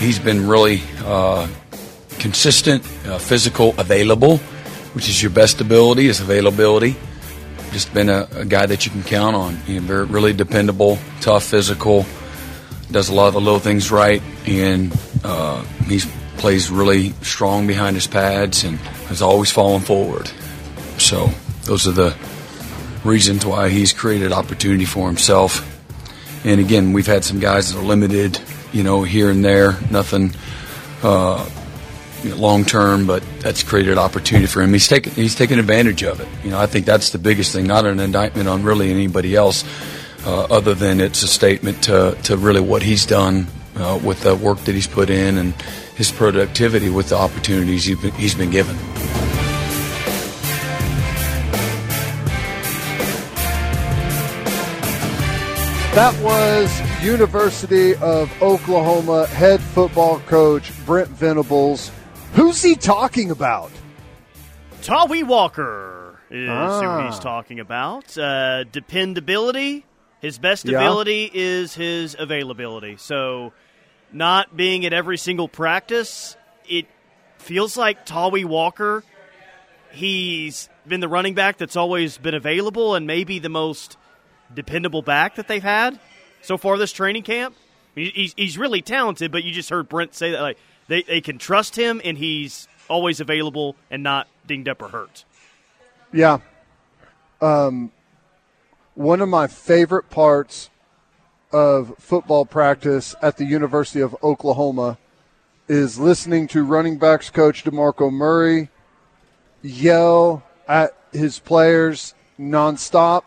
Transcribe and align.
he's 0.00 0.18
been 0.18 0.48
really 0.48 0.82
uh, 1.04 1.46
consistent, 2.18 2.82
uh, 3.06 3.18
physical, 3.18 3.74
available, 3.78 4.38
which 4.94 5.08
is 5.08 5.22
your 5.22 5.30
best 5.30 5.60
ability 5.60 6.06
is 6.06 6.20
availability. 6.20 6.96
Just 7.70 7.94
been 7.94 8.08
a, 8.08 8.26
a 8.32 8.44
guy 8.44 8.66
that 8.66 8.84
you 8.84 8.90
can 8.90 9.04
count 9.04 9.36
on. 9.36 9.58
You 9.66 9.80
know, 9.80 9.86
very, 9.86 10.04
really 10.06 10.32
dependable, 10.32 10.98
tough, 11.20 11.44
physical, 11.44 12.04
does 12.90 13.08
a 13.08 13.14
lot 13.14 13.28
of 13.28 13.34
the 13.34 13.40
little 13.40 13.60
things 13.60 13.92
right, 13.92 14.20
and 14.46 14.92
uh, 15.22 15.62
he 15.86 16.00
plays 16.38 16.70
really 16.70 17.10
strong 17.22 17.66
behind 17.66 17.94
his 17.94 18.06
pads 18.06 18.64
and 18.64 18.78
has 19.08 19.22
always 19.22 19.52
fallen 19.52 19.82
forward. 19.82 20.28
So 20.98 21.28
those 21.64 21.86
are 21.86 21.92
the 21.92 22.16
reasons 23.04 23.46
why 23.46 23.68
he's 23.68 23.92
created 23.92 24.32
opportunity 24.32 24.84
for 24.84 25.06
himself. 25.06 25.66
And 26.44 26.60
again, 26.60 26.92
we've 26.92 27.06
had 27.06 27.24
some 27.24 27.38
guys 27.38 27.72
that 27.72 27.78
are 27.78 27.84
limited, 27.84 28.40
you 28.72 28.82
know, 28.82 29.02
here 29.02 29.30
and 29.30 29.44
there, 29.44 29.78
nothing 29.90 30.32
uh, 31.02 31.48
long 32.24 32.64
term, 32.64 33.06
but 33.06 33.22
that's 33.40 33.62
created 33.62 33.98
opportunity 33.98 34.46
for 34.46 34.62
him. 34.62 34.72
He's 34.72 34.88
taken 34.88 35.12
he's 35.12 35.34
taken 35.34 35.58
advantage 35.58 36.02
of 36.02 36.20
it. 36.20 36.28
You 36.44 36.50
know, 36.50 36.58
I 36.58 36.66
think 36.66 36.86
that's 36.86 37.10
the 37.10 37.18
biggest 37.18 37.52
thing. 37.52 37.66
Not 37.66 37.86
an 37.86 38.00
indictment 38.00 38.48
on 38.48 38.62
really 38.62 38.90
anybody 38.90 39.34
else, 39.34 39.64
uh, 40.24 40.44
other 40.44 40.74
than 40.74 41.00
it's 41.00 41.22
a 41.22 41.28
statement 41.28 41.84
to 41.84 42.16
to 42.24 42.36
really 42.36 42.60
what 42.60 42.82
he's 42.82 43.06
done 43.06 43.46
uh, 43.76 43.98
with 44.02 44.22
the 44.22 44.34
work 44.34 44.58
that 44.60 44.74
he's 44.74 44.86
put 44.86 45.10
in 45.10 45.38
and 45.38 45.54
his 45.96 46.10
productivity 46.10 46.88
with 46.88 47.10
the 47.10 47.16
opportunities 47.16 47.84
he's 47.84 48.00
been, 48.00 48.12
he's 48.12 48.34
been 48.34 48.50
given. 48.50 48.76
That 55.92 56.14
was 56.22 56.89
University 57.02 57.94
of 57.96 58.30
Oklahoma 58.42 59.26
head 59.28 59.60
football 59.60 60.18
coach 60.20 60.70
Brent 60.84 61.08
Venables. 61.08 61.90
Who's 62.34 62.62
he 62.62 62.74
talking 62.74 63.30
about? 63.30 63.70
Tawee 64.82 65.22
Walker 65.24 66.20
is 66.30 66.48
Ah. 66.50 67.00
who 67.00 67.06
he's 67.06 67.18
talking 67.18 67.58
about. 67.58 68.16
Uh, 68.18 68.64
dependability. 68.64 69.86
His 70.20 70.38
best 70.38 70.66
Yeah. 70.68 70.78
ability 70.78 71.30
is 71.32 71.74
his 71.74 72.14
availability. 72.18 72.96
So, 72.98 73.54
not 74.12 74.54
being 74.54 74.84
at 74.84 74.92
every 74.92 75.16
single 75.16 75.48
practice, 75.48 76.36
it 76.68 76.84
feels 77.38 77.78
like 77.78 78.04
Tawee 78.04 78.44
Walker. 78.44 79.04
He's 79.90 80.68
been 80.86 81.00
the 81.00 81.08
running 81.08 81.32
back 81.32 81.56
that's 81.56 81.76
always 81.76 82.18
been 82.18 82.34
available 82.34 82.94
and 82.94 83.06
maybe 83.06 83.38
the 83.38 83.48
most 83.48 83.96
dependable 84.52 85.00
back 85.00 85.36
that 85.36 85.48
they've 85.48 85.62
had 85.62 85.98
so 86.42 86.56
far 86.56 86.78
this 86.78 86.92
training 86.92 87.22
camp. 87.22 87.54
He's, 87.94 88.34
he's 88.36 88.56
really 88.56 88.82
talented, 88.82 89.32
but 89.32 89.44
you 89.44 89.52
just 89.52 89.70
heard 89.70 89.88
Brent 89.88 90.14
say 90.14 90.30
that 90.30 90.40
like 90.40 90.58
they, 90.88 91.02
they 91.02 91.20
can 91.20 91.38
trust 91.38 91.76
him 91.76 92.00
and 92.04 92.16
he's 92.18 92.68
always 92.88 93.20
available 93.20 93.76
and 93.90 94.02
not 94.02 94.28
dinged 94.46 94.68
up 94.68 94.82
or 94.82 94.88
hurt. 94.88 95.24
Yeah. 96.12 96.38
Um, 97.40 97.92
one 98.94 99.20
of 99.20 99.28
my 99.28 99.46
favorite 99.46 100.10
parts 100.10 100.70
of 101.52 101.94
football 101.98 102.44
practice 102.44 103.14
at 103.22 103.36
the 103.36 103.44
University 103.44 104.00
of 104.00 104.16
Oklahoma 104.22 104.98
is 105.68 105.98
listening 105.98 106.48
to 106.48 106.64
running 106.64 106.98
backs 106.98 107.30
coach 107.30 107.64
DeMarco 107.64 108.12
Murray 108.12 108.68
yell 109.62 110.42
at 110.68 110.96
his 111.12 111.38
players 111.38 112.14
nonstop. 112.38 113.22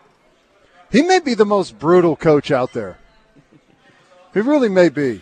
He 0.92 1.02
may 1.02 1.20
be 1.20 1.34
the 1.34 1.46
most 1.46 1.80
brutal 1.80 2.16
coach 2.16 2.52
out 2.52 2.74
there. 2.74 2.98
He 4.34 4.40
really 4.40 4.70
may 4.70 4.90
be. 4.90 5.22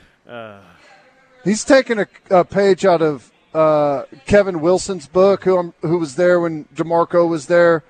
He's 1.44 1.64
taken 1.64 2.00
a, 2.00 2.08
a 2.30 2.46
page 2.46 2.86
out 2.86 3.02
of 3.02 3.32
uh, 3.54 4.04
Kevin 4.26 4.62
Wilson's 4.62 5.08
book, 5.08 5.44
who 5.44 5.58
I'm, 5.58 5.74
who 5.82 5.98
was 5.98 6.16
there 6.16 6.40
when 6.40 6.66
DeMarco 6.76 7.28
was 7.28 7.48
there. 7.48 7.84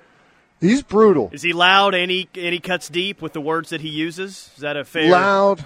He's 0.60 0.82
brutal, 0.82 1.28
Is 1.32 1.42
he 1.42 1.52
loud 1.52 1.92
and 1.92 2.08
he, 2.08 2.28
and 2.34 2.52
he 2.52 2.60
cuts 2.60 2.88
deep 2.88 3.20
with 3.20 3.32
the 3.32 3.40
words 3.40 3.70
that 3.70 3.80
he 3.80 3.88
uses? 3.88 4.50
Is 4.54 4.60
that 4.60 4.76
a 4.76 4.84
fair? 4.84 5.10
loud, 5.10 5.64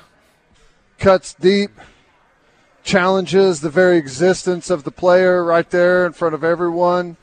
cuts 0.98 1.34
deep, 1.34 1.70
challenges 2.82 3.60
the 3.60 3.68
very 3.68 3.98
existence 3.98 4.70
of 4.70 4.84
the 4.84 4.90
player 4.90 5.44
right 5.44 5.68
there 5.68 6.06
in 6.06 6.14
front 6.14 6.34
of 6.34 6.42
everyone. 6.42 7.18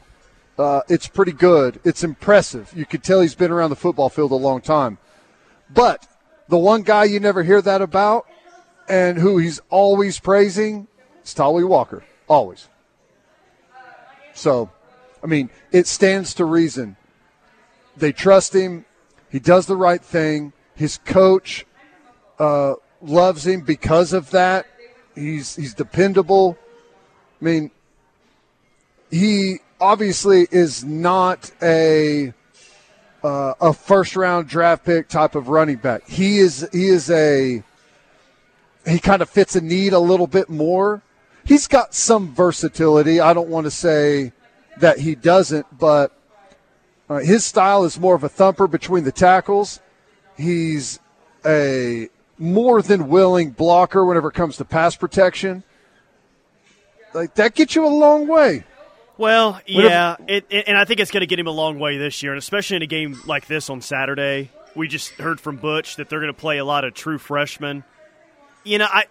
Uh, 0.55 0.81
it's 0.87 1.07
pretty 1.07 1.31
good. 1.31 1.79
It's 1.83 2.03
impressive. 2.03 2.71
You 2.75 2.85
could 2.85 3.03
tell 3.03 3.21
he's 3.21 3.33
been 3.33 3.49
around 3.49 3.71
the 3.71 3.75
football 3.75 4.09
field 4.09 4.31
a 4.31 4.35
long 4.35 4.61
time. 4.61 4.99
But 5.73 6.05
the 6.53 6.57
one 6.59 6.83
guy 6.83 7.03
you 7.05 7.19
never 7.19 7.41
hear 7.41 7.63
that 7.63 7.81
about 7.81 8.27
and 8.87 9.17
who 9.17 9.39
he's 9.39 9.59
always 9.71 10.19
praising 10.19 10.87
is 11.23 11.33
Tawee 11.33 11.67
Walker. 11.67 12.03
Always. 12.27 12.69
So, 14.35 14.69
I 15.23 15.25
mean, 15.25 15.49
it 15.71 15.87
stands 15.87 16.35
to 16.35 16.45
reason. 16.45 16.95
They 17.97 18.11
trust 18.11 18.53
him. 18.53 18.85
He 19.31 19.39
does 19.39 19.65
the 19.65 19.75
right 19.75 19.99
thing. 19.99 20.53
His 20.75 20.99
coach 20.99 21.65
uh, 22.37 22.75
loves 23.01 23.47
him 23.47 23.61
because 23.61 24.13
of 24.13 24.29
that. 24.29 24.67
He's 25.15 25.55
he's 25.55 25.73
dependable. 25.73 26.55
I 27.41 27.45
mean, 27.45 27.71
he 29.09 29.57
obviously 29.81 30.47
is 30.51 30.83
not 30.83 31.49
a 31.63 32.31
uh, 33.23 33.53
a 33.61 33.73
first 33.73 34.15
round 34.15 34.47
draft 34.47 34.85
pick 34.85 35.07
type 35.07 35.35
of 35.35 35.47
running 35.47 35.77
back. 35.77 36.07
He 36.07 36.39
is 36.39 36.67
he 36.71 36.87
is 36.87 37.09
a 37.09 37.63
he 38.85 38.99
kind 38.99 39.21
of 39.21 39.29
fits 39.29 39.55
a 39.55 39.61
need 39.61 39.93
a 39.93 39.99
little 39.99 40.27
bit 40.27 40.49
more. 40.49 41.01
He's 41.45 41.67
got 41.67 41.93
some 41.93 42.33
versatility. 42.33 43.19
I 43.19 43.33
don't 43.33 43.49
want 43.49 43.65
to 43.65 43.71
say 43.71 44.33
that 44.77 44.99
he 44.99 45.15
doesn't, 45.15 45.77
but 45.77 46.11
uh, 47.09 47.19
his 47.19 47.43
style 47.45 47.83
is 47.83 47.99
more 47.99 48.15
of 48.15 48.23
a 48.23 48.29
thumper 48.29 48.67
between 48.67 49.03
the 49.03 49.11
tackles. 49.11 49.79
He's 50.37 50.99
a 51.45 52.09
more 52.37 52.81
than 52.81 53.09
willing 53.09 53.51
blocker 53.51 54.05
whenever 54.05 54.29
it 54.29 54.33
comes 54.33 54.57
to 54.57 54.65
pass 54.65 54.95
protection. 54.95 55.63
Like 57.13 57.35
that 57.35 57.55
gets 57.55 57.75
you 57.75 57.85
a 57.85 57.87
long 57.87 58.27
way. 58.27 58.63
Well, 59.17 59.61
yeah, 59.65 60.15
it, 60.27 60.45
it, 60.49 60.67
and 60.67 60.77
I 60.77 60.85
think 60.85 60.99
it's 60.99 61.11
going 61.11 61.21
to 61.21 61.27
get 61.27 61.39
him 61.39 61.47
a 61.47 61.51
long 61.51 61.77
way 61.79 61.97
this 61.97 62.23
year, 62.23 62.31
and 62.31 62.39
especially 62.39 62.77
in 62.77 62.81
a 62.81 62.87
game 62.87 63.21
like 63.25 63.45
this 63.45 63.69
on 63.69 63.81
Saturday. 63.81 64.49
We 64.75 64.87
just 64.87 65.11
heard 65.11 65.39
from 65.39 65.57
Butch 65.57 65.97
that 65.97 66.09
they're 66.09 66.19
going 66.19 66.33
to 66.33 66.39
play 66.39 66.57
a 66.57 66.65
lot 66.65 66.83
of 66.83 66.95
true 66.95 67.19
freshmen. 67.19 67.83
You 68.63 68.79
know, 68.79 68.87
I, 68.89 69.05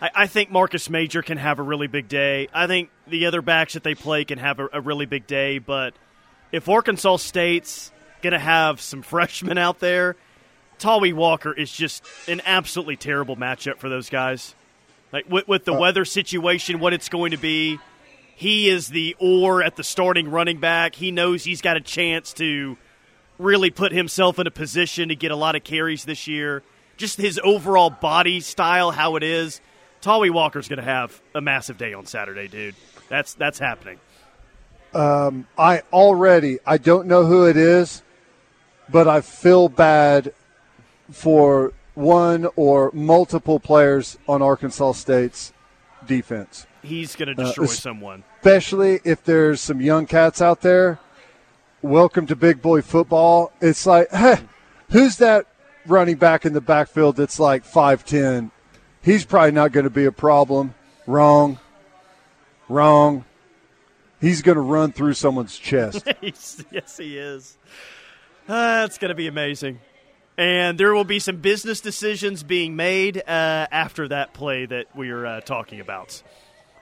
I, 0.00 0.10
I 0.14 0.26
think 0.28 0.50
Marcus 0.50 0.88
Major 0.88 1.22
can 1.22 1.38
have 1.38 1.58
a 1.58 1.62
really 1.62 1.88
big 1.88 2.06
day. 2.06 2.48
I 2.54 2.68
think 2.68 2.90
the 3.08 3.26
other 3.26 3.42
backs 3.42 3.72
that 3.72 3.82
they 3.82 3.96
play 3.96 4.24
can 4.24 4.38
have 4.38 4.60
a, 4.60 4.68
a 4.74 4.80
really 4.80 5.06
big 5.06 5.26
day, 5.26 5.58
but 5.58 5.94
if 6.52 6.68
Arkansas 6.68 7.16
State's 7.16 7.90
going 8.22 8.32
to 8.32 8.38
have 8.38 8.80
some 8.80 9.02
freshmen 9.02 9.58
out 9.58 9.80
there, 9.80 10.16
Tawee 10.78 11.12
Walker 11.12 11.52
is 11.52 11.72
just 11.72 12.04
an 12.28 12.40
absolutely 12.44 12.96
terrible 12.96 13.36
matchup 13.36 13.78
for 13.78 13.88
those 13.88 14.08
guys. 14.08 14.54
Like 15.12 15.28
with, 15.28 15.48
with 15.48 15.64
the 15.64 15.74
uh, 15.74 15.78
weather 15.78 16.04
situation, 16.04 16.80
what 16.80 16.92
it's 16.92 17.08
going 17.08 17.32
to 17.32 17.36
be, 17.36 17.78
he 18.38 18.68
is 18.68 18.86
the 18.86 19.16
or 19.18 19.64
at 19.64 19.74
the 19.74 19.82
starting 19.82 20.30
running 20.30 20.60
back. 20.60 20.94
He 20.94 21.10
knows 21.10 21.42
he's 21.42 21.60
got 21.60 21.76
a 21.76 21.80
chance 21.80 22.32
to 22.34 22.76
really 23.36 23.68
put 23.68 23.90
himself 23.90 24.38
in 24.38 24.46
a 24.46 24.50
position 24.52 25.08
to 25.08 25.16
get 25.16 25.32
a 25.32 25.36
lot 25.36 25.56
of 25.56 25.64
carries 25.64 26.04
this 26.04 26.28
year. 26.28 26.62
Just 26.96 27.18
his 27.18 27.40
overall 27.42 27.90
body 27.90 28.38
style, 28.38 28.92
how 28.92 29.16
it 29.16 29.24
is. 29.24 29.60
Tawee 30.02 30.30
Walker's 30.30 30.68
going 30.68 30.76
to 30.78 30.84
have 30.84 31.20
a 31.34 31.40
massive 31.40 31.78
day 31.78 31.94
on 31.94 32.06
Saturday, 32.06 32.46
dude. 32.46 32.76
That's 33.08 33.34
that's 33.34 33.58
happening. 33.58 33.98
Um, 34.94 35.48
I 35.58 35.82
already 35.92 36.60
I 36.64 36.78
don't 36.78 37.08
know 37.08 37.26
who 37.26 37.44
it 37.44 37.56
is, 37.56 38.04
but 38.88 39.08
I 39.08 39.20
feel 39.20 39.68
bad 39.68 40.32
for 41.10 41.72
one 41.94 42.46
or 42.54 42.92
multiple 42.94 43.58
players 43.58 44.16
on 44.28 44.42
Arkansas 44.42 44.92
State's 44.92 45.52
defense. 46.06 46.68
He's 46.84 47.16
going 47.16 47.34
to 47.34 47.42
uh, 47.42 47.46
destroy 47.46 47.64
it's- 47.64 47.80
someone. 47.80 48.22
Especially 48.38 49.00
if 49.02 49.24
there's 49.24 49.60
some 49.60 49.80
young 49.80 50.06
cats 50.06 50.40
out 50.40 50.60
there. 50.60 51.00
Welcome 51.82 52.26
to 52.28 52.36
big 52.36 52.62
boy 52.62 52.82
football. 52.82 53.50
It's 53.60 53.84
like, 53.84 54.10
hey, 54.12 54.36
who's 54.90 55.16
that 55.16 55.46
running 55.86 56.16
back 56.16 56.46
in 56.46 56.52
the 56.52 56.60
backfield 56.60 57.16
that's 57.16 57.40
like 57.40 57.64
5'10? 57.64 58.52
He's 59.02 59.24
probably 59.24 59.50
not 59.50 59.72
going 59.72 59.84
to 59.84 59.90
be 59.90 60.04
a 60.04 60.12
problem. 60.12 60.74
Wrong. 61.06 61.58
Wrong. 62.68 63.24
He's 64.20 64.42
going 64.42 64.56
to 64.56 64.62
run 64.62 64.92
through 64.92 65.14
someone's 65.14 65.58
chest. 65.58 66.06
Yes, 66.20 66.96
he 66.96 67.18
is. 67.18 67.58
Uh, 68.48 68.86
going 68.86 69.08
to 69.08 69.14
be 69.16 69.26
amazing. 69.26 69.80
And 70.36 70.78
there 70.78 70.94
will 70.94 71.04
be 71.04 71.18
some 71.18 71.38
business 71.38 71.80
decisions 71.80 72.44
being 72.44 72.76
made 72.76 73.18
uh, 73.18 73.66
after 73.72 74.06
that 74.08 74.32
play 74.32 74.64
that 74.66 74.94
we 74.94 75.10
are 75.10 75.26
uh, 75.26 75.40
talking 75.40 75.80
about. 75.80 76.22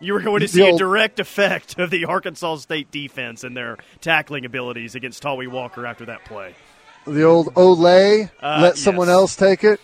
You 0.00 0.12
were 0.14 0.20
going 0.20 0.40
to 0.40 0.48
see 0.48 0.68
a 0.68 0.76
direct 0.76 1.20
effect 1.20 1.78
of 1.78 1.90
the 1.90 2.04
Arkansas 2.04 2.56
State 2.56 2.90
defense 2.90 3.44
and 3.44 3.56
their 3.56 3.78
tackling 4.00 4.44
abilities 4.44 4.94
against 4.94 5.22
Tawee 5.22 5.48
Walker 5.48 5.86
after 5.86 6.04
that 6.06 6.24
play. 6.24 6.54
the 7.06 7.22
old 7.22 7.54
Olay, 7.54 8.30
Uh, 8.42 8.58
let 8.62 8.76
someone 8.78 9.08
else 9.08 9.36
take 9.36 9.62
it. 9.64 9.80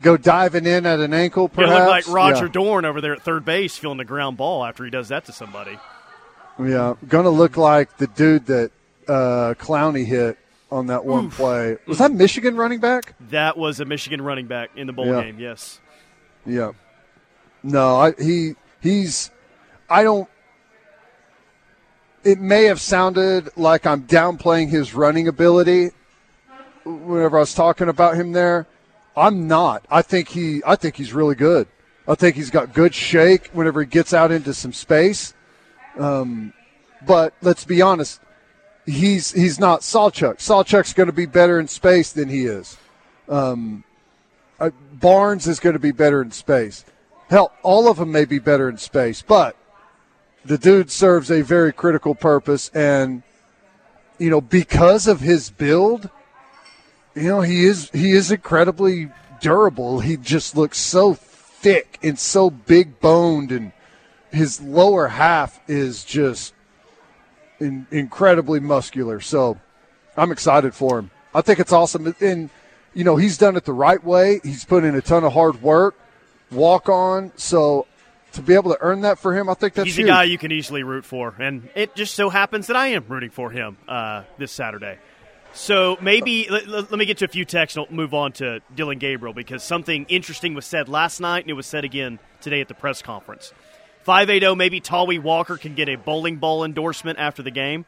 go 0.00 0.16
diving 0.16 0.64
in 0.66 0.86
at 0.86 1.00
an 1.00 1.12
ankle. 1.12 1.48
Perhaps 1.48 1.72
look 1.72 1.88
like 1.88 2.08
Roger 2.08 2.46
Yeah. 2.46 2.52
Dorn 2.52 2.84
over 2.84 3.00
there 3.00 3.12
at 3.14 3.22
third 3.22 3.44
base, 3.44 3.76
feeling 3.76 3.98
the 3.98 4.04
ground 4.04 4.36
ball 4.36 4.64
after 4.64 4.84
he 4.84 4.90
does 4.90 5.08
that 5.08 5.24
to 5.24 5.32
somebody. 5.32 5.76
Yeah, 6.60 6.94
going 7.08 7.24
to 7.24 7.30
look 7.30 7.56
like 7.56 7.96
the 7.98 8.06
dude 8.06 8.46
that 8.46 8.70
uh, 9.08 9.54
Clowney 9.58 10.04
hit 10.06 10.38
on 10.70 10.86
that 10.88 11.04
one 11.04 11.30
play. 11.30 11.76
Was 11.86 11.98
that 11.98 12.12
Michigan 12.12 12.56
running 12.56 12.78
back? 12.78 13.14
That 13.30 13.56
was 13.56 13.80
a 13.80 13.84
Michigan 13.84 14.20
running 14.22 14.46
back 14.46 14.70
in 14.76 14.86
the 14.86 14.92
bowl 14.92 15.06
Yeah. 15.06 15.22
game. 15.22 15.38
Yes. 15.40 15.80
Yeah. 16.46 16.72
No, 17.64 17.96
I, 17.96 18.12
he 18.20 18.54
he's. 18.80 19.30
I 19.88 20.02
don't. 20.02 20.28
It 22.24 22.40
may 22.40 22.64
have 22.64 22.80
sounded 22.80 23.50
like 23.56 23.86
I'm 23.86 24.02
downplaying 24.06 24.70
his 24.70 24.94
running 24.94 25.28
ability 25.28 25.90
whenever 26.84 27.38
I 27.38 27.40
was 27.40 27.54
talking 27.54 27.88
about 27.88 28.16
him 28.16 28.32
there. 28.32 28.66
I'm 29.16 29.46
not. 29.48 29.84
I 29.90 30.02
think 30.02 30.28
he. 30.28 30.62
I 30.66 30.76
think 30.76 30.96
he's 30.96 31.12
really 31.12 31.34
good. 31.34 31.68
I 32.06 32.14
think 32.14 32.36
he's 32.36 32.50
got 32.50 32.72
good 32.72 32.94
shake 32.94 33.50
whenever 33.52 33.80
he 33.80 33.86
gets 33.86 34.14
out 34.14 34.30
into 34.30 34.54
some 34.54 34.72
space. 34.72 35.34
Um, 35.98 36.54
but 37.06 37.34
let's 37.42 37.64
be 37.64 37.82
honest, 37.82 38.20
he's 38.86 39.32
he's 39.32 39.60
not 39.60 39.80
Sawchuk. 39.80 40.36
Sawchuk's 40.36 40.92
going 40.92 41.08
to 41.08 41.12
be 41.12 41.26
better 41.26 41.60
in 41.60 41.68
space 41.68 42.12
than 42.12 42.28
he 42.28 42.46
is. 42.46 42.78
Um, 43.28 43.84
uh, 44.58 44.70
Barnes 44.92 45.46
is 45.46 45.60
going 45.60 45.74
to 45.74 45.80
be 45.80 45.92
better 45.92 46.22
in 46.22 46.30
space. 46.30 46.84
Hell, 47.28 47.52
all 47.62 47.90
of 47.90 47.98
them 47.98 48.10
may 48.10 48.24
be 48.24 48.38
better 48.38 48.68
in 48.68 48.78
space, 48.78 49.22
but 49.22 49.54
the 50.44 50.58
dude 50.58 50.90
serves 50.90 51.30
a 51.30 51.42
very 51.42 51.72
critical 51.72 52.14
purpose, 52.14 52.70
and 52.70 53.22
you 54.18 54.30
know 54.30 54.40
because 54.40 55.06
of 55.06 55.20
his 55.20 55.50
build, 55.50 56.08
you 57.14 57.28
know 57.28 57.42
he 57.42 57.66
is 57.66 57.90
he 57.90 58.12
is 58.12 58.30
incredibly 58.30 59.10
durable. 59.40 60.00
He 60.00 60.16
just 60.16 60.56
looks 60.56 60.78
so 60.78 61.14
thick 61.14 61.98
and 62.02 62.18
so 62.18 62.48
big 62.50 62.98
boned, 62.98 63.52
and 63.52 63.72
his 64.32 64.60
lower 64.60 65.08
half 65.08 65.60
is 65.68 66.04
just 66.04 66.54
in, 67.60 67.86
incredibly 67.90 68.60
muscular. 68.60 69.20
So 69.20 69.58
I'm 70.16 70.32
excited 70.32 70.74
for 70.74 70.98
him. 70.98 71.10
I 71.34 71.42
think 71.42 71.58
it's 71.58 71.72
awesome, 71.72 72.14
and 72.20 72.48
you 72.94 73.04
know 73.04 73.16
he's 73.16 73.36
done 73.36 73.56
it 73.56 73.66
the 73.66 73.72
right 73.74 74.02
way. 74.02 74.40
He's 74.42 74.64
put 74.64 74.82
in 74.82 74.94
a 74.94 75.02
ton 75.02 75.24
of 75.24 75.34
hard 75.34 75.60
work, 75.60 75.94
walk 76.50 76.88
on. 76.88 77.32
So 77.36 77.86
to 78.32 78.42
be 78.42 78.54
able 78.54 78.70
to 78.72 78.78
earn 78.80 79.02
that 79.02 79.18
for 79.18 79.34
him, 79.36 79.48
I 79.48 79.54
think 79.54 79.74
that's 79.74 79.86
He's 79.86 79.96
huge. 79.96 80.06
a 80.08 80.10
guy 80.12 80.24
you 80.24 80.38
can 80.38 80.52
easily 80.52 80.82
root 80.82 81.04
for, 81.04 81.34
and 81.38 81.68
it 81.74 81.94
just 81.94 82.14
so 82.14 82.30
happens 82.30 82.66
that 82.68 82.76
I 82.76 82.88
am 82.88 83.04
rooting 83.08 83.30
for 83.30 83.50
him 83.50 83.76
uh, 83.88 84.24
this 84.38 84.52
Saturday. 84.52 84.98
So 85.54 85.96
maybe 86.00 86.46
let, 86.50 86.68
let- 86.68 86.90
me 86.92 87.06
get 87.06 87.18
to 87.18 87.24
a 87.24 87.28
few 87.28 87.44
texts 87.46 87.76
and 87.76 87.86
I'll 87.88 87.92
move 87.94 88.12
on 88.12 88.32
to 88.32 88.60
Dillon 88.74 88.98
Gabriel 88.98 89.32
because 89.32 89.62
something 89.62 90.04
interesting 90.08 90.54
was 90.54 90.66
said 90.66 90.88
last 90.90 91.20
night 91.20 91.44
and 91.44 91.50
it 91.50 91.54
was 91.54 91.66
said 91.66 91.84
again 91.84 92.18
today 92.42 92.60
at 92.60 92.68
the 92.68 92.74
press 92.74 93.00
conference. 93.00 93.52
580 94.02 94.54
maybe 94.56 94.80
Tawee 94.80 95.20
Walker 95.20 95.56
can 95.56 95.74
get 95.74 95.88
a 95.88 95.96
bowling 95.96 96.36
ball 96.36 96.64
endorsement 96.64 97.18
after 97.18 97.42
the 97.42 97.50
game. 97.50 97.86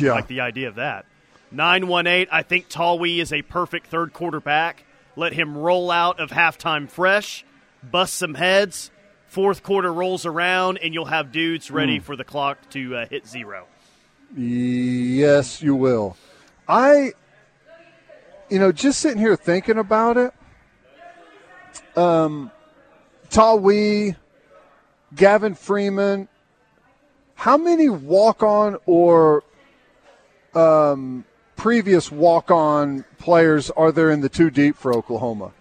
yeah, 0.00 0.12
like 0.12 0.28
the 0.28 0.40
idea 0.40 0.68
of 0.68 0.76
that. 0.76 1.04
918, 1.50 2.28
I 2.32 2.42
think 2.42 2.68
Tawee 2.70 3.18
is 3.20 3.32
a 3.32 3.42
perfect 3.42 3.86
third 3.88 4.12
quarterback. 4.14 4.84
Let 5.14 5.34
him 5.34 5.56
roll 5.56 5.90
out 5.90 6.18
of 6.20 6.30
halftime 6.30 6.88
fresh, 6.90 7.44
bust 7.82 8.14
some 8.14 8.34
heads. 8.34 8.90
Fourth 9.26 9.62
quarter 9.62 9.92
rolls 9.92 10.26
around, 10.26 10.78
and 10.78 10.92
you'll 10.92 11.06
have 11.06 11.32
dudes 11.32 11.70
ready 11.70 11.98
for 11.98 12.16
the 12.16 12.24
clock 12.24 12.58
to 12.70 12.96
uh, 12.96 13.06
hit 13.06 13.26
zero. 13.26 13.66
Yes, 14.36 15.62
you 15.62 15.74
will. 15.74 16.16
I, 16.68 17.12
you 18.50 18.58
know, 18.58 18.72
just 18.72 19.00
sitting 19.00 19.18
here 19.18 19.36
thinking 19.36 19.78
about 19.78 20.18
it. 20.18 20.34
Um, 21.96 22.50
Tawee, 23.30 24.16
Gavin 25.14 25.54
Freeman. 25.54 26.28
How 27.34 27.56
many 27.56 27.88
walk-on 27.88 28.76
or 28.84 29.42
um, 30.54 31.24
previous 31.56 32.12
walk-on 32.12 33.04
players 33.18 33.70
are 33.70 33.92
there 33.92 34.10
in 34.10 34.20
the 34.20 34.28
two 34.28 34.50
deep 34.50 34.76
for 34.76 34.92
Oklahoma? 34.94 35.52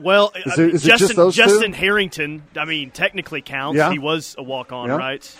Well, 0.00 0.32
Is 0.34 0.58
it- 0.58 0.74
is 0.74 0.82
Justin, 0.82 1.08
just 1.08 1.16
those 1.16 1.36
two? 1.36 1.72
Harrington, 1.72 2.42
I 2.56 2.64
mean, 2.64 2.90
technically 2.90 3.42
counts. 3.42 3.76
Yeah. 3.78 3.90
He 3.92 3.98
was 3.98 4.34
a 4.38 4.42
walk 4.42 4.72
on, 4.72 4.88
Yeah. 4.88 4.96
right? 4.96 5.36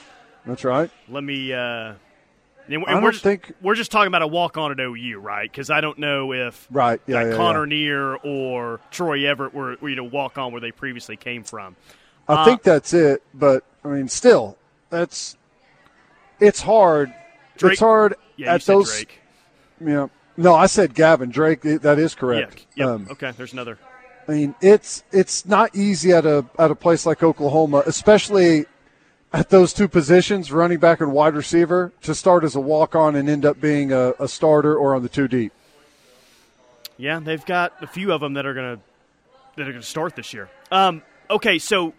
That's 0.46 0.64
right. 0.64 0.90
Let 1.08 1.22
me. 1.24 1.52
Uh, 1.52 1.94
and, 2.68 2.84
I 2.86 2.94
we're, 2.94 3.00
don't 3.00 3.12
just, 3.12 3.24
think- 3.24 3.52
we're 3.60 3.74
just 3.74 3.90
talking 3.90 4.06
about 4.08 4.22
a 4.22 4.26
walk 4.26 4.56
on 4.56 4.70
at 4.70 4.78
OU, 4.80 5.18
right? 5.18 5.50
Because 5.50 5.70
I 5.70 5.80
don't 5.80 5.98
know 5.98 6.32
if 6.32 6.68
Right. 6.70 7.00
Yeah. 7.06 7.16
like 7.22 7.26
yeah, 7.32 7.36
Connor 7.36 7.64
yeah. 7.66 7.70
Neer 7.76 8.14
or 8.16 8.80
Troy 8.90 9.26
Everett 9.28 9.52
were, 9.54 9.76
were 9.80 9.88
you 9.88 9.96
know 9.96 10.04
walk 10.04 10.38
on 10.38 10.52
where 10.52 10.60
they 10.60 10.70
previously 10.72 11.16
came 11.16 11.42
from. 11.42 11.74
I 12.28 12.34
Uh, 12.34 12.44
think 12.44 12.62
that's 12.62 12.92
it, 12.94 13.22
but 13.34 13.64
I 13.84 13.88
mean, 13.88 14.08
still, 14.08 14.56
that's 14.88 15.36
it's 16.38 16.60
hard. 16.60 17.12
Drake- 17.58 17.72
it's 17.72 17.80
hard 17.80 18.14
Yeah, 18.36 18.54
at 18.54 18.62
said 18.62 18.74
those. 18.76 18.92
Drake. 18.94 19.20
Yeah. 19.84 20.06
No, 20.36 20.54
I 20.54 20.66
said 20.66 20.94
Gavin 20.94 21.30
Drake. 21.30 21.60
That 21.62 21.98
is 21.98 22.14
correct. 22.14 22.66
Yeah. 22.74 22.86
Yep. 22.86 22.94
Um, 22.94 23.08
okay. 23.10 23.32
There's 23.36 23.52
another. 23.52 23.78
I 24.30 24.32
mean, 24.32 24.54
it's 24.60 25.02
it's 25.10 25.44
not 25.44 25.74
easy 25.74 26.12
at 26.12 26.24
a 26.24 26.46
at 26.56 26.70
a 26.70 26.76
place 26.76 27.04
like 27.04 27.20
Oklahoma, 27.20 27.82
especially 27.84 28.66
at 29.32 29.50
those 29.50 29.72
two 29.72 29.88
positions, 29.88 30.52
running 30.52 30.78
back 30.78 31.00
and 31.00 31.10
wide 31.12 31.34
receiver, 31.34 31.90
to 32.02 32.14
start 32.14 32.44
as 32.44 32.54
a 32.54 32.60
walk 32.60 32.94
on 32.94 33.16
and 33.16 33.28
end 33.28 33.44
up 33.44 33.60
being 33.60 33.92
a, 33.92 34.14
a 34.20 34.28
starter 34.28 34.76
or 34.76 34.94
on 34.94 35.02
the 35.02 35.08
two 35.08 35.26
deep. 35.26 35.52
Yeah, 36.96 37.18
they've 37.18 37.44
got 37.44 37.82
a 37.82 37.88
few 37.88 38.12
of 38.12 38.20
them 38.20 38.34
that 38.34 38.46
are 38.46 38.54
gonna 38.54 38.78
that 39.56 39.66
are 39.66 39.72
gonna 39.72 39.82
start 39.82 40.14
this 40.14 40.32
year. 40.32 40.48
Um, 40.70 41.02
okay, 41.28 41.58
so 41.58 41.92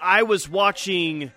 I 0.00 0.22
was 0.22 0.48
watching 0.48 1.30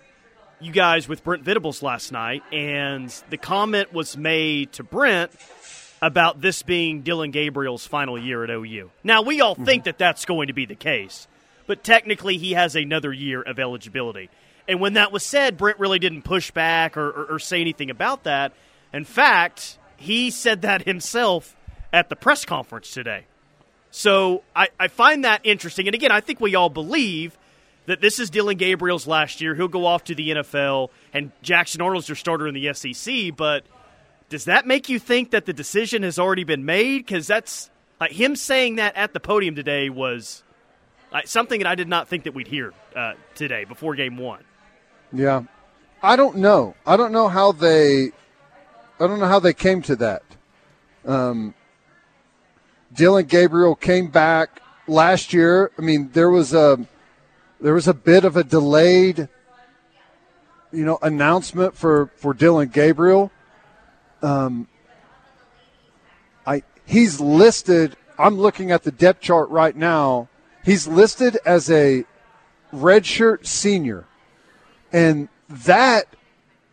you 0.58 0.72
guys 0.72 1.06
with 1.06 1.22
Brent 1.22 1.42
Venables 1.42 1.82
last 1.82 2.12
night, 2.12 2.42
and 2.50 3.10
the 3.28 3.36
comment 3.36 3.92
was 3.92 4.16
made 4.16 4.72
to 4.72 4.84
Brent 4.84 5.32
about 6.02 6.40
this 6.40 6.62
being 6.62 7.02
Dillon 7.02 7.30
Gabriel's 7.30 7.86
final 7.86 8.18
year 8.18 8.42
at 8.44 8.50
OU. 8.50 8.90
Now 9.04 9.22
we 9.22 9.40
all 9.40 9.54
think 9.54 9.82
mhm. 9.82 9.84
that 9.84 9.98
that's 9.98 10.24
going 10.24 10.48
to 10.48 10.52
be 10.52 10.66
the 10.66 10.74
case, 10.74 11.28
but 11.66 11.84
technically 11.84 12.38
he 12.38 12.52
has 12.52 12.74
another 12.74 13.12
year 13.12 13.42
of 13.42 13.58
eligibility. 13.58 14.30
And 14.66 14.80
when 14.80 14.94
that 14.94 15.12
was 15.12 15.24
said, 15.24 15.56
Brent 15.56 15.78
really 15.78 15.98
didn't 15.98 16.22
push 16.22 16.50
back 16.50 16.96
or, 16.96 17.08
or, 17.08 17.24
or 17.32 17.38
say 17.38 17.60
anything 17.60 17.90
about 17.90 18.24
that. 18.24 18.52
In 18.92 19.04
fact, 19.04 19.78
he 19.96 20.30
said 20.30 20.62
that 20.62 20.82
himself 20.84 21.56
at 21.92 22.08
the 22.08 22.16
press 22.16 22.44
conference 22.44 22.90
today. 22.92 23.26
So 23.90 24.42
I, 24.54 24.68
I 24.78 24.88
find 24.88 25.24
that 25.24 25.40
interesting. 25.44 25.88
And 25.88 25.94
again, 25.94 26.12
I 26.12 26.20
think 26.20 26.40
we 26.40 26.54
all 26.54 26.70
believe 26.70 27.36
that 27.86 28.00
this 28.00 28.20
is 28.20 28.30
Dillon 28.30 28.56
Gabriel's 28.56 29.06
last 29.06 29.40
year. 29.40 29.54
He'll 29.54 29.68
go 29.68 29.86
off 29.86 30.04
to 30.04 30.14
the 30.14 30.30
NFL, 30.30 30.90
and 31.12 31.32
Jackson 31.42 31.80
Arnold's 31.80 32.08
your 32.08 32.16
starter 32.16 32.46
in 32.46 32.54
the 32.54 32.72
SEC. 32.72 33.34
But 33.36 33.64
does 34.30 34.44
that 34.44 34.64
make 34.64 34.88
you 34.88 34.98
think 34.98 35.32
that 35.32 35.44
the 35.44 35.52
decision 35.52 36.04
has 36.04 36.18
already 36.18 36.44
been 36.44 36.64
made? 36.64 36.98
Because 36.98 37.26
that's 37.26 37.68
him 38.08 38.36
saying 38.36 38.76
that 38.76 38.96
at 38.96 39.12
the 39.12 39.20
podium 39.20 39.56
today 39.56 39.90
was 39.90 40.44
something 41.24 41.58
that 41.58 41.66
I 41.66 41.74
did 41.74 41.88
not 41.88 42.08
think 42.08 42.24
that 42.24 42.32
we'd 42.32 42.46
hear 42.46 42.72
uh, 42.96 43.14
today 43.34 43.64
before 43.64 43.96
game 43.96 44.16
one. 44.16 44.44
Yeah, 45.12 45.42
I 46.00 46.14
don't 46.14 46.36
know. 46.36 46.76
I 46.86 46.96
don't 46.96 47.12
know 47.12 47.28
how 47.28 47.52
they. 47.52 48.12
I 49.00 49.06
don't 49.06 49.18
know 49.18 49.26
how 49.26 49.40
they 49.40 49.52
came 49.52 49.82
to 49.82 49.96
that. 49.96 50.22
Um, 51.04 51.54
Dillon 52.94 53.24
Gabriel 53.24 53.74
came 53.74 54.08
back 54.08 54.62
last 54.86 55.32
year. 55.32 55.72
I 55.76 55.82
mean, 55.82 56.10
there 56.12 56.30
was 56.30 56.54
a 56.54 56.86
there 57.60 57.74
was 57.74 57.88
a 57.88 57.94
bit 57.94 58.24
of 58.24 58.36
a 58.36 58.44
delayed, 58.44 59.28
you 60.70 60.84
know, 60.84 61.00
announcement 61.02 61.76
for 61.76 62.12
for 62.16 62.32
Dillon 62.32 62.68
Gabriel. 62.68 63.32
Um, 64.22 64.68
I 66.46 66.62
he's 66.86 67.20
listed. 67.20 67.96
I'm 68.18 68.36
looking 68.36 68.70
at 68.70 68.82
the 68.82 68.90
depth 68.90 69.20
chart 69.20 69.48
right 69.50 69.74
now. 69.74 70.28
He's 70.64 70.86
listed 70.86 71.38
as 71.44 71.70
a 71.70 72.04
redshirt 72.72 73.46
senior, 73.46 74.04
and 74.92 75.28
that 75.48 76.06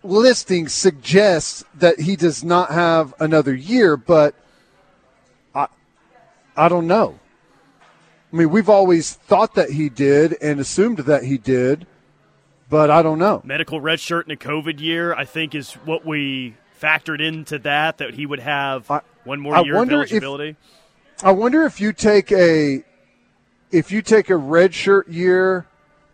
listing 0.03 0.67
suggests 0.67 1.63
that 1.75 1.99
he 1.99 2.15
does 2.15 2.43
not 2.43 2.71
have 2.71 3.13
another 3.19 3.53
year. 3.53 3.97
But 3.97 4.35
I, 5.55 5.67
I 6.55 6.69
don't 6.69 6.87
know. 6.87 7.19
I 8.31 8.35
mean, 8.35 8.49
we've 8.49 8.69
always 8.69 9.13
thought 9.13 9.55
that 9.55 9.71
he 9.71 9.87
did 9.87 10.35
and 10.41 10.59
assumed 10.59 10.99
that 10.99 11.23
he 11.23 11.37
did, 11.37 11.87
but 12.69 12.91
I 12.91 13.01
don't 13.01 13.19
know. 13.19 13.41
Medical 13.45 13.79
redshirt 13.79 14.25
in 14.25 14.31
a 14.31 14.35
COVID 14.35 14.81
year, 14.81 15.13
I 15.13 15.23
think, 15.23 15.55
is 15.55 15.73
what 15.73 16.05
we 16.05 16.55
factored 16.79 17.21
into 17.21 17.59
that, 17.59 17.97
that 17.99 18.13
he 18.13 18.25
would 18.25 18.39
have 18.39 18.89
I- 18.89 19.01
one 19.23 19.39
more 19.39 19.55
I 19.55 19.61
year 19.61 19.73
of 19.73 19.77
wonder 19.77 20.01
if- 20.01 20.11
eligibility. 20.11 20.55
I 21.23 21.31
wonder 21.31 21.63
if 21.63 21.81
you 21.81 21.93
take 21.93 22.31
a 22.31 22.83
if 23.71 23.91
you 23.91 24.01
take 24.01 24.29
a 24.29 24.37
red 24.37 24.73
shirt 24.73 25.09
year 25.09 25.65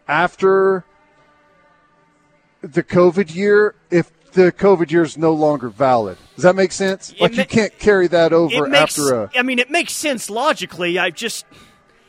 after 0.07 0.85
the 2.61 2.83
COVID 2.83 3.35
year, 3.35 3.75
if 3.91 4.11
the 4.31 4.51
COVID 4.51 4.89
year 4.91 5.03
is 5.03 5.17
no 5.17 5.33
longer 5.33 5.69
valid. 5.69 6.17
Does 6.35 6.43
that 6.43 6.55
make 6.55 6.71
sense? 6.71 7.13
Like 7.19 7.33
ma- 7.33 7.41
you 7.41 7.45
can't 7.45 7.77
carry 7.77 8.07
that 8.07 8.33
over 8.33 8.67
makes, 8.67 8.97
after 8.97 9.23
a 9.23 9.29
I 9.35 9.43
mean, 9.43 9.59
it 9.59 9.69
makes 9.69 9.93
sense 9.93 10.29
logically. 10.29 10.97
I 10.97 11.11
just, 11.11 11.45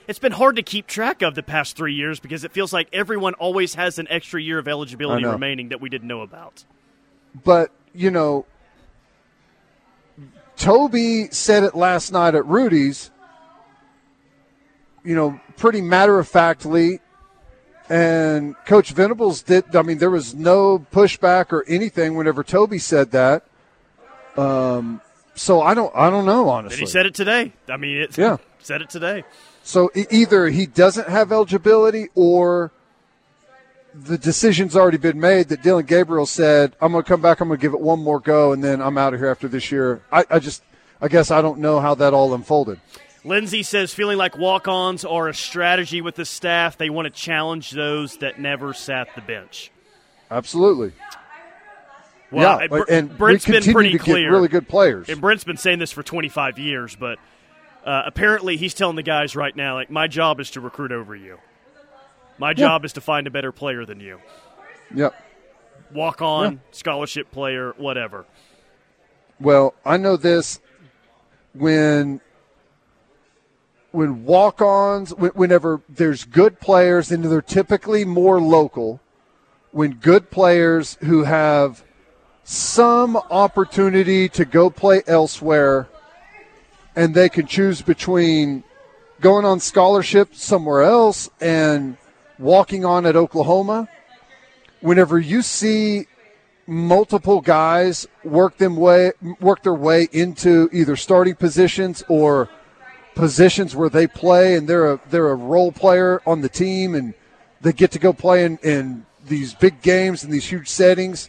it's 0.09 0.19
been 0.19 0.33
hard 0.33 0.57
to 0.57 0.63
keep 0.63 0.87
track 0.87 1.21
of 1.21 1.35
the 1.35 1.43
past 1.43 1.77
three 1.77 1.93
years 1.95 2.21
because 2.21 2.45
it 2.45 2.53
feels 2.53 2.73
like 2.73 2.89
everyone 2.93 3.35
always 3.35 3.75
has 3.75 3.99
an 3.99 4.07
extra 4.09 4.41
year 4.41 4.59
of 4.59 4.69
eligibility 4.69 5.25
remaining 5.27 5.69
that 5.71 5.81
we 5.81 5.91
didn't 5.91 6.09
know 6.09 6.23
about. 6.23 6.65
But 7.45 7.71
you 7.95 8.11
know, 8.11 8.45
Toby 10.57 11.29
said 11.31 11.65
it 11.65 11.75
last 11.75 12.13
night 12.13 12.35
at 12.35 12.45
Rudy's. 12.47 13.11
You 15.05 15.15
know, 15.15 15.41
pretty 15.57 15.83
matter 15.83 16.19
of 16.19 16.27
factly, 16.27 17.01
and 17.91 18.57
Coach 18.65 18.93
Venables 18.93 19.43
did. 19.43 19.77
I 19.77 19.83
mean, 19.83 19.99
there 19.99 20.11
was 20.11 20.35
no 20.35 20.79
pushback 20.79 21.53
or 21.53 21.65
anything 21.69 22.17
whenever 22.17 22.43
Toby 22.43 22.79
said 22.79 23.11
that. 23.11 23.45
Um, 24.37 25.03
so 25.35 25.61
I 25.61 25.75
don't, 25.75 25.95
I 25.95 26.09
don't 26.11 26.25
know 26.25 26.49
honestly. 26.49 26.77
And 26.77 26.89
he 26.89 26.91
said 26.91 27.07
it 27.07 27.15
today. 27.15 27.53
I 27.69 27.77
mean, 27.77 27.99
it, 27.99 28.17
yeah, 28.17 28.39
said 28.61 28.81
it 28.81 28.89
today. 28.89 29.25
So 29.63 29.91
either 29.95 30.49
he 30.49 30.67
doesn't 30.67 31.09
have 31.09 31.33
eligibility 31.33 32.09
or 32.15 32.73
the 33.95 34.19
decision's 34.19 34.75
already 34.75 34.99
been 34.99 35.21
made 35.21 35.49
that 35.49 35.63
Dillon 35.63 35.87
Gabriel 35.87 36.27
said, 36.27 36.75
I'm 36.81 36.93
going 36.93 37.05
to 37.05 37.09
come 37.09 37.21
back, 37.21 37.41
I'm 37.41 37.49
going 37.49 37.59
to 37.59 37.63
give 37.63 37.75
it 37.75 37.81
one 37.81 38.01
more 38.01 38.19
go, 38.19 38.53
and 38.53 38.63
then 38.63 38.83
I'm 38.83 38.99
out 38.99 39.15
of 39.15 39.21
here 39.21 39.31
after 39.31 39.47
this 39.47 39.71
year. 39.71 40.03
I, 40.11 40.25
I 40.29 40.39
just, 40.41 40.63
I 41.01 41.09
guess 41.09 41.31
I 41.31 41.41
don't 41.41 41.61
know 41.61 41.79
how 41.79 41.95
that 41.95 42.13
all 42.13 42.35
unfolded. 42.35 42.81
Lindsay 43.25 43.63
says, 43.63 43.95
feeling 43.95 44.19
like 44.19 44.37
walk 44.37 44.69
ons 44.69 45.05
are 45.05 45.29
a 45.29 45.35
strategy 45.35 46.01
with 46.01 46.17
the 46.17 46.25
staff. 46.25 46.77
They 46.77 46.91
want 46.91 47.07
to 47.07 47.11
challenge 47.11 47.71
those 47.71 48.19
that 48.19 48.39
never 48.39 48.75
sat 48.75 49.09
the 49.15 49.23
bench. 49.23 49.71
Absolutely. 50.31 50.93
Well, 52.31 52.61
yeah, 52.61 52.83
and 52.91 53.17
Brent's 53.17 53.47
been 53.47 53.63
pretty 53.63 53.97
clear. 53.97 54.31
really 54.31 54.49
good 54.49 54.69
players. 54.69 55.09
And 55.09 55.21
Brent's 55.21 55.45
been 55.45 55.57
saying 55.57 55.79
this 55.79 55.93
for 55.93 56.03
25 56.03 56.59
years, 56.59 56.97
but 56.97 57.19
uh, 57.85 58.03
apparently 58.07 58.57
he's 58.57 58.75
telling 58.75 58.97
the 58.97 59.05
guys 59.05 59.37
right 59.37 59.55
now, 59.55 59.75
like, 59.75 59.91
my 59.91 60.09
job 60.09 60.41
is 60.41 60.51
to 60.51 60.61
recruit 60.61 60.91
over 60.91 61.15
you. 61.15 61.39
My 62.39 62.53
job 62.53 62.85
is 62.85 62.93
to 62.95 63.01
find 63.01 63.27
a 63.27 63.31
better 63.31 63.53
player 63.53 63.85
than 63.85 64.01
you. 64.01 64.21
Yep. 64.95 65.15
Walk 65.93 66.23
on, 66.23 66.61
scholarship 66.73 67.31
player, 67.31 67.73
whatever. 67.77 68.27
Well, 69.41 69.75
I 69.85 69.97
know 69.97 70.17
this 70.17 70.61
when 71.53 72.21
when 73.93 74.25
walk-ons 74.25 75.11
whenever 75.15 75.81
there's 75.89 76.25
good 76.25 76.59
players 76.59 77.13
and 77.13 77.25
they're 77.25 77.41
typically 77.41 78.05
more 78.05 78.41
local 78.41 79.01
when 79.71 79.93
good 79.93 80.31
players 80.31 80.99
who 81.03 81.23
have 81.23 81.85
some 82.43 83.17
opportunity 83.17 84.29
to 84.29 84.45
go 84.45 84.69
play 84.69 85.01
elsewhere 85.07 85.89
and 86.97 87.15
they 87.15 87.29
can 87.29 87.47
choose 87.47 87.83
between 87.83 88.65
going 89.21 89.45
on 89.45 89.61
scholarship 89.61 90.35
somewhere 90.35 90.83
else 90.83 91.31
and 91.41 91.97
walking 92.39 92.85
on 92.85 93.07
at 93.07 93.17
Oklahoma, 93.17 93.89
whenever 94.81 95.19
you 95.19 95.43
see 95.43 96.07
multiple 96.67 97.41
guys 97.41 98.07
work 98.23 98.57
them 98.57 98.75
way 98.75 99.13
work 99.39 99.63
their 99.63 99.75
way 99.75 100.09
into 100.13 100.69
either 100.73 100.97
starting 100.97 101.35
positions 101.35 102.03
or 102.09 102.49
positions 103.15 103.77
where 103.77 103.91
they 103.91 104.07
play 104.07 104.57
and 104.57 104.67
they're 104.67 104.93
a 104.93 105.01
they're 105.11 105.31
a 105.31 105.35
role 105.35 105.71
player 105.71 106.23
on 106.27 106.41
the 106.41 106.49
team 106.49 106.95
and 106.95 107.13
they 107.61 107.73
get 107.73 107.91
to 107.91 107.99
go 107.99 108.13
play 108.13 108.45
in, 108.45 108.59
in 108.63 109.05
these 109.27 109.55
big 109.55 109.83
games 109.83 110.25
and 110.25 110.33
these 110.33 110.47
huge 110.47 110.69
settings, 110.69 111.29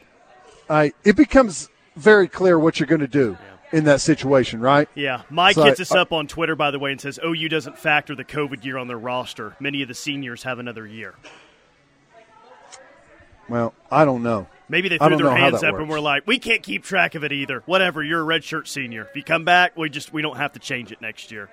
I 0.69 0.93
it 1.03 1.15
becomes 1.15 1.69
very 1.95 2.27
clear 2.27 2.57
what 2.57 2.79
you're 2.79 2.87
going 2.87 3.01
to 3.01 3.07
do. 3.07 3.37
Yeah 3.39 3.54
in 3.75 3.83
that 3.83 3.99
situation, 3.99 4.61
right? 4.61 4.87
Yeah. 4.95 5.23
Mike 5.29 5.55
so 5.55 5.63
hits 5.63 5.81
us 5.81 5.91
uh, 5.91 5.99
up 5.99 6.13
on 6.13 6.27
Twitter, 6.27 6.55
by 6.55 6.71
the 6.71 6.79
way, 6.79 6.93
and 6.93 7.01
says 7.01 7.19
OU 7.23 7.49
doesn't 7.49 7.77
factor 7.77 8.15
the 8.15 8.23
COVID 8.23 8.63
year 8.63 8.77
on 8.77 8.87
their 8.87 8.97
roster. 8.97 9.53
Many 9.59 9.81
of 9.81 9.89
the 9.89 9.93
seniors 9.93 10.43
have 10.43 10.59
another 10.59 10.87
year. 10.87 11.13
Well, 13.49 13.73
I 13.91 14.05
don't 14.05 14.23
know. 14.23 14.47
Maybe 14.69 14.87
they 14.87 14.97
threw 14.97 15.17
their 15.17 15.35
hands 15.35 15.61
up 15.61 15.73
works. 15.73 15.81
and 15.81 15.89
we're 15.89 15.99
like, 15.99 16.25
we 16.25 16.39
can't 16.39 16.63
keep 16.63 16.83
track 16.83 17.15
of 17.15 17.25
it 17.25 17.33
either. 17.33 17.63
Whatever, 17.65 18.01
you're 18.01 18.21
a 18.21 18.39
redshirt 18.39 18.65
senior. 18.65 19.07
If 19.09 19.15
you 19.15 19.23
come 19.23 19.43
back, 19.43 19.77
we 19.77 19.89
just 19.89 20.13
we 20.13 20.21
don't 20.21 20.37
have 20.37 20.53
to 20.53 20.59
change 20.59 20.93
it 20.93 21.01
next 21.01 21.29
year. 21.29 21.49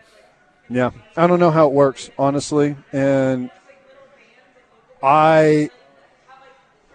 Yeah, 0.71 0.93
I 1.17 1.27
don't 1.27 1.41
know 1.41 1.51
how 1.51 1.67
it 1.67 1.73
works 1.73 2.09
honestly, 2.17 2.77
and 2.93 3.51
I 5.03 5.71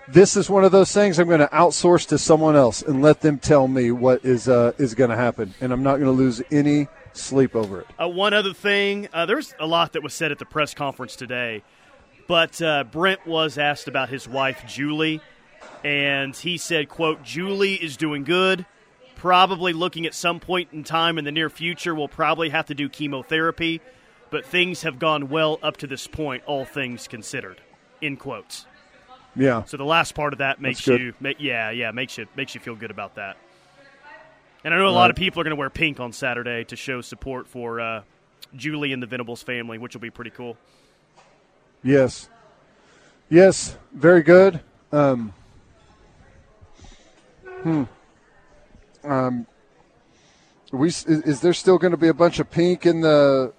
this 0.08 0.38
is 0.38 0.50
one 0.50 0.64
of 0.64 0.72
those 0.72 0.92
things 0.92 1.20
I'm 1.20 1.28
going 1.28 1.40
to 1.40 1.48
outsource 1.48 2.08
to 2.10 2.18
someone 2.18 2.56
else 2.56 2.82
and 2.82 3.02
let 3.02 3.22
them 3.22 3.38
tell 3.38 3.68
me 3.68 3.92
what 3.92 4.24
is 4.24 4.48
uh, 4.48 4.72
is 4.78 4.96
going 4.96 5.10
to 5.10 5.16
happen, 5.16 5.54
and 5.60 5.72
I'm 5.72 5.84
not 5.84 5.94
going 5.96 6.06
to 6.06 6.12
lose 6.12 6.42
any 6.52 6.88
sleep 7.14 7.56
over 7.56 7.82
it. 7.82 7.88
Uh, 8.02 8.08
one 8.08 8.34
other 8.34 8.54
thing, 8.54 9.10
uh, 9.12 9.26
there's 9.26 9.54
a 9.60 9.66
lot 9.66 9.94
that 9.94 10.04
was 10.04 10.14
said 10.14 10.32
at 10.32 10.40
the 10.40 10.46
press 10.46 10.74
conference 10.74 11.16
today, 11.16 11.64
but 12.28 12.62
uh, 12.62 12.84
Brent 12.86 13.26
was 13.28 13.58
asked 13.58 13.88
about 13.88 14.10
his 14.10 14.28
wife 14.28 14.64
Julie, 14.68 15.22
and 15.84 16.36
he 16.36 16.58
said, 16.58 16.90
"quote 16.90 17.24
Julie 17.24 17.76
is 17.76 17.98
doing 17.98 18.24
good." 18.24 18.66
Probably 19.16 19.74
looking 19.74 20.06
at 20.06 20.14
some 20.14 20.40
point 20.40 20.70
in 20.72 20.84
time 20.84 21.18
in 21.18 21.26
the 21.26 21.32
near 21.32 21.50
future, 21.50 21.96
we'll 21.96 22.08
probably 22.08 22.50
have 22.50 22.68
to 22.68 22.76
do 22.76 22.88
chemotherapy, 22.88 23.82
but 24.30 24.46
things 24.46 24.84
have 24.84 25.00
gone 25.00 25.30
well 25.30 25.58
up 25.64 25.78
to 25.78 25.88
this 25.88 26.06
point, 26.06 26.44
all 26.46 26.66
things 26.66 27.08
considered. 27.08 27.60
In 28.00 28.16
quotes. 28.16 28.68
Yeah. 29.38 29.64
So 29.66 29.78
the 29.78 29.86
last 29.86 30.16
part 30.16 30.34
of 30.34 30.40
that 30.40 30.60
makes 30.60 30.86
you, 30.88 31.14
make, 31.20 31.38
yeah, 31.40 31.70
yeah, 31.70 31.92
makes 31.92 32.18
you 32.18 32.28
makes 32.36 32.56
you 32.56 32.62
feel 32.62 32.76
good 32.76 32.92
about 32.92 33.16
that. 33.16 33.38
And 34.64 34.74
I 34.74 34.78
know 34.78 34.88
a 34.88 34.90
lot 34.90 35.12
of 35.12 35.16
people 35.16 35.40
are 35.40 35.44
going 35.44 35.56
to 35.56 35.60
wear 35.60 35.70
pink 35.70 36.00
on 36.00 36.12
Saturday 36.12 36.64
to 36.66 36.76
show 36.76 37.02
support 37.02 37.48
for 37.48 37.80
uh, 37.80 38.02
Julie 38.56 38.92
and 38.92 39.02
the 39.02 39.08
Venables 39.08 39.44
family, 39.44 39.78
which 39.78 39.94
will 39.94 40.02
be 40.02 40.10
pretty 40.10 40.32
cool. 40.32 40.58
Yes. 41.84 42.28
Yes, 43.30 43.78
very 43.94 44.24
good. 44.24 44.62
Um, 44.92 45.34
hmm. 47.62 47.84
Um, 49.04 49.48
we 50.72 50.90
is 50.90 51.42
there 51.42 51.54
still 51.54 51.78
going 51.78 51.92
to 51.92 51.98
be 51.98 52.08
a 52.08 52.14
bunch 52.14 52.40
of 52.40 52.50
pink 52.50 52.86
in 52.86 53.02
the 53.02 53.54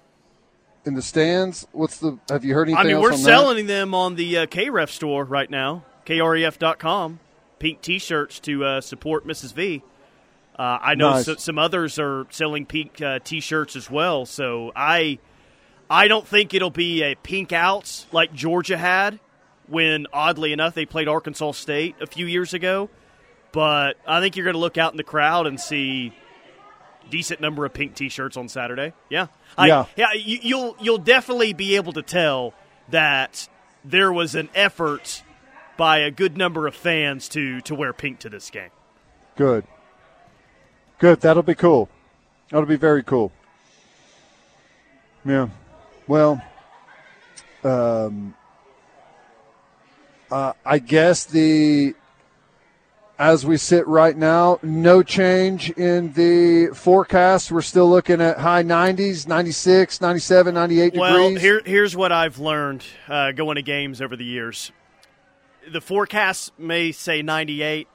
in 0.89 0.95
the 0.95 1.01
stands? 1.01 1.65
What's 1.71 1.99
the? 1.99 2.17
Have 2.27 2.43
you 2.43 2.53
heard 2.53 2.67
anything? 2.67 2.85
I 2.85 2.93
mean, 2.93 3.01
we're 3.01 3.13
selling 3.13 3.67
that? 3.67 3.73
them 3.73 3.93
on 3.95 4.15
the 4.15 4.39
uh, 4.39 4.45
KREF 4.47 4.89
store 4.89 5.23
right 5.23 5.49
now, 5.49 5.85
kref.com. 6.05 7.19
Pink 7.59 7.81
T-shirts 7.81 8.39
to 8.41 8.65
uh, 8.65 8.81
support 8.81 9.25
Mrs. 9.25 9.53
V. 9.53 9.83
Uh, 10.57 10.77
I 10.81 10.95
know 10.95 11.11
nice. 11.11 11.25
so, 11.25 11.35
some 11.35 11.57
others 11.57 11.99
are 11.99 12.25
selling 12.31 12.65
pink 12.65 13.01
uh, 13.01 13.19
T-shirts 13.23 13.75
as 13.77 13.89
well. 13.89 14.25
So 14.25 14.71
I, 14.75 15.19
I 15.89 16.07
don't 16.09 16.27
think 16.27 16.53
it'll 16.53 16.69
be 16.69 17.03
a 17.03 17.15
pink 17.15 17.53
outs 17.53 18.07
like 18.11 18.33
Georgia 18.33 18.77
had 18.77 19.19
when, 19.67 20.07
oddly 20.11 20.51
enough, 20.51 20.73
they 20.73 20.85
played 20.85 21.07
Arkansas 21.07 21.51
State 21.51 21.95
a 22.01 22.07
few 22.07 22.25
years 22.25 22.53
ago. 22.53 22.89
But 23.51 23.97
I 24.07 24.19
think 24.19 24.35
you're 24.35 24.45
going 24.45 24.55
to 24.55 24.59
look 24.59 24.77
out 24.77 24.93
in 24.93 24.97
the 24.97 25.03
crowd 25.03 25.47
and 25.47 25.59
see 25.59 26.13
decent 27.09 27.41
number 27.41 27.65
of 27.65 27.73
pink 27.73 27.95
T-shirts 27.95 28.37
on 28.37 28.47
Saturday. 28.47 28.93
Yeah, 29.09 29.27
I, 29.57 29.67
yeah, 29.67 29.85
yeah. 29.95 30.13
You, 30.13 30.39
you'll 30.41 30.75
you'll 30.79 30.97
definitely 30.97 31.53
be 31.53 31.75
able 31.75 31.93
to 31.93 32.01
tell 32.01 32.53
that 32.89 33.49
there 33.83 34.11
was 34.11 34.35
an 34.35 34.49
effort 34.55 35.23
by 35.77 35.99
a 35.99 36.11
good 36.11 36.37
number 36.37 36.67
of 36.67 36.75
fans 36.75 37.27
to 37.29 37.61
to 37.61 37.75
wear 37.75 37.93
pink 37.93 38.19
to 38.19 38.29
this 38.29 38.49
game. 38.49 38.69
Good, 39.35 39.65
good. 40.99 41.21
That'll 41.21 41.43
be 41.43 41.55
cool. 41.55 41.89
That'll 42.49 42.67
be 42.67 42.77
very 42.77 43.03
cool. 43.03 43.31
Yeah. 45.25 45.49
Well, 46.07 46.41
um, 47.63 48.33
uh, 50.31 50.53
I 50.65 50.79
guess 50.79 51.25
the 51.25 51.93
as 53.19 53.45
we 53.45 53.57
sit 53.57 53.85
right 53.85 54.15
now. 54.15 54.59
No 54.63 55.03
change 55.03 55.69
in 55.71 56.13
the 56.13 56.67
forecast. 56.73 57.51
We're 57.51 57.61
still 57.61 57.89
looking 57.89 58.21
at 58.21 58.39
high 58.39 58.63
90s, 58.63 59.27
96, 59.27 59.99
97, 59.99 60.53
98 60.53 60.93
well, 60.93 61.11
degrees. 61.11 61.33
Well, 61.33 61.41
here, 61.41 61.61
here's 61.65 61.95
what 61.95 62.13
I've 62.13 62.39
learned 62.39 62.83
uh, 63.09 63.33
going 63.33 63.57
to 63.57 63.61
games 63.61 64.01
over 64.01 64.15
the 64.15 64.23
years. 64.23 64.71
The 65.69 65.81
forecast 65.81 66.57
may 66.57 66.93
say 66.93 67.21
98. 67.21 67.89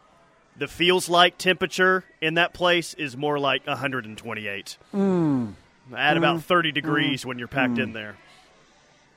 The 0.57 0.69
feels 0.69 1.09
like 1.09 1.37
temperature 1.37 2.05
in 2.21 2.35
that 2.35 2.53
place 2.53 2.95
is 2.95 3.17
more 3.17 3.41
like 3.41 3.67
128. 3.67 4.79
Mm. 4.95 5.55
At 5.97 6.15
mm. 6.15 6.19
about 6.19 6.43
30 6.43 6.71
degrees 6.71 7.23
mm. 7.23 7.25
when 7.25 7.39
you're 7.39 7.49
packed 7.49 7.79
in 7.79 7.93
there. 7.93 8.17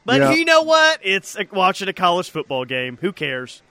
But 0.04 0.22
yeah. 0.22 0.34
you 0.34 0.46
know 0.46 0.62
what? 0.62 1.02
It's 1.04 1.38
like 1.38 1.54
watching 1.54 1.90
a 1.90 1.94
college 1.94 2.30
football 2.30 2.64
game. 2.64 2.98
Who 3.02 3.12
cares? 3.12 3.62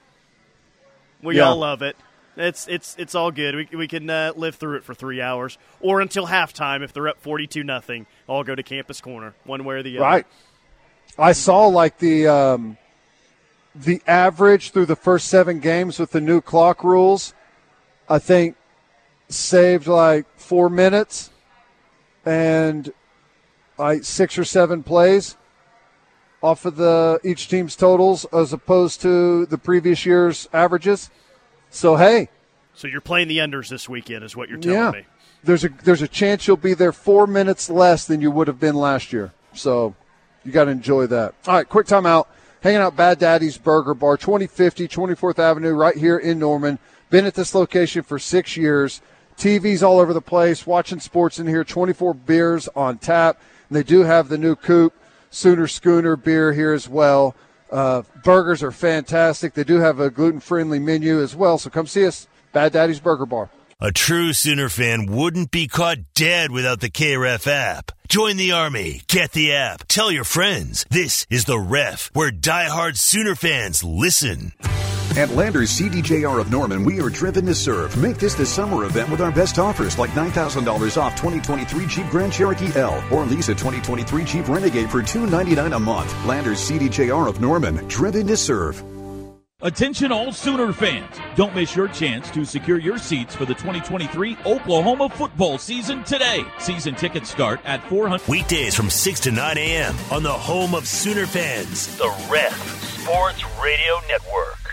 We 1.23 1.39
yeah. 1.39 1.45
all 1.45 1.57
love 1.57 1.81
it. 1.81 1.97
It's 2.37 2.69
it's 2.69 2.95
it's 2.99 3.15
all 3.15 3.31
good. 3.31 3.55
We 3.55 3.77
we 3.77 3.89
can 3.89 4.11
uh, 4.11 4.33
live 4.37 4.57
through 4.57 4.77
it 4.77 4.85
for 4.85 4.95
three 4.95 5.23
hours, 5.23 5.57
or 5.81 6.01
until 6.01 6.27
halftime 6.27 6.83
if 6.83 6.93
they're 6.93 7.09
up 7.09 7.21
forty 7.21 7.47
two 7.47 7.65
nothing. 7.65 8.07
I'll 8.29 8.45
go 8.45 8.55
to 8.55 8.63
Campus 8.63 9.01
Corner, 9.01 9.35
one 9.45 9.65
way 9.65 9.77
or 9.77 9.83
the 9.83 9.97
other. 9.97 10.05
Right. 10.05 10.27
I 11.19 11.33
saw 11.33 11.67
like 11.67 11.99
the 11.99 12.29
um, 12.29 12.77
the 13.75 14.03
average 14.07 14.71
through 14.73 14.87
the 14.87 14.97
first 14.97 15.29
seven 15.29 15.61
games 15.61 15.99
with 15.99 16.11
the 16.11 16.21
new 16.21 16.41
clock 16.43 16.85
rules. 16.85 17.33
I 18.09 18.19
think 18.19 18.57
saved 19.29 19.87
like 19.87 20.27
four 20.37 20.69
minutes 20.69 21.31
and 22.25 22.93
like 23.79 24.05
six 24.05 24.37
or 24.39 24.45
seven 24.45 24.83
plays. 24.83 25.37
off 26.43 26.65
of 26.65 26.77
the 26.77 27.19
each 27.25 27.49
team's 27.49 27.75
totals 27.77 28.25
as 28.27 28.53
opposed 28.53 29.01
to 29.03 29.47
the 29.47 29.59
previous 29.59 30.07
year's 30.07 30.49
averages. 30.53 31.11
So 31.77 31.97
hey, 31.97 32.31
So 32.75 32.89
you're 32.89 33.03
playing 33.03 33.29
the 33.29 33.37
unders 33.37 33.69
this 33.69 33.87
weekend, 33.87 34.25
is 34.25 34.35
what 34.35 34.49
you're 34.49 34.57
telling 34.57 34.79
yeah, 34.79 34.91
me. 34.93 35.07
there's 35.45 35.63
a 35.63 35.69
there's 35.69 36.01
a 36.01 36.09
chance 36.09 36.47
you'll 36.47 36.57
be 36.57 36.73
there 36.73 36.91
four 36.91 37.27
minutes 37.27 37.69
less 37.69 38.07
than 38.07 38.23
you 38.23 38.31
would 38.31 38.49
have 38.49 38.59
been 38.59 38.75
last 38.75 39.13
year. 39.13 39.35
So 39.53 39.95
you 40.43 40.53
got 40.53 40.65
to 40.65 40.71
enjoy 40.71 41.07
that. 41.09 41.35
All 41.47 41.55
right, 41.55 41.69
quick 41.69 41.87
timeout. 41.87 42.29
Hanging 42.63 42.81
out 42.81 42.97
Bad 42.97 43.19
Daddy's 43.19 43.59
Burger 43.59 43.93
Bar, 43.93 44.17
2050 44.17 44.89
24th 44.89 45.39
Avenue, 45.39 45.75
right 45.75 45.95
here 45.95 46.17
in 46.17 46.39
Norman. 46.39 46.79
Been 47.11 47.27
at 47.27 47.35
this 47.35 47.55
location 47.55 48.03
for 48.03 48.19
six 48.19 48.57
years. 48.57 49.03
TVs 49.37 49.83
all 49.83 50.01
over 50.01 50.15
the 50.15 50.23
place. 50.23 50.67
Watching 50.67 50.99
sports 50.99 51.39
in 51.39 51.47
here. 51.47 51.63
24 51.63 52.15
beers 52.15 52.69
on 52.75 52.97
tap. 52.97 53.39
And 53.69 53.77
they 53.77 53.83
do 53.83 54.01
have 54.01 54.31
the 54.31 54.39
new 54.39 54.57
coupe 54.57 54.95
Sooner 55.29 55.67
Schooner 55.67 56.17
beer 56.17 56.55
here 56.55 56.73
as 56.73 56.89
well. 56.89 57.37
Uh, 57.71 58.03
burgers 58.23 58.63
are 58.63 58.73
fantastic. 58.73 59.55
They 59.55 59.65
do 59.65 59.81
have 59.81 60.01
a 60.01 60.11
gluten 60.11 60.41
friendly 60.41 60.79
menu 60.79 61.21
as 61.21 61.35
well. 61.35 61.59
So 61.59 61.71
come 61.71 61.87
see 61.87 62.07
us, 62.07 62.29
Bad 62.53 62.73
Daddy's 62.73 63.01
Burger 63.01 63.27
Bar. 63.27 63.51
A 63.79 63.93
true 63.93 64.33
Sooner 64.33 64.71
fan 64.71 65.05
wouldn't 65.07 65.51
be 65.51 65.69
caught 65.69 65.99
dead 66.15 66.51
without 66.51 66.81
the 66.81 66.89
KREF 66.89 67.47
app. 67.47 67.93
Join 68.09 68.39
the 68.39 68.53
army. 68.53 69.03
Get 69.07 69.33
the 69.33 69.53
app. 69.53 69.87
Tell 69.87 70.11
your 70.11 70.25
friends. 70.25 70.87
This 70.89 71.27
is 71.29 71.45
the 71.45 71.59
ref, 71.59 72.11
where 72.15 72.31
diehard 72.31 72.97
Sooner 72.97 73.35
fans 73.35 73.85
listen. 73.85 74.53
At 75.17 75.31
Landers 75.31 75.71
CDJR 75.71 76.39
of 76.39 76.51
Norman, 76.51 76.85
we 76.85 77.01
are 77.01 77.09
driven 77.09 77.47
to 77.47 77.55
serve. 77.55 77.97
Make 77.97 78.19
this 78.19 78.35
the 78.35 78.45
summer 78.45 78.85
event 78.85 79.09
with 79.09 79.23
our 79.23 79.33
best 79.33 79.59
offers 79.59 79.99
like 79.99 80.11
$9,000 80.11 81.01
off 81.01 81.17
2023 81.17 81.87
Jeep 81.87 82.07
Grand 82.09 82.31
Cherokee 82.31 82.79
L 82.79 83.03
or 83.11 83.25
lease 83.25 83.49
a 83.49 83.55
2023 83.55 84.25
Jeep 84.25 84.47
Renegade 84.47 84.91
for 84.91 85.03
299 85.03 85.73
a 85.73 85.79
month. 85.79 86.27
Landers 86.27 86.59
CDJR 86.71 87.31
of 87.31 87.41
Norman, 87.41 87.77
driven 87.89 88.27
to 88.27 88.37
serve. 88.37 88.85
Attention 89.63 90.13
all 90.13 90.33
Sooner 90.33 90.71
fans. 90.75 91.17
Don't 91.35 91.55
miss 91.55 91.75
your 91.75 91.89
chance 91.89 92.31
to 92.33 92.45
secure 92.45 92.79
your 92.79 92.99
seats 92.99 93.35
for 93.35 93.47
the 93.47 93.55
2023 93.55 94.37
Oklahoma 94.45 95.09
football 95.09 95.57
season 95.57 96.05
today. 96.05 96.45
Season 96.59 96.95
tickets 96.95 97.31
start 97.31 97.59
at 97.65 97.83
400 97.89 98.29
Weekdays 98.29 98.75
from 98.75 98.91
6 98.91 99.21
to 99.21 99.31
9 99.31 99.57
a.m. 99.57 99.95
on 100.13 100.23
the 100.23 100.31
home 100.31 100.75
of 100.75 100.87
Sooner 100.87 101.25
fans, 101.25 101.97
the 101.97 102.15
ref 102.31 102.85
Sports 103.01 103.43
Radio 103.63 103.99
Network. 104.09 104.66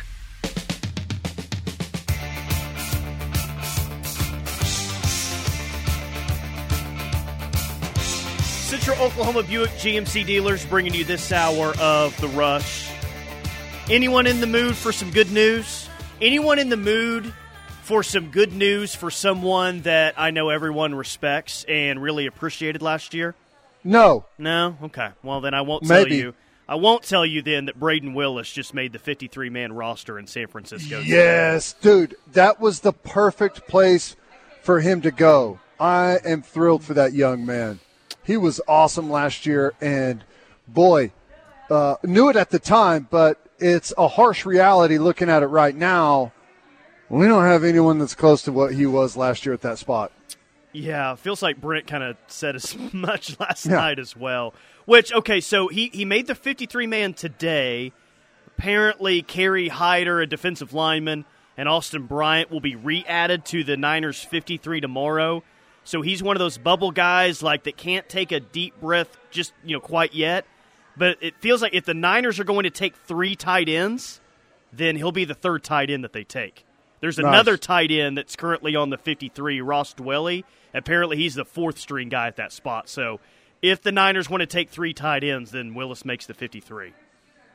Central 8.73 9.05
Oklahoma 9.05 9.43
Buick 9.43 9.69
GMC 9.73 10.25
dealers 10.25 10.65
bringing 10.65 10.95
you 10.95 11.03
this 11.03 11.31
hour 11.31 11.75
of 11.79 12.19
The 12.19 12.27
Rush. 12.29 12.89
Anyone 13.87 14.25
in 14.25 14.41
the 14.41 14.47
mood 14.47 14.75
for 14.75 14.91
some 14.91 15.11
good 15.11 15.31
news? 15.31 15.87
Anyone 16.19 16.57
in 16.57 16.69
the 16.69 16.75
mood 16.75 17.31
for 17.83 18.01
some 18.01 18.31
good 18.31 18.51
news 18.51 18.95
for 18.95 19.11
someone 19.11 19.81
that 19.81 20.15
I 20.17 20.31
know 20.31 20.49
everyone 20.49 20.95
respects 20.95 21.63
and 21.69 22.01
really 22.01 22.25
appreciated 22.25 22.81
last 22.81 23.13
year? 23.13 23.35
No. 23.83 24.25
No? 24.39 24.75
Okay. 24.81 25.09
Well, 25.21 25.39
then 25.39 25.53
I 25.53 25.61
won't 25.61 25.85
tell 25.85 26.07
you. 26.07 26.33
I 26.67 26.73
won't 26.73 27.03
tell 27.03 27.27
you 27.27 27.43
then 27.43 27.65
that 27.65 27.79
Brayden 27.79 28.15
Willis 28.15 28.51
just 28.51 28.73
made 28.73 28.91
the 28.91 28.97
53 28.97 29.51
man 29.51 29.73
roster 29.73 30.17
in 30.17 30.25
San 30.25 30.47
Francisco. 30.47 30.99
Yes, 30.99 31.73
dude, 31.73 32.15
that 32.31 32.59
was 32.59 32.79
the 32.79 32.91
perfect 32.91 33.67
place 33.67 34.15
for 34.63 34.79
him 34.79 35.01
to 35.01 35.11
go. 35.11 35.59
I 35.79 36.17
am 36.25 36.41
thrilled 36.41 36.83
for 36.83 36.95
that 36.95 37.13
young 37.13 37.45
man. 37.45 37.79
He 38.25 38.37
was 38.37 38.61
awesome 38.67 39.09
last 39.09 39.45
year, 39.45 39.73
and 39.81 40.23
boy, 40.67 41.11
uh, 41.69 41.95
knew 42.03 42.29
it 42.29 42.35
at 42.35 42.49
the 42.51 42.59
time, 42.59 43.07
but 43.09 43.39
it's 43.59 43.93
a 43.97 44.07
harsh 44.07 44.45
reality 44.45 44.97
looking 44.97 45.29
at 45.29 45.43
it 45.43 45.47
right 45.47 45.75
now. 45.75 46.31
We 47.09 47.27
don't 47.27 47.43
have 47.43 47.63
anyone 47.63 47.99
that's 47.99 48.15
close 48.15 48.41
to 48.43 48.51
what 48.51 48.73
he 48.73 48.85
was 48.85 49.15
last 49.17 49.45
year 49.45 49.53
at 49.53 49.61
that 49.61 49.77
spot. 49.77 50.11
Yeah, 50.71 51.13
feels 51.15 51.41
like 51.43 51.61
Brent 51.61 51.85
kind 51.85 52.03
of 52.03 52.17
said 52.27 52.55
as 52.55 52.75
much 52.93 53.39
last 53.39 53.65
Yeah. 53.65 53.73
night 53.75 53.99
as 53.99 54.15
well. 54.15 54.53
Which 54.85 55.13
okay, 55.13 55.39
so 55.39 55.67
he 55.67 55.89
he 55.93 56.03
made 56.05 56.27
the 56.27 56.35
53 56.35 56.87
man 56.87 57.13
today. 57.13 57.91
Apparently, 58.47 59.21
Kerry 59.21 59.69
Hyder, 59.69 60.21
a 60.21 60.27
defensive 60.27 60.73
lineman, 60.73 61.25
and 61.57 61.67
Austin 61.69 62.05
Bryant 62.05 62.51
will 62.51 62.59
be 62.59 62.75
re-added 62.75 63.45
to 63.45 63.63
the 63.63 63.77
Niners 63.77 64.23
53 64.23 64.81
tomorrow. 64.81 65.43
So 65.83 66.01
he's 66.01 66.23
one 66.23 66.35
of 66.35 66.39
those 66.39 66.57
bubble 66.57 66.91
guys 66.91 67.43
like 67.43 67.63
that 67.63 67.77
can't 67.77 68.07
take 68.07 68.31
a 68.31 68.39
deep 68.39 68.79
breath 68.79 69.17
just 69.31 69.53
you 69.65 69.75
know 69.75 69.81
quite 69.81 70.13
yet. 70.13 70.45
But 70.95 71.17
it 71.21 71.35
feels 71.39 71.61
like 71.61 71.73
if 71.73 71.85
the 71.85 71.93
Niners 71.93 72.39
are 72.39 72.43
going 72.43 72.63
to 72.63 72.69
take 72.69 72.95
three 72.95 73.35
tight 73.35 73.67
ends, 73.67 74.21
then 74.71 74.95
he'll 74.95 75.11
be 75.11 75.25
the 75.25 75.33
third 75.33 75.63
tight 75.63 75.89
end 75.89 76.03
that 76.03 76.13
they 76.13 76.23
take. 76.23 76.65
There's 77.01 77.17
Nice. 77.17 77.27
another 77.27 77.57
tight 77.57 77.91
end 77.91 78.17
that's 78.17 78.35
currently 78.35 78.75
on 78.75 78.89
the 78.89 78.97
53, 78.97 79.59
Ross 79.61 79.93
Dwelley. 79.93 80.43
Apparently, 80.73 81.17
he's 81.17 81.35
the 81.35 81.43
fourth 81.45 81.77
string 81.79 82.09
guy 82.09 82.27
at 82.27 82.37
that 82.37 82.51
spot. 82.53 82.87
So, 82.87 83.19
if 83.61 83.81
the 83.81 83.91
Niners 83.91 84.29
want 84.29 84.41
to 84.41 84.47
take 84.47 84.69
three 84.69 84.93
tight 84.93 85.23
ends, 85.23 85.51
then 85.51 85.73
Willis 85.73 86.05
makes 86.05 86.25
the 86.27 86.33
53. 86.33 86.93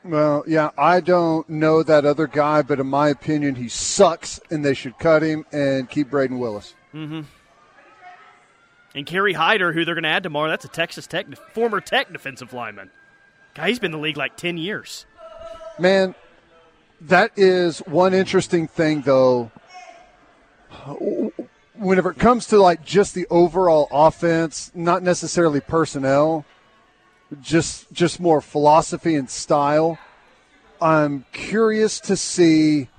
Well, 0.03 0.43
yeah, 0.47 0.69
I 0.77 0.99
don't 1.01 1.49
know 1.49 1.81
that 1.83 2.05
other 2.05 2.27
guy, 2.27 2.61
but 2.61 2.79
in 2.79 2.87
my 2.87 3.09
opinion, 3.09 3.55
he 3.55 3.69
sucks, 3.69 4.39
and 4.51 4.63
they 4.63 4.73
should 4.73 4.97
cut 4.99 5.21
him 5.23 5.45
and 5.51 5.89
keep 5.89 6.09
Brayden 6.09 6.39
Willis. 6.39 6.73
Mm-hmm. 6.93 7.21
And 8.95 9.05
Kerry 9.05 9.33
Hyder, 9.33 9.71
who 9.71 9.85
they're 9.85 9.95
going 9.95 10.03
to 10.03 10.09
add 10.09 10.23
tomorrow, 10.23 10.49
that's 10.49 10.65
a 10.65 10.69
Texas 10.69 11.05
Tech 11.07 11.27
former 11.53 11.79
Tech 11.79 12.11
defensive 12.11 12.53
lineman. 12.53 12.89
Guy, 13.53 13.69
he's 13.69 13.79
been 13.79 13.93
in 13.93 13.99
the 13.99 14.03
league 14.03 14.17
like 14.17 14.35
10 14.35 14.57
years. 14.57 15.05
Man, 15.77 16.15
that 17.01 17.31
is 17.35 17.79
one 17.79 18.13
interesting 18.13 18.67
thing, 18.67 19.01
though. 19.01 19.51
Whenever 21.75 22.11
it 22.11 22.19
comes 22.19 22.47
to 22.47 22.57
like 22.57 22.83
just 22.83 23.15
the 23.15 23.27
overall 23.29 23.87
offense, 23.91 24.71
not 24.75 25.01
necessarily 25.03 25.61
personnel, 25.61 26.45
just 27.41 27.91
just 27.91 28.19
more 28.19 28.41
philosophy 28.41 29.15
and 29.15 29.29
style. 29.29 29.97
I'm 30.81 31.25
curious 31.31 31.99
to 32.01 32.15
see 32.15 32.89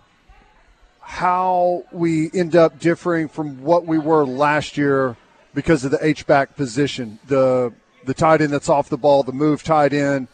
how 1.01 1.85
we 1.93 2.31
end 2.33 2.55
up 2.55 2.79
differing 2.79 3.29
from 3.29 3.63
what 3.63 3.87
we 3.87 3.99
were 3.99 4.25
last 4.25 4.77
year 4.77 5.17
because 5.55 5.85
of 5.85 5.91
the 5.91 6.05
H 6.05 6.27
back 6.27 6.57
position. 6.57 7.19
The 7.27 7.73
the 8.05 8.15
tight 8.15 8.41
end 8.41 8.53
that's 8.53 8.69
off 8.69 8.89
the 8.89 8.97
ball, 8.97 9.23
the 9.23 9.33
move 9.33 9.63
tight 9.63 9.93
end. 9.93 10.29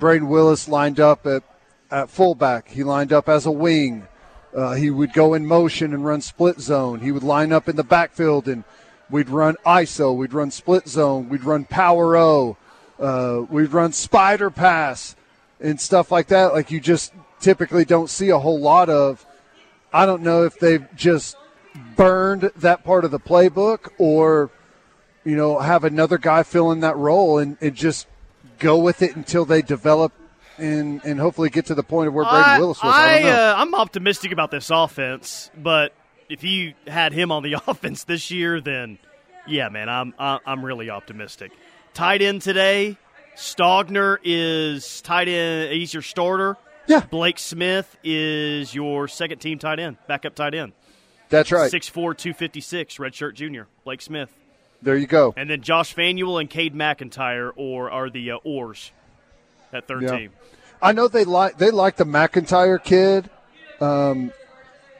Brayden 0.00 0.28
Willis 0.28 0.68
lined 0.68 0.98
up 0.98 1.26
at, 1.26 1.42
at 1.90 2.10
fullback. 2.10 2.68
He 2.68 2.82
lined 2.82 3.12
up 3.12 3.28
as 3.28 3.46
a 3.46 3.52
wing. 3.52 4.06
Uh, 4.54 4.74
he 4.74 4.90
would 4.90 5.12
go 5.12 5.34
in 5.34 5.46
motion 5.46 5.94
and 5.94 6.04
run 6.04 6.20
split 6.20 6.60
zone. 6.60 7.00
He 7.00 7.12
would 7.12 7.22
line 7.22 7.52
up 7.52 7.68
in 7.68 7.76
the 7.76 7.84
backfield 7.84 8.48
and 8.48 8.64
we'd 9.10 9.28
run 9.28 9.56
ISO. 9.66 10.16
We'd 10.16 10.32
run 10.32 10.50
split 10.50 10.88
zone. 10.88 11.28
We'd 11.28 11.44
run 11.44 11.64
power 11.64 12.16
O. 12.16 12.56
Uh, 12.98 13.42
we'd 13.48 13.72
run 13.72 13.92
spider 13.92 14.50
pass 14.50 15.16
and 15.60 15.80
stuff 15.80 16.12
like 16.12 16.28
that. 16.28 16.52
Like 16.52 16.70
you 16.70 16.80
just 16.80 17.12
typically 17.40 17.84
don't 17.84 18.10
see 18.10 18.30
a 18.30 18.38
whole 18.38 18.60
lot 18.60 18.88
of. 18.88 19.24
I 19.92 20.06
don't 20.06 20.22
know 20.22 20.44
if 20.44 20.58
they've 20.58 20.86
just 20.96 21.36
burned 21.96 22.50
that 22.56 22.84
part 22.84 23.04
of 23.04 23.10
the 23.10 23.20
playbook 23.20 23.90
or, 23.98 24.50
you 25.24 25.36
know, 25.36 25.58
have 25.58 25.84
another 25.84 26.18
guy 26.18 26.42
fill 26.42 26.70
in 26.70 26.80
that 26.80 26.96
role 26.96 27.38
and, 27.38 27.56
and 27.60 27.74
just 27.74 28.06
go 28.58 28.78
with 28.78 29.02
it 29.02 29.16
until 29.16 29.44
they 29.44 29.62
develop 29.62 30.12
and, 30.58 31.04
and 31.04 31.18
hopefully 31.18 31.50
get 31.50 31.66
to 31.66 31.74
the 31.74 31.82
point 31.82 32.08
of 32.08 32.14
where 32.14 32.24
Brayden 32.24 32.58
Willis 32.58 32.82
was. 32.82 32.94
I, 32.94 33.20
know. 33.20 33.30
uh, 33.30 33.54
I'm 33.56 33.74
optimistic 33.74 34.32
about 34.32 34.50
this 34.50 34.70
offense, 34.70 35.50
but 35.56 35.92
if 36.28 36.44
you 36.44 36.74
had 36.86 37.12
him 37.12 37.32
on 37.32 37.42
the 37.42 37.54
offense 37.66 38.04
this 38.04 38.30
year, 38.30 38.60
then 38.60 38.98
yeah, 39.46 39.68
man, 39.68 39.88
I'm 39.88 40.14
I'm 40.18 40.40
I'm 40.46 40.64
really 40.64 40.90
optimistic. 40.90 41.52
Tight 41.92 42.22
end 42.22 42.42
today, 42.42 42.96
Stogner 43.36 44.18
is 44.24 45.00
tight 45.02 45.28
end. 45.28 45.72
He's 45.72 45.92
your 45.92 46.02
starter. 46.02 46.56
Yeah. 46.86 47.00
Blake 47.00 47.38
Smith 47.38 47.96
is 48.04 48.74
your 48.74 49.08
second 49.08 49.38
team 49.38 49.58
tight 49.58 49.78
end, 49.78 49.96
backup 50.06 50.34
tight 50.34 50.54
end. 50.54 50.72
That's 51.34 51.52
right. 51.52 51.70
6'4", 51.70 51.92
256, 52.16 52.96
redshirt 52.98 53.34
junior, 53.34 53.66
Blake 53.84 54.00
Smith. 54.02 54.30
There 54.82 54.96
you 54.96 55.06
go. 55.06 55.32
And 55.36 55.48
then 55.48 55.62
Josh 55.62 55.94
Fanuel 55.94 56.38
and 56.40 56.50
Kade 56.50 56.74
McIntyre 56.74 57.52
or 57.56 57.90
are 57.90 58.10
the 58.10 58.32
uh, 58.32 58.36
oars, 58.44 58.92
that 59.70 59.86
third 59.88 60.02
Yeah. 60.02 60.16
team. 60.18 60.30
I 60.82 60.92
know 60.92 61.08
they 61.08 61.24
like 61.24 61.56
they 61.56 61.70
like 61.70 61.96
the 61.96 62.04
McIntyre 62.04 62.82
kid, 62.82 63.30
um, 63.80 64.32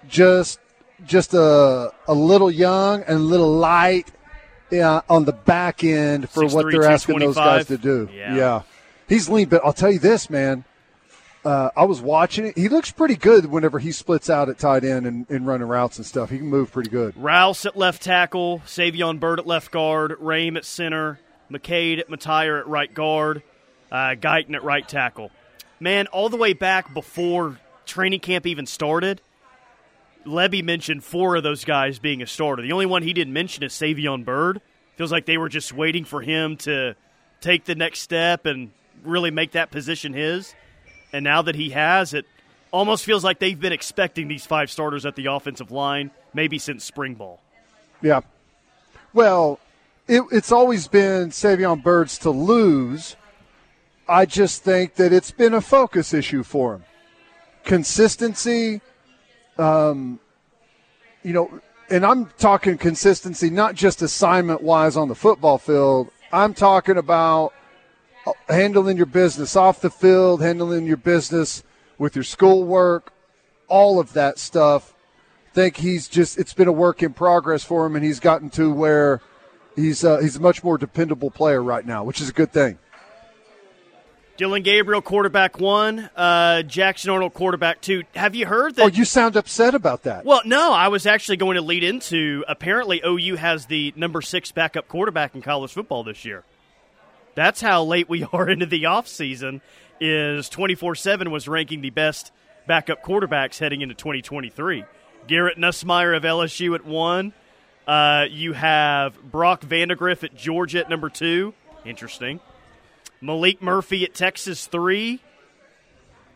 just 0.08 0.58
just 1.06 1.34
a 1.34 1.90
a 2.08 2.14
little 2.14 2.50
young 2.50 3.02
and 3.02 3.16
a 3.18 3.22
little 3.22 3.52
light, 3.52 4.10
yeah, 4.70 5.02
on 5.10 5.26
the 5.26 5.32
back 5.32 5.84
end 5.84 6.30
for 6.30 6.44
what 6.46 6.64
6'3", 6.66 6.72
they're 6.72 6.90
asking 6.90 7.18
those 7.18 7.34
guys 7.34 7.66
to 7.66 7.76
do. 7.76 8.08
Yeah. 8.12 8.62
he's 9.08 9.28
lean, 9.28 9.48
but 9.50 9.60
I'll 9.64 9.74
tell 9.74 9.90
you 9.90 9.98
this, 9.98 10.30
man. 10.30 10.64
Uh, 11.44 11.70
I 11.76 11.84
was 11.84 12.00
watching 12.00 12.46
it. 12.46 12.56
He 12.56 12.68
looks 12.70 12.90
pretty 12.90 13.16
good 13.16 13.46
whenever 13.46 13.78
he 13.78 13.92
splits 13.92 14.30
out 14.30 14.48
at 14.48 14.58
tight 14.58 14.82
end 14.82 15.06
and, 15.06 15.28
and 15.28 15.46
running 15.46 15.68
routes 15.68 15.98
and 15.98 16.06
stuff. 16.06 16.30
He 16.30 16.38
can 16.38 16.46
move 16.46 16.72
pretty 16.72 16.88
good. 16.88 17.14
Rouse 17.16 17.66
at 17.66 17.76
left 17.76 18.02
tackle, 18.02 18.62
Savion 18.66 19.20
Byrd 19.20 19.40
at 19.40 19.46
left 19.46 19.70
guard, 19.70 20.12
Raym 20.12 20.56
at 20.56 20.64
center, 20.64 21.20
McKade 21.50 22.02
Mettauer 22.08 22.60
at 22.60 22.66
right 22.66 22.92
guard. 22.92 23.42
uh, 23.92 24.14
Guyton 24.18 24.54
at 24.54 24.64
right 24.64 24.88
tackle. 24.88 25.30
Man, 25.80 26.06
all 26.06 26.30
the 26.30 26.38
way 26.38 26.54
back 26.54 26.94
before 26.94 27.58
training 27.84 28.20
camp 28.20 28.46
even 28.46 28.64
started, 28.64 29.20
Lebby 30.24 30.64
mentioned 30.64 31.04
four 31.04 31.36
of 31.36 31.42
those 31.42 31.64
guys 31.66 31.98
being 31.98 32.22
a 32.22 32.26
starter. 32.26 32.62
The 32.62 32.72
only 32.72 32.86
one 32.86 33.02
he 33.02 33.12
didn't 33.12 33.34
mention 33.34 33.62
is 33.62 33.72
Savion 33.74 34.24
Byrd. 34.24 34.62
Feels 34.96 35.12
like 35.12 35.26
they 35.26 35.36
were 35.36 35.50
just 35.50 35.72
waiting 35.74 36.04
for 36.04 36.22
him 36.22 36.56
to 36.58 36.94
take 37.42 37.66
the 37.66 37.74
next 37.74 38.00
step 38.00 38.46
and 38.46 38.70
really 39.02 39.30
make 39.30 39.52
that 39.52 39.70
position 39.70 40.14
his. 40.14 40.54
And 41.14 41.22
now 41.22 41.42
that 41.42 41.54
he 41.54 41.70
has, 41.70 42.12
it 42.12 42.26
almost 42.72 43.04
feels 43.04 43.22
like 43.22 43.38
they've 43.38 43.58
been 43.58 43.72
expecting 43.72 44.26
these 44.26 44.44
five 44.44 44.68
starters 44.68 45.06
at 45.06 45.14
the 45.14 45.26
offensive 45.26 45.70
line 45.70 46.10
maybe 46.34 46.58
since 46.58 46.82
spring 46.82 47.14
ball. 47.14 47.40
Yeah. 48.02 48.22
Well, 49.12 49.60
it, 50.08 50.24
it's 50.32 50.50
always 50.50 50.88
been 50.88 51.30
Savion 51.30 51.84
Byrd's 51.84 52.18
to 52.18 52.30
lose. 52.30 53.14
I 54.08 54.26
just 54.26 54.64
think 54.64 54.96
that 54.96 55.12
it's 55.12 55.30
been 55.30 55.54
a 55.54 55.60
focus 55.60 56.12
issue 56.12 56.42
for 56.42 56.74
him. 56.74 56.84
Consistency, 57.62 58.80
um, 59.56 60.18
you 61.22 61.32
know, 61.32 61.60
and 61.90 62.04
I'm 62.04 62.26
talking 62.38 62.76
consistency, 62.76 63.50
not 63.50 63.76
just 63.76 64.02
assignment 64.02 64.62
wise 64.62 64.96
on 64.96 65.06
the 65.06 65.14
football 65.14 65.58
field. 65.58 66.10
I'm 66.32 66.54
talking 66.54 66.98
about 66.98 67.54
handling 68.48 68.96
your 68.96 69.06
business 69.06 69.56
off 69.56 69.80
the 69.80 69.90
field, 69.90 70.40
handling 70.40 70.86
your 70.86 70.96
business 70.96 71.62
with 71.98 72.14
your 72.14 72.24
schoolwork, 72.24 73.12
all 73.68 73.98
of 73.98 74.12
that 74.14 74.38
stuff. 74.38 74.94
I 75.50 75.54
think 75.54 75.76
he's 75.76 76.08
just 76.08 76.38
it's 76.38 76.54
been 76.54 76.68
a 76.68 76.72
work 76.72 77.02
in 77.02 77.12
progress 77.12 77.64
for 77.64 77.86
him, 77.86 77.96
and 77.96 78.04
he's 78.04 78.20
gotten 78.20 78.50
to 78.50 78.72
where 78.72 79.20
he's 79.76 80.04
uh, 80.04 80.18
he's 80.18 80.36
a 80.36 80.40
much 80.40 80.64
more 80.64 80.78
dependable 80.78 81.30
player 81.30 81.62
right 81.62 81.86
now, 81.86 82.04
which 82.04 82.20
is 82.20 82.28
a 82.28 82.32
good 82.32 82.52
thing. 82.52 82.78
Dillon 84.36 84.64
Gabriel, 84.64 85.00
quarterback 85.00 85.60
one. 85.60 86.10
Uh, 86.16 86.62
Jackson 86.62 87.10
Arnold, 87.10 87.34
quarterback 87.34 87.80
two. 87.80 88.02
Have 88.16 88.34
you 88.34 88.46
heard 88.46 88.74
that? 88.74 88.82
Oh, 88.82 88.88
you 88.88 89.04
sound 89.04 89.36
upset 89.36 89.76
about 89.76 90.02
that. 90.02 90.24
Well, 90.24 90.40
no, 90.44 90.72
I 90.72 90.88
was 90.88 91.06
actually 91.06 91.36
going 91.36 91.54
to 91.54 91.62
lead 91.62 91.84
into. 91.84 92.44
Apparently, 92.48 93.00
OU 93.06 93.36
has 93.36 93.66
the 93.66 93.92
number 93.94 94.20
six 94.20 94.50
backup 94.50 94.88
quarterback 94.88 95.36
in 95.36 95.42
college 95.42 95.72
football 95.72 96.02
this 96.02 96.24
year. 96.24 96.42
That's 97.34 97.60
how 97.60 97.82
late 97.84 98.08
we 98.08 98.24
are 98.32 98.48
into 98.48 98.66
the 98.66 98.84
offseason. 98.84 99.60
Is 100.00 100.48
twenty 100.48 100.74
four 100.74 100.94
seven 100.94 101.30
was 101.30 101.46
ranking 101.46 101.80
the 101.80 101.90
best 101.90 102.32
backup 102.66 103.02
quarterbacks 103.02 103.58
heading 103.58 103.80
into 103.80 103.94
twenty 103.94 104.22
twenty 104.22 104.50
three. 104.50 104.84
Garrett 105.26 105.56
Nussmeier 105.56 106.16
of 106.16 106.24
LSU 106.24 106.74
at 106.74 106.84
one. 106.84 107.32
Uh, 107.86 108.24
you 108.30 108.52
have 108.54 109.22
Brock 109.22 109.62
Vandagriff 109.62 110.24
at 110.24 110.34
Georgia 110.34 110.80
at 110.80 110.90
number 110.90 111.08
two. 111.10 111.54
Interesting. 111.84 112.40
Maalik 113.22 113.62
Murphy 113.62 114.04
at 114.04 114.14
Texas 114.14 114.66
three. 114.66 115.20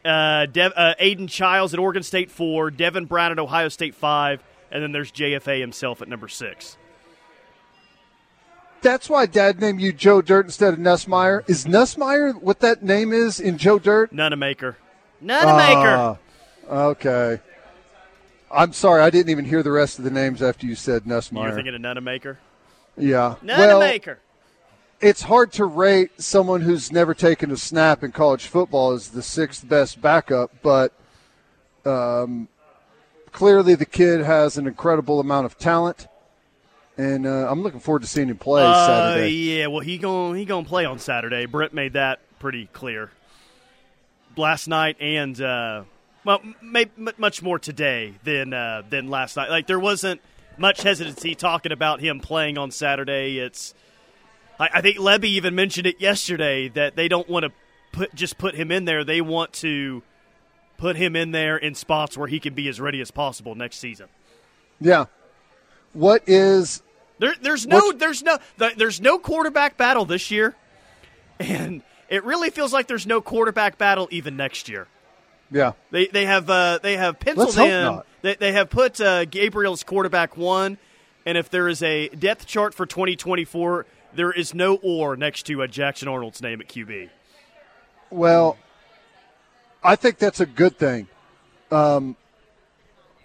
Uh, 0.04 0.46
Dev, 0.46 0.72
uh, 0.76 0.94
Aidan 0.98 1.26
Chiles 1.26 1.74
at 1.74 1.80
Oregon 1.80 2.02
State 2.02 2.30
four. 2.30 2.70
Devin 2.70 3.06
Brown 3.06 3.32
at 3.32 3.38
Ohio 3.38 3.68
State 3.68 3.94
five. 3.94 4.42
And 4.70 4.82
then 4.82 4.92
there's 4.92 5.10
JFA 5.10 5.60
himself 5.60 6.02
at 6.02 6.08
number 6.08 6.28
six. 6.28 6.76
That's 8.80 9.10
why 9.10 9.26
Dad 9.26 9.60
named 9.60 9.80
you 9.80 9.92
Joe 9.92 10.22
Dirt 10.22 10.46
instead 10.46 10.74
of 10.74 10.78
Nussmeyer. 10.78 11.48
Is 11.48 11.66
Nussmeyer 11.66 12.40
what 12.40 12.60
that 12.60 12.82
name 12.82 13.12
is 13.12 13.40
in 13.40 13.58
Joe 13.58 13.78
Dirt? 13.78 14.12
Nunamaker. 14.12 14.76
Nunamaker. 15.22 16.18
Uh, 16.68 16.88
okay. 16.88 17.40
I'm 18.50 18.72
sorry, 18.72 19.02
I 19.02 19.10
didn't 19.10 19.30
even 19.30 19.44
hear 19.44 19.62
the 19.62 19.72
rest 19.72 19.98
of 19.98 20.04
the 20.04 20.10
names 20.10 20.42
after 20.42 20.66
you 20.66 20.74
said 20.74 21.04
Nussmeyer. 21.04 21.44
You're 21.44 21.54
thinking 21.54 21.74
of 21.74 21.80
Nunamaker? 21.80 22.36
Yeah. 22.96 23.34
Nunamaker. 23.42 24.06
Well, 24.06 24.16
it's 25.00 25.22
hard 25.22 25.52
to 25.52 25.64
rate 25.64 26.10
someone 26.20 26.62
who's 26.62 26.90
never 26.90 27.14
taken 27.14 27.50
a 27.50 27.56
snap 27.56 28.02
in 28.02 28.12
college 28.12 28.46
football 28.46 28.92
as 28.92 29.10
the 29.10 29.22
sixth 29.22 29.68
best 29.68 30.00
backup, 30.00 30.50
but 30.62 30.92
um, 31.84 32.48
clearly 33.30 33.74
the 33.74 33.86
kid 33.86 34.22
has 34.22 34.58
an 34.58 34.66
incredible 34.66 35.20
amount 35.20 35.46
of 35.46 35.56
talent, 35.58 36.08
and 36.98 37.26
uh, 37.26 37.48
I'm 37.48 37.62
looking 37.62 37.80
forward 37.80 38.02
to 38.02 38.08
seeing 38.08 38.28
him 38.28 38.36
play 38.36 38.62
uh, 38.62 38.86
Saturday. 38.86 39.30
Yeah, 39.30 39.68
well 39.68 39.80
he 39.80 39.96
going 39.96 40.36
he 40.36 40.44
going 40.44 40.64
to 40.64 40.68
play 40.68 40.84
on 40.84 40.98
Saturday. 40.98 41.46
Brett 41.46 41.72
made 41.72 41.94
that 41.94 42.20
pretty 42.38 42.66
clear 42.72 43.10
last 44.36 44.68
night, 44.68 44.96
and 45.00 45.40
uh, 45.40 45.84
well, 46.24 46.40
maybe 46.60 46.90
much 47.16 47.40
more 47.40 47.58
today 47.58 48.14
than 48.24 48.52
uh, 48.52 48.82
than 48.90 49.08
last 49.08 49.36
night. 49.36 49.48
Like 49.48 49.66
there 49.66 49.78
wasn't 49.80 50.20
much 50.58 50.82
hesitancy 50.82 51.34
talking 51.36 51.72
about 51.72 52.00
him 52.00 52.18
playing 52.20 52.58
on 52.58 52.72
Saturday. 52.72 53.38
It's 53.38 53.74
I, 54.58 54.68
I 54.74 54.80
think 54.80 54.98
Lebby 54.98 55.24
even 55.24 55.54
mentioned 55.54 55.86
it 55.86 56.00
yesterday 56.00 56.68
that 56.70 56.96
they 56.96 57.06
don't 57.08 57.28
want 57.28 57.44
to 57.44 57.52
put 57.92 58.14
just 58.14 58.38
put 58.38 58.56
him 58.56 58.72
in 58.72 58.84
there. 58.84 59.04
They 59.04 59.20
want 59.20 59.52
to 59.54 60.02
put 60.78 60.96
him 60.96 61.16
in 61.16 61.30
there 61.30 61.56
in 61.56 61.74
spots 61.74 62.16
where 62.16 62.28
he 62.28 62.40
can 62.40 62.54
be 62.54 62.68
as 62.68 62.80
ready 62.80 63.00
as 63.00 63.10
possible 63.10 63.54
next 63.54 63.76
season. 63.76 64.08
Yeah. 64.80 65.06
What 65.92 66.22
is 66.26 66.82
there, 67.18 67.34
there's 67.40 67.66
no 67.66 67.92
there's 67.92 68.22
no 68.22 68.38
there's 68.56 69.00
no 69.00 69.18
quarterback 69.18 69.76
battle 69.76 70.04
this 70.04 70.30
year, 70.30 70.54
and 71.38 71.82
it 72.08 72.24
really 72.24 72.50
feels 72.50 72.72
like 72.72 72.86
there's 72.86 73.06
no 73.06 73.20
quarterback 73.20 73.78
battle 73.78 74.08
even 74.10 74.36
next 74.36 74.68
year. 74.68 74.86
Yeah, 75.50 75.72
they 75.90 76.06
they 76.06 76.26
have 76.26 76.48
uh, 76.48 76.78
they 76.82 76.96
have 76.96 77.18
penciled 77.18 77.58
in. 77.58 78.00
They, 78.22 78.34
they 78.34 78.52
have 78.52 78.68
put 78.70 79.00
uh, 79.00 79.24
Gabriel's 79.24 79.82
quarterback 79.82 80.36
one, 80.36 80.78
and 81.24 81.38
if 81.38 81.50
there 81.50 81.68
is 81.68 81.82
a 81.82 82.08
depth 82.08 82.46
chart 82.46 82.74
for 82.74 82.84
2024, 82.84 83.86
there 84.14 84.32
is 84.32 84.54
no 84.54 84.76
or 84.76 85.16
next 85.16 85.44
to 85.44 85.62
a 85.62 85.68
Jackson 85.68 86.08
Arnold's 86.08 86.42
name 86.42 86.60
at 86.60 86.68
QB. 86.68 87.10
Well, 88.10 88.56
I 89.82 89.96
think 89.96 90.18
that's 90.18 90.40
a 90.40 90.46
good 90.46 90.76
thing. 90.78 91.08
Um, 91.70 92.16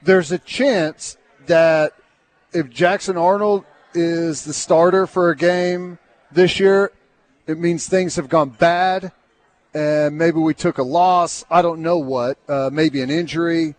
there's 0.01 0.31
a 0.31 0.37
chance 0.37 1.17
that 1.47 1.93
if 2.51 2.69
Jackson 2.69 3.17
Arnold 3.17 3.65
is 3.93 4.43
the 4.43 4.53
starter 4.53 5.07
for 5.07 5.29
a 5.29 5.35
game 5.35 5.99
this 6.31 6.59
year, 6.59 6.91
it 7.47 7.59
means 7.59 7.87
things 7.87 8.15
have 8.15 8.29
gone 8.29 8.49
bad 8.49 9.11
and 9.73 10.17
maybe 10.17 10.37
we 10.39 10.53
took 10.53 10.77
a 10.77 10.83
loss. 10.83 11.45
I 11.49 11.61
don't 11.61 11.81
know 11.81 11.97
what, 11.97 12.37
uh, 12.47 12.69
maybe 12.71 13.01
an 13.01 13.09
injury. 13.09 13.75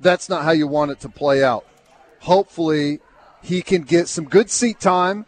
That's 0.00 0.28
not 0.28 0.44
how 0.44 0.50
you 0.50 0.66
want 0.66 0.90
it 0.90 1.00
to 1.00 1.08
play 1.08 1.42
out. 1.42 1.64
Hopefully, 2.20 3.00
he 3.42 3.62
can 3.62 3.82
get 3.82 4.08
some 4.08 4.24
good 4.24 4.50
seat 4.50 4.80
time, 4.80 5.26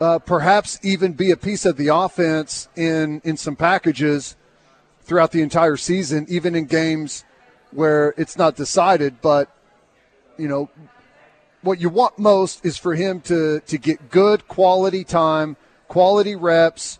uh, 0.00 0.18
perhaps 0.18 0.78
even 0.82 1.12
be 1.12 1.30
a 1.30 1.36
piece 1.36 1.66
of 1.66 1.76
the 1.76 1.88
offense 1.88 2.68
in 2.74 3.20
in 3.24 3.36
some 3.36 3.56
packages 3.56 4.36
throughout 5.02 5.32
the 5.32 5.42
entire 5.42 5.76
season, 5.76 6.26
even 6.28 6.54
in 6.54 6.64
games 6.64 7.24
where 7.70 8.14
it's 8.16 8.36
not 8.36 8.56
decided. 8.56 9.20
But 9.20 9.54
you 10.38 10.48
know, 10.48 10.70
what 11.62 11.80
you 11.80 11.88
want 11.88 12.18
most 12.18 12.64
is 12.64 12.76
for 12.76 12.94
him 12.94 13.20
to 13.22 13.60
to 13.60 13.78
get 13.78 14.10
good 14.10 14.46
quality 14.48 15.04
time, 15.04 15.56
quality 15.88 16.36
reps, 16.36 16.98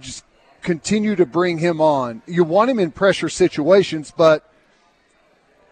just 0.00 0.24
continue 0.62 1.16
to 1.16 1.26
bring 1.26 1.58
him 1.58 1.80
on. 1.80 2.22
You 2.26 2.44
want 2.44 2.70
him 2.70 2.78
in 2.78 2.90
pressure 2.90 3.28
situations, 3.28 4.12
but 4.16 4.44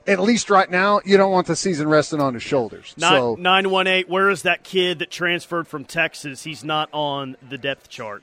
at 0.07 0.21
least 0.21 0.51
right 0.51 0.71
now, 0.71 1.01
you 1.05 1.17
don't 1.17 1.33
want 1.33 1.47
the 1.49 1.57
season 1.57 1.89
resting 1.89 2.21
on 2.21 2.35
his 2.35 2.43
shoulders. 2.43 2.95
Nine, 2.97 3.13
so 3.13 3.35
918, 3.35 4.11
where 4.11 4.31
is 4.31 4.43
that 4.43 4.63
kid 4.63 5.01
that 5.01 5.11
transferred 5.11 5.67
from 5.67 5.85
Texas? 5.85 6.45
He's 6.45 6.63
not 6.63 6.89
on 6.93 7.37
the 7.47 7.59
depth 7.59 7.89
chart. 7.89 8.23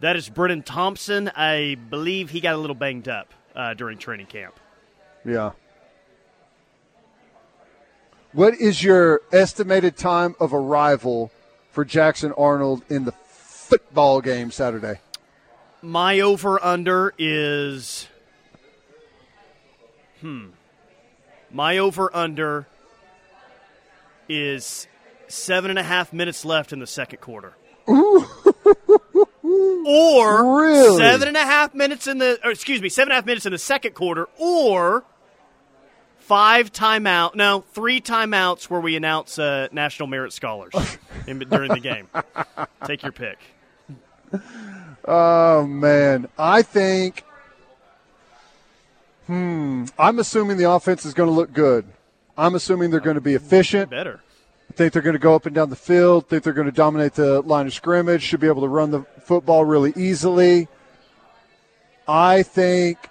That 0.00 0.14
is 0.14 0.28
Brennan 0.28 0.62
Thompson. 0.62 1.28
I 1.34 1.76
believe 1.90 2.30
he 2.30 2.40
got 2.40 2.54
a 2.54 2.58
little 2.58 2.76
banged 2.76 3.08
up 3.08 3.34
uh, 3.56 3.74
during 3.74 3.98
training 3.98 4.26
camp. 4.26 4.58
Yeah. 5.24 5.52
What 8.32 8.54
is 8.54 8.82
your 8.82 9.22
estimated 9.32 9.96
time 9.96 10.34
of 10.38 10.52
arrival 10.52 11.30
for 11.70 11.84
Jackson 11.84 12.32
Arnold 12.36 12.82
in 12.90 13.06
the 13.06 13.12
football 13.12 14.20
game 14.20 14.50
Saturday? 14.50 15.00
My 15.80 16.20
over 16.20 16.62
under 16.62 17.14
is. 17.16 18.06
Hmm. 20.20 20.48
My 21.50 21.78
over 21.78 22.14
under 22.14 22.66
is 24.28 24.86
seven 25.28 25.70
and 25.70 25.78
a 25.78 25.82
half 25.82 26.12
minutes 26.12 26.44
left 26.44 26.74
in 26.74 26.80
the 26.80 26.86
second 26.86 27.22
quarter. 27.22 27.54
or 27.86 28.26
really? 30.60 30.98
seven 30.98 31.28
and 31.28 31.36
a 31.36 31.44
half 31.44 31.74
minutes 31.74 32.06
in 32.06 32.18
the, 32.18 32.38
excuse 32.44 32.82
me, 32.82 32.90
seven 32.90 33.10
and 33.10 33.12
a 33.12 33.14
half 33.16 33.26
minutes 33.26 33.46
in 33.46 33.52
the 33.52 33.58
second 33.58 33.94
quarter, 33.94 34.28
or 34.36 35.04
five 36.28 36.70
timeout, 36.70 37.34
no, 37.34 37.64
three 37.72 38.02
timeouts 38.02 38.64
where 38.64 38.80
we 38.80 38.96
announce 38.96 39.38
uh, 39.38 39.66
national 39.72 40.08
merit 40.08 40.34
scholars 40.34 40.74
in, 41.26 41.38
during 41.38 41.72
the 41.72 41.80
game. 41.80 42.06
Take 42.84 43.02
your 43.02 43.12
pick. 43.12 43.38
Oh 45.06 45.66
man, 45.66 46.28
I 46.38 46.60
think. 46.60 47.24
Hmm. 49.26 49.86
I'm 49.98 50.18
assuming 50.18 50.58
the 50.58 50.70
offense 50.70 51.06
is 51.06 51.14
going 51.14 51.28
to 51.28 51.34
look 51.34 51.52
good. 51.52 51.86
I'm 52.36 52.54
assuming 52.54 52.90
they're 52.90 53.00
going 53.00 53.14
to 53.14 53.22
be 53.22 53.34
efficient. 53.34 53.90
Better. 53.90 54.20
I 54.70 54.74
think 54.74 54.92
they're 54.92 55.02
going 55.02 55.14
to 55.14 55.18
go 55.18 55.34
up 55.34 55.46
and 55.46 55.54
down 55.54 55.70
the 55.70 55.76
field. 55.76 56.28
Think 56.28 56.44
they're 56.44 56.52
going 56.52 56.66
to 56.66 56.72
dominate 56.72 57.14
the 57.14 57.40
line 57.40 57.66
of 57.66 57.72
scrimmage. 57.72 58.22
Should 58.22 58.40
be 58.40 58.48
able 58.48 58.62
to 58.62 58.68
run 58.68 58.90
the 58.90 59.02
football 59.22 59.64
really 59.64 59.94
easily. 59.96 60.68
I 62.06 62.42
think 62.42 63.07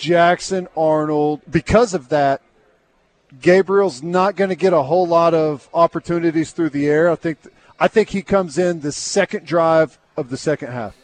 Jackson 0.00 0.66
Arnold, 0.74 1.42
because 1.48 1.92
of 1.92 2.08
that, 2.08 2.40
Gabriel's 3.40 4.02
not 4.02 4.34
going 4.34 4.48
to 4.48 4.56
get 4.56 4.72
a 4.72 4.82
whole 4.82 5.06
lot 5.06 5.34
of 5.34 5.68
opportunities 5.74 6.52
through 6.52 6.70
the 6.70 6.86
air. 6.86 7.10
I 7.10 7.16
think 7.16 7.38
I 7.78 7.86
think 7.86 8.08
he 8.08 8.22
comes 8.22 8.56
in 8.56 8.80
the 8.80 8.92
second 8.92 9.46
drive 9.46 9.98
of 10.16 10.30
the 10.30 10.38
second 10.38 10.72
half. 10.72 10.96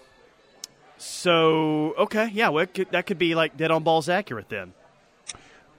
So 0.96 1.94
okay, 1.98 2.30
yeah, 2.32 2.48
well, 2.48 2.66
could, 2.66 2.90
that 2.90 3.06
could 3.06 3.18
be 3.18 3.34
like 3.34 3.56
dead 3.56 3.70
on 3.70 3.82
balls 3.82 4.08
accurate 4.08 4.48
then. 4.48 4.72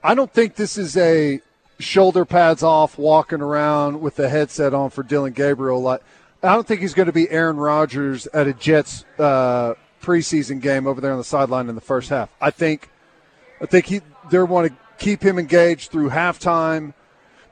I 0.02 0.14
don't 0.14 0.32
think 0.32 0.54
this 0.54 0.78
is 0.78 0.96
a 0.96 1.40
shoulder 1.80 2.24
pads 2.24 2.62
off, 2.62 2.98
walking 2.98 3.40
around 3.40 4.00
with 4.00 4.14
the 4.14 4.28
headset 4.28 4.72
on 4.74 4.90
for 4.90 5.02
Dillon 5.02 5.32
Gabriel. 5.32 5.82
Like, 5.82 6.02
I 6.40 6.54
don't 6.54 6.66
think 6.66 6.80
he's 6.80 6.94
going 6.94 7.06
to 7.06 7.12
be 7.12 7.28
Aaron 7.30 7.56
Rodgers 7.56 8.28
at 8.28 8.46
a 8.46 8.52
Jets 8.52 9.04
uh, 9.18 9.74
preseason 10.00 10.60
game 10.60 10.86
over 10.86 11.00
there 11.00 11.10
on 11.10 11.18
the 11.18 11.24
sideline 11.24 11.68
in 11.68 11.74
the 11.74 11.80
first 11.80 12.10
half. 12.10 12.32
I 12.40 12.52
think, 12.52 12.88
I 13.60 13.66
think 13.66 13.86
he 13.86 14.00
they 14.30 14.38
want 14.38 14.68
to 14.68 14.76
keep 14.98 15.22
him 15.22 15.38
engaged 15.38 15.90
through 15.90 16.10
halftime 16.10 16.94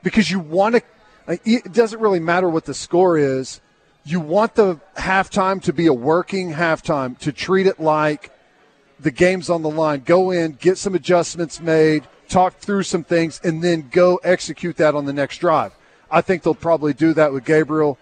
because 0.03 0.29
you 0.29 0.39
want 0.39 0.75
to. 0.75 0.81
It 1.43 1.73
doesn't 1.73 1.99
really 1.99 2.19
matter 2.19 2.47
what 2.47 2.65
the 2.65 2.73
score 2.73 3.17
is. 3.17 3.59
You 4.05 4.21
want 4.21 4.55
the 4.55 4.79
halftime 4.95 5.61
to 5.63 5.73
be 5.73 5.87
a 5.87 5.93
working 5.93 6.53
halftime 6.53 7.17
to 7.19 7.33
treat 7.33 7.67
it 7.67 7.79
like 7.79 8.31
the 8.99 9.11
game's 9.11 9.49
on 9.49 9.61
the 9.61 9.69
line. 9.69 10.03
Go 10.05 10.31
in, 10.31 10.53
get 10.53 10.77
some 10.77 10.95
adjustments 10.95 11.59
made, 11.59 12.07
talk 12.29 12.57
through 12.57 12.83
some 12.83 13.03
things, 13.03 13.41
and 13.43 13.61
then 13.61 13.89
go 13.91 14.17
execute 14.23 14.77
that 14.77 14.95
on 14.95 15.05
the 15.05 15.11
next 15.11 15.39
drive. 15.39 15.73
I 16.09 16.21
think 16.21 16.43
they'll 16.43 16.55
probably 16.55 16.93
do 16.93 17.13
that 17.15 17.33
with 17.33 17.43
Gabriel. 17.43 17.97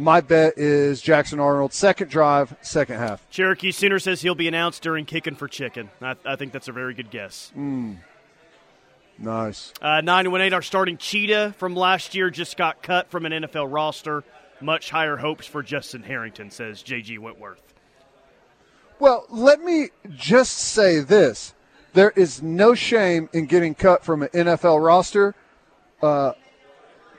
My 0.00 0.22
bet 0.22 0.56
is 0.56 1.02
Jackson 1.02 1.40
Arnold, 1.40 1.74
second 1.74 2.08
drive, 2.08 2.56
second 2.62 2.96
half. 2.96 3.28
Cherokee 3.28 3.70
Sooner 3.70 3.98
says 3.98 4.22
he'll 4.22 4.34
be 4.34 4.48
announced 4.48 4.82
during 4.82 5.04
Kicking 5.04 5.34
for 5.34 5.46
Chicken. 5.46 5.90
I, 6.00 6.16
I 6.24 6.36
think 6.36 6.52
that's 6.52 6.68
a 6.68 6.72
very 6.72 6.94
good 6.94 7.10
guess. 7.10 7.52
Mm. 7.54 7.98
Nice. 9.18 9.74
Uh, 9.82 10.00
918, 10.00 10.54
our 10.54 10.62
starting 10.62 10.96
cheetah 10.96 11.54
from 11.58 11.76
last 11.76 12.14
year 12.14 12.30
just 12.30 12.56
got 12.56 12.82
cut 12.82 13.10
from 13.10 13.26
an 13.26 13.32
NFL 13.32 13.70
roster. 13.70 14.24
Much 14.62 14.88
higher 14.88 15.18
hopes 15.18 15.46
for 15.46 15.62
Justin 15.62 16.02
Harrington, 16.02 16.50
says 16.50 16.82
J.G. 16.82 17.18
Wentworth. 17.18 17.62
Well, 19.00 19.26
let 19.28 19.62
me 19.62 19.88
just 20.16 20.56
say 20.56 21.00
this. 21.00 21.52
There 21.92 22.12
is 22.16 22.42
no 22.42 22.74
shame 22.74 23.28
in 23.34 23.44
getting 23.44 23.74
cut 23.74 24.02
from 24.02 24.22
an 24.22 24.28
NFL 24.28 24.82
roster. 24.82 25.34
Uh, 26.00 26.32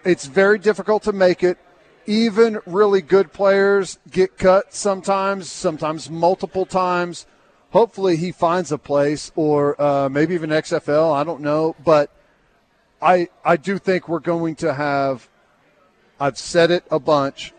it's 0.04 0.26
very 0.26 0.58
difficult 0.58 1.04
to 1.04 1.14
make 1.14 1.44
it. 1.44 1.60
Even 2.06 2.60
really 2.66 3.02
good 3.02 3.32
players 3.32 4.00
get 4.10 4.38
cut 4.38 4.74
sometimes, 4.74 5.52
sometimes 5.52 6.10
multiple 6.10 6.66
times. 6.66 7.26
Hopefully, 7.72 8.18
he 8.18 8.32
finds 8.32 8.72
a 8.72 8.78
place, 8.78 9.32
or 9.36 9.82
uh, 9.82 10.10
maybe 10.10 10.34
even 10.34 10.50
XFL. 10.50 11.14
I 11.14 11.24
don't 11.24 11.42
know, 11.42 11.76
but 11.84 12.12
I 13.02 13.30
I 13.46 13.58
do 13.58 13.78
think 13.78 14.10
we're 14.10 14.20
going 14.20 14.56
to 14.56 14.74
have. 14.74 15.30
I've 16.20 16.38
said 16.38 16.72
it 16.72 16.84
a 16.92 17.00
bunch. 17.00 17.54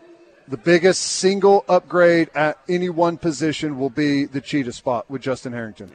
The 0.47 0.57
biggest 0.57 1.01
single 1.01 1.65
upgrade 1.67 2.29
at 2.35 2.59
any 2.67 2.89
one 2.89 3.17
position 3.17 3.79
will 3.79 3.89
be 3.89 4.25
the 4.25 4.41
cheetah 4.41 4.73
spot 4.73 5.09
with 5.09 5.21
Justin 5.21 5.53
Harrington. 5.53 5.91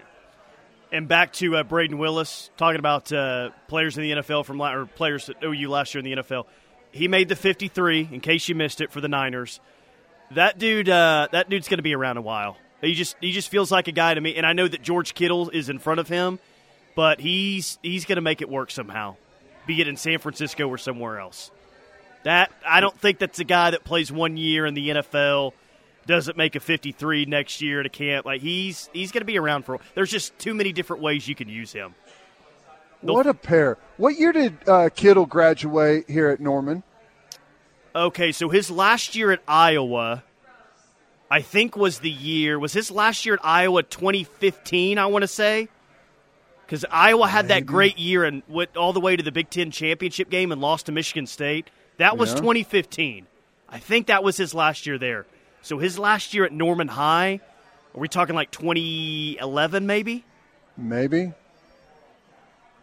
And 0.90 1.06
back 1.06 1.34
to 1.34 1.56
uh, 1.56 1.64
Brayden 1.64 1.98
Willis 1.98 2.50
talking 2.56 2.78
about 2.78 3.12
uh, 3.12 3.50
players 3.68 3.98
in 3.98 4.04
the 4.04 4.12
NFL 4.12 4.46
from 4.46 4.60
or 4.60 4.86
players 4.86 5.28
at 5.28 5.36
OU 5.44 5.68
last 5.68 5.94
year 5.94 6.00
in 6.00 6.04
the 6.04 6.22
NFL. 6.22 6.46
He 6.98 7.08
made 7.08 7.28
the 7.28 7.36
53. 7.36 8.08
In 8.12 8.20
case 8.20 8.48
you 8.48 8.54
missed 8.54 8.80
it 8.80 8.92
for 8.92 9.00
the 9.00 9.08
Niners, 9.08 9.60
that 10.32 10.58
dude, 10.58 10.88
uh, 10.88 11.28
that 11.32 11.48
dude's 11.48 11.68
going 11.68 11.78
to 11.78 11.82
be 11.82 11.94
around 11.94 12.16
a 12.16 12.22
while. 12.22 12.56
He 12.80 12.94
just 12.94 13.16
he 13.20 13.32
just 13.32 13.48
feels 13.48 13.70
like 13.70 13.88
a 13.88 13.92
guy 13.92 14.14
to 14.14 14.20
me. 14.20 14.36
And 14.36 14.46
I 14.46 14.52
know 14.52 14.68
that 14.68 14.82
George 14.82 15.14
Kittle 15.14 15.50
is 15.50 15.68
in 15.68 15.78
front 15.78 16.00
of 16.00 16.08
him, 16.08 16.38
but 16.94 17.20
he's 17.20 17.78
he's 17.82 18.04
going 18.04 18.16
to 18.16 18.22
make 18.22 18.42
it 18.42 18.48
work 18.48 18.70
somehow, 18.70 19.16
be 19.66 19.80
it 19.80 19.88
in 19.88 19.96
San 19.96 20.18
Francisco 20.18 20.68
or 20.68 20.78
somewhere 20.78 21.18
else. 21.18 21.50
That 22.24 22.52
I 22.66 22.80
don't 22.80 22.98
think 22.98 23.18
that's 23.18 23.38
a 23.38 23.44
guy 23.44 23.70
that 23.70 23.84
plays 23.84 24.12
one 24.12 24.36
year 24.36 24.66
in 24.66 24.74
the 24.74 24.88
NFL 24.90 25.52
doesn't 26.06 26.36
make 26.36 26.56
a 26.56 26.60
53 26.60 27.26
next 27.26 27.60
year 27.60 27.82
to 27.82 27.88
camp. 27.88 28.26
Like 28.26 28.40
he's 28.40 28.90
he's 28.92 29.12
going 29.12 29.22
to 29.22 29.26
be 29.26 29.38
around 29.38 29.64
for. 29.64 29.78
There's 29.94 30.10
just 30.10 30.38
too 30.38 30.54
many 30.54 30.72
different 30.72 31.02
ways 31.02 31.28
you 31.28 31.34
can 31.34 31.48
use 31.48 31.72
him. 31.72 31.94
They'll, 33.02 33.14
what 33.14 33.26
a 33.26 33.34
pair! 33.34 33.78
What 33.96 34.18
year 34.18 34.32
did 34.32 34.68
uh, 34.68 34.88
Kittle 34.88 35.26
graduate 35.26 36.08
here 36.08 36.28
at 36.28 36.40
Norman? 36.40 36.82
Okay, 37.98 38.30
so 38.30 38.48
his 38.48 38.70
last 38.70 39.16
year 39.16 39.32
at 39.32 39.40
Iowa, 39.48 40.22
I 41.28 41.42
think 41.42 41.76
was 41.76 41.98
the 41.98 42.10
year. 42.10 42.56
Was 42.56 42.72
his 42.72 42.92
last 42.92 43.26
year 43.26 43.34
at 43.34 43.44
Iowa 43.44 43.82
2015? 43.82 44.98
I 44.98 45.06
want 45.06 45.24
to 45.24 45.28
say. 45.28 45.68
Because 46.64 46.84
Iowa 46.92 47.26
had 47.26 47.48
that 47.48 47.66
great 47.66 47.98
year 47.98 48.22
and 48.22 48.44
went 48.46 48.76
all 48.76 48.92
the 48.92 49.00
way 49.00 49.16
to 49.16 49.22
the 49.22 49.32
Big 49.32 49.50
Ten 49.50 49.72
championship 49.72 50.30
game 50.30 50.52
and 50.52 50.60
lost 50.60 50.86
to 50.86 50.92
Michigan 50.92 51.26
State. 51.26 51.70
That 51.96 52.16
was 52.16 52.30
yeah. 52.34 52.36
2015. 52.36 53.26
I 53.68 53.78
think 53.80 54.06
that 54.06 54.22
was 54.22 54.36
his 54.36 54.54
last 54.54 54.86
year 54.86 54.96
there. 54.96 55.26
So 55.62 55.78
his 55.78 55.98
last 55.98 56.34
year 56.34 56.44
at 56.44 56.52
Norman 56.52 56.86
High, 56.86 57.40
are 57.96 58.00
we 58.00 58.06
talking 58.06 58.36
like 58.36 58.52
2011 58.52 59.86
maybe? 59.86 60.24
Maybe. 60.76 61.32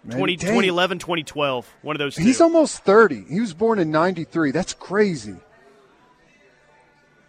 Maybe. 0.06 0.18
20, 0.18 0.38
2011, 0.38 1.00
2012. 1.00 1.76
One 1.82 1.96
of 1.96 2.00
those 2.00 2.16
two. 2.16 2.24
He's 2.24 2.42
almost 2.42 2.80
30. 2.84 3.26
He 3.30 3.40
was 3.40 3.54
born 3.54 3.80
in 3.80 3.92
93. 3.92 4.52
That's 4.52 4.74
crazy. 4.74 5.36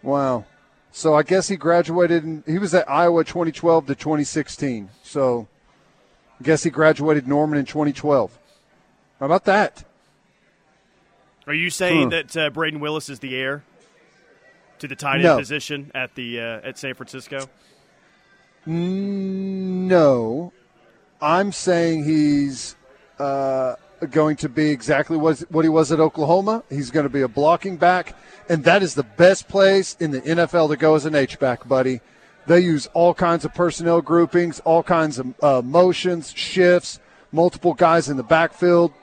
Wow. 0.01 0.45
So 0.91 1.13
I 1.13 1.23
guess 1.23 1.47
he 1.47 1.57
graduated, 1.57 2.23
in, 2.23 2.43
he 2.47 2.59
was 2.59 2.73
at 2.73 2.89
Iowa 2.89 3.23
2012 3.23 3.87
to 3.87 3.95
2016. 3.95 4.89
So 5.03 5.47
I 6.39 6.43
guess 6.43 6.63
he 6.63 6.69
graduated 6.69 7.27
Norman 7.27 7.59
in 7.59 7.65
2012. 7.65 8.37
How 9.19 9.25
about 9.25 9.45
that? 9.45 9.83
Are 11.45 11.53
you 11.53 11.69
saying 11.69 12.11
huh. 12.11 12.21
that 12.21 12.37
uh, 12.37 12.49
Brayden 12.49 12.79
Willis 12.79 13.09
is 13.09 13.19
the 13.19 13.35
heir? 13.35 13.63
to 14.79 14.87
the 14.87 14.95
tight 14.95 15.15
end 15.15 15.23
no. 15.23 15.37
position 15.37 15.91
at 15.93 16.15
the 16.15 16.39
uh, 16.39 16.59
at 16.63 16.77
San 16.77 16.93
Francisco? 16.93 17.49
No, 18.65 20.51
I'm 21.21 21.51
saying 21.51 22.03
he's 22.03 22.75
uh, 23.19 23.75
going 24.11 24.35
to 24.37 24.49
be 24.49 24.69
exactly 24.69 25.17
what, 25.17 25.39
what 25.49 25.65
he 25.65 25.69
was 25.69 25.91
at 25.91 25.99
Oklahoma. 25.99 26.63
He's 26.69 26.91
going 26.91 27.05
to 27.05 27.09
be 27.09 27.21
a 27.21 27.27
blocking 27.27 27.77
back, 27.77 28.15
and 28.49 28.63
that 28.65 28.83
is 28.83 28.93
the 28.93 29.03
best 29.03 29.47
place 29.47 29.95
in 29.99 30.11
the 30.11 30.21
NFL 30.21 30.69
to 30.69 30.77
go 30.77 30.95
as 30.95 31.05
an 31.05 31.15
H 31.15 31.39
back, 31.39 31.67
buddy. 31.67 32.01
They 32.45 32.61
use 32.61 32.87
all 32.93 33.13
kinds 33.13 33.43
of 33.45 33.53
personnel 33.53 34.01
groupings, 34.01 34.59
all 34.61 34.83
kinds 34.83 35.19
of 35.19 35.43
uh, 35.43 35.61
motions, 35.61 36.31
shifts, 36.31 36.99
multiple 37.31 37.73
guys 37.73 38.07
in 38.09 38.15
the 38.15 38.23
backfield. 38.23 38.93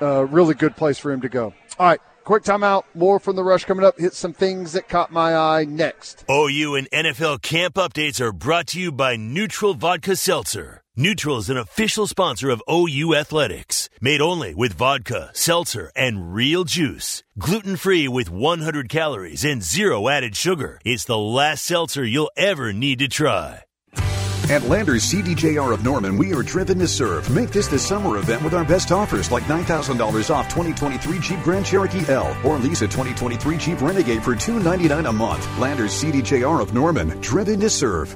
Uh, 0.00 0.24
really 0.24 0.54
good 0.54 0.74
place 0.76 0.98
for 0.98 1.12
him 1.12 1.20
to 1.20 1.28
go. 1.28 1.54
All 1.78 1.86
right. 1.86 2.00
Quick 2.24 2.44
timeout. 2.44 2.84
More 2.94 3.18
from 3.20 3.36
the 3.36 3.44
rush 3.44 3.64
coming 3.64 3.84
up. 3.84 3.98
Hit 3.98 4.14
some 4.14 4.32
things 4.32 4.72
that 4.72 4.88
caught 4.88 5.12
my 5.12 5.34
eye 5.34 5.64
next. 5.64 6.24
OU 6.30 6.76
and 6.76 6.90
NFL 6.90 7.42
camp 7.42 7.74
updates 7.74 8.20
are 8.20 8.32
brought 8.32 8.68
to 8.68 8.80
you 8.80 8.92
by 8.92 9.16
NÜTRL 9.16 9.76
Vodka 9.76 10.16
Seltzer. 10.16 10.81
NÜTRL 10.98 11.38
is 11.38 11.48
an 11.48 11.56
official 11.56 12.06
sponsor 12.06 12.50
of 12.50 12.62
OU 12.70 13.14
Athletics. 13.14 13.88
Made 14.02 14.20
only 14.20 14.54
with 14.54 14.74
vodka, 14.74 15.30
seltzer, 15.32 15.90
and 15.96 16.34
real 16.34 16.64
juice. 16.64 17.22
Gluten 17.38 17.76
free 17.76 18.08
with 18.08 18.28
100 18.28 18.90
calories 18.90 19.42
and 19.42 19.62
zero 19.62 20.10
added 20.10 20.36
sugar. 20.36 20.78
It's 20.84 21.06
the 21.06 21.16
last 21.16 21.64
seltzer 21.64 22.04
you'll 22.04 22.30
ever 22.36 22.74
need 22.74 22.98
to 22.98 23.08
try. 23.08 23.62
At 24.50 24.64
Landers 24.64 25.10
CDJR 25.10 25.72
of 25.72 25.82
Norman, 25.82 26.18
we 26.18 26.34
are 26.34 26.42
driven 26.42 26.78
to 26.80 26.88
serve. 26.88 27.30
Make 27.30 27.52
this 27.52 27.68
the 27.68 27.78
summer 27.78 28.18
event 28.18 28.44
with 28.44 28.52
our 28.52 28.64
best 28.64 28.92
offers 28.92 29.30
like 29.30 29.44
$9,000 29.44 30.28
off 30.28 30.50
2023 30.50 31.18
Jeep 31.20 31.40
Grand 31.42 31.64
Cherokee 31.64 32.06
L 32.10 32.36
or 32.44 32.58
lease 32.58 32.82
a 32.82 32.86
2023 32.86 33.56
Jeep 33.56 33.80
Renegade 33.80 34.22
for 34.22 34.36
299 34.36 35.06
a 35.06 35.12
month. 35.12 35.58
Landers 35.58 35.92
CDJR 35.92 36.60
of 36.60 36.74
Norman, 36.74 37.18
driven 37.22 37.60
to 37.60 37.70
serve. 37.70 38.14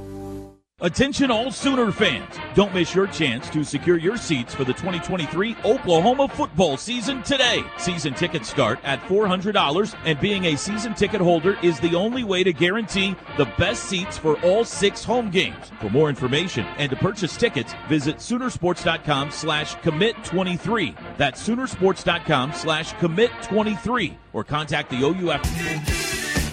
Attention 0.83 1.31
all 1.31 1.51
Sooner 1.51 1.91
fans. 1.91 2.35
Don't 2.55 2.75
miss 2.75 2.95
your 2.95 3.07
chance 3.07 3.49
to 3.49 3.65
secure 3.65 3.97
your 3.97 4.19
seats 4.19 4.55
for 4.55 4.63
the 4.65 4.75
2023 4.75 5.57
Oklahoma 5.65 6.29
football 6.29 6.77
season 6.77 7.23
today. 7.23 7.65
Season 7.79 8.13
tickets 8.13 8.51
start 8.51 8.79
at 8.85 9.01
$400 9.05 9.95
and 10.05 10.21
being 10.21 10.45
a 10.45 10.55
season 10.55 10.93
ticket 10.93 11.23
holder 11.23 11.59
is 11.63 11.81
the 11.81 11.95
only 11.95 12.25
way 12.25 12.45
to 12.45 12.53
guarantee 12.53 13.17
the 13.39 13.51
best 13.57 13.85
seats 13.85 14.19
for 14.19 14.39
all 14.43 14.67
six 14.67 15.03
home 15.03 15.31
games. 15.31 15.73
For 15.81 15.89
more 15.89 16.11
information 16.11 16.67
and 16.77 16.91
to 16.91 16.97
purchase 16.97 17.39
tickets, 17.39 17.73
visit 17.89 18.17
Soonersports.com 18.19 19.31
slash 19.31 19.77
commit23. 19.77 20.95
That's 21.17 21.49
Soonersports.com 21.49 22.53
slash 22.53 22.93
commit23 22.97 24.15
or 24.35 24.45
contact 24.45 24.91
the 24.91 24.97
OUF. 24.97 26.06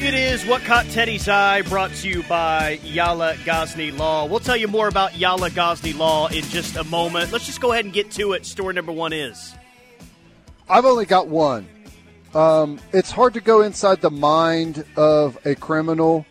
It 0.04 0.16
is 0.16 0.46
What 0.46 0.64
Caught 0.64 0.88
Teddy's 0.88 1.30
Eye, 1.30 1.62
brought 1.62 1.92
to 1.92 2.10
you 2.10 2.24
by 2.24 2.78
Yala 2.84 3.42
Ghazni 3.46 3.90
Law. 3.92 4.26
We'll 4.26 4.42
tell 4.42 4.58
you 4.58 4.68
more 4.68 4.90
about 4.90 5.12
Yala 5.12 5.56
Ghazni 5.56 5.94
Law 5.94 6.28
in 6.28 6.44
just 6.44 6.76
a 6.76 6.84
moment. 6.84 7.32
Let's 7.32 7.46
just 7.46 7.62
go 7.62 7.72
ahead 7.72 7.86
and 7.86 7.94
get 7.94 8.12
to 8.12 8.34
it. 8.34 8.46
Story 8.46 8.74
number 8.74 8.92
one 8.92 9.14
is. 9.14 9.56
I've 10.70 10.84
only 10.84 11.06
got 11.06 11.30
one. 11.30 11.70
Um, 12.36 12.82
it's 12.92 13.12
hard 13.12 13.34
to 13.36 13.40
go 13.40 13.62
inside 13.62 14.02
the 14.02 14.12
mind 14.12 14.84
of 14.98 15.38
a 15.46 15.56
criminal, 15.56 16.26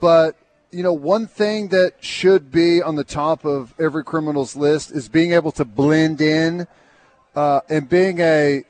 but 0.00 0.36
you 0.70 0.82
know, 0.82 0.92
one 0.92 1.26
thing 1.26 1.68
that 1.68 1.94
should 2.04 2.52
be 2.52 2.82
on 2.82 2.96
the 2.96 3.04
top 3.04 3.46
of 3.46 3.72
every 3.80 4.04
criminal's 4.04 4.54
list 4.54 4.90
is 4.90 5.08
being 5.08 5.32
able 5.32 5.52
to 5.52 5.64
blend 5.64 6.20
in 6.20 6.66
uh, 7.34 7.62
and 7.70 7.88
being 7.88 8.20
a 8.20 8.64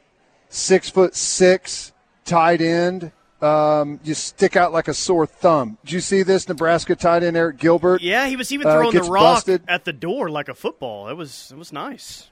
six 0.49 0.89
foot 0.89 1.17
six 1.17 1.93
tight 2.25 2.61
end. 2.61 3.11
Um, 3.41 4.01
you 4.03 4.15
stick 4.15 4.57
out 4.57 4.73
like 4.73 4.89
a 4.89 4.95
sore 4.95 5.27
thumb. 5.27 5.79
Did 5.85 5.93
you 5.93 6.01
see 6.01 6.23
this 6.25 6.49
Nebraska 6.49 6.97
tight 6.97 7.23
end 7.23 7.37
Arik 7.37 7.59
Gilbert? 7.59 8.03
Yeah, 8.03 8.27
he 8.27 8.35
was 8.35 8.53
even 8.53 8.67
uh, 8.67 8.73
throwing 8.73 8.95
the 8.95 9.03
rock 9.03 9.37
busted. 9.37 9.63
at 9.69 9.85
the 9.85 9.93
door 9.93 10.29
like 10.29 10.49
a 10.49 10.55
football. 10.55 11.09
It 11.09 11.15
was 11.15 11.51
it 11.53 11.59
was 11.59 11.73
nice. 11.73 12.29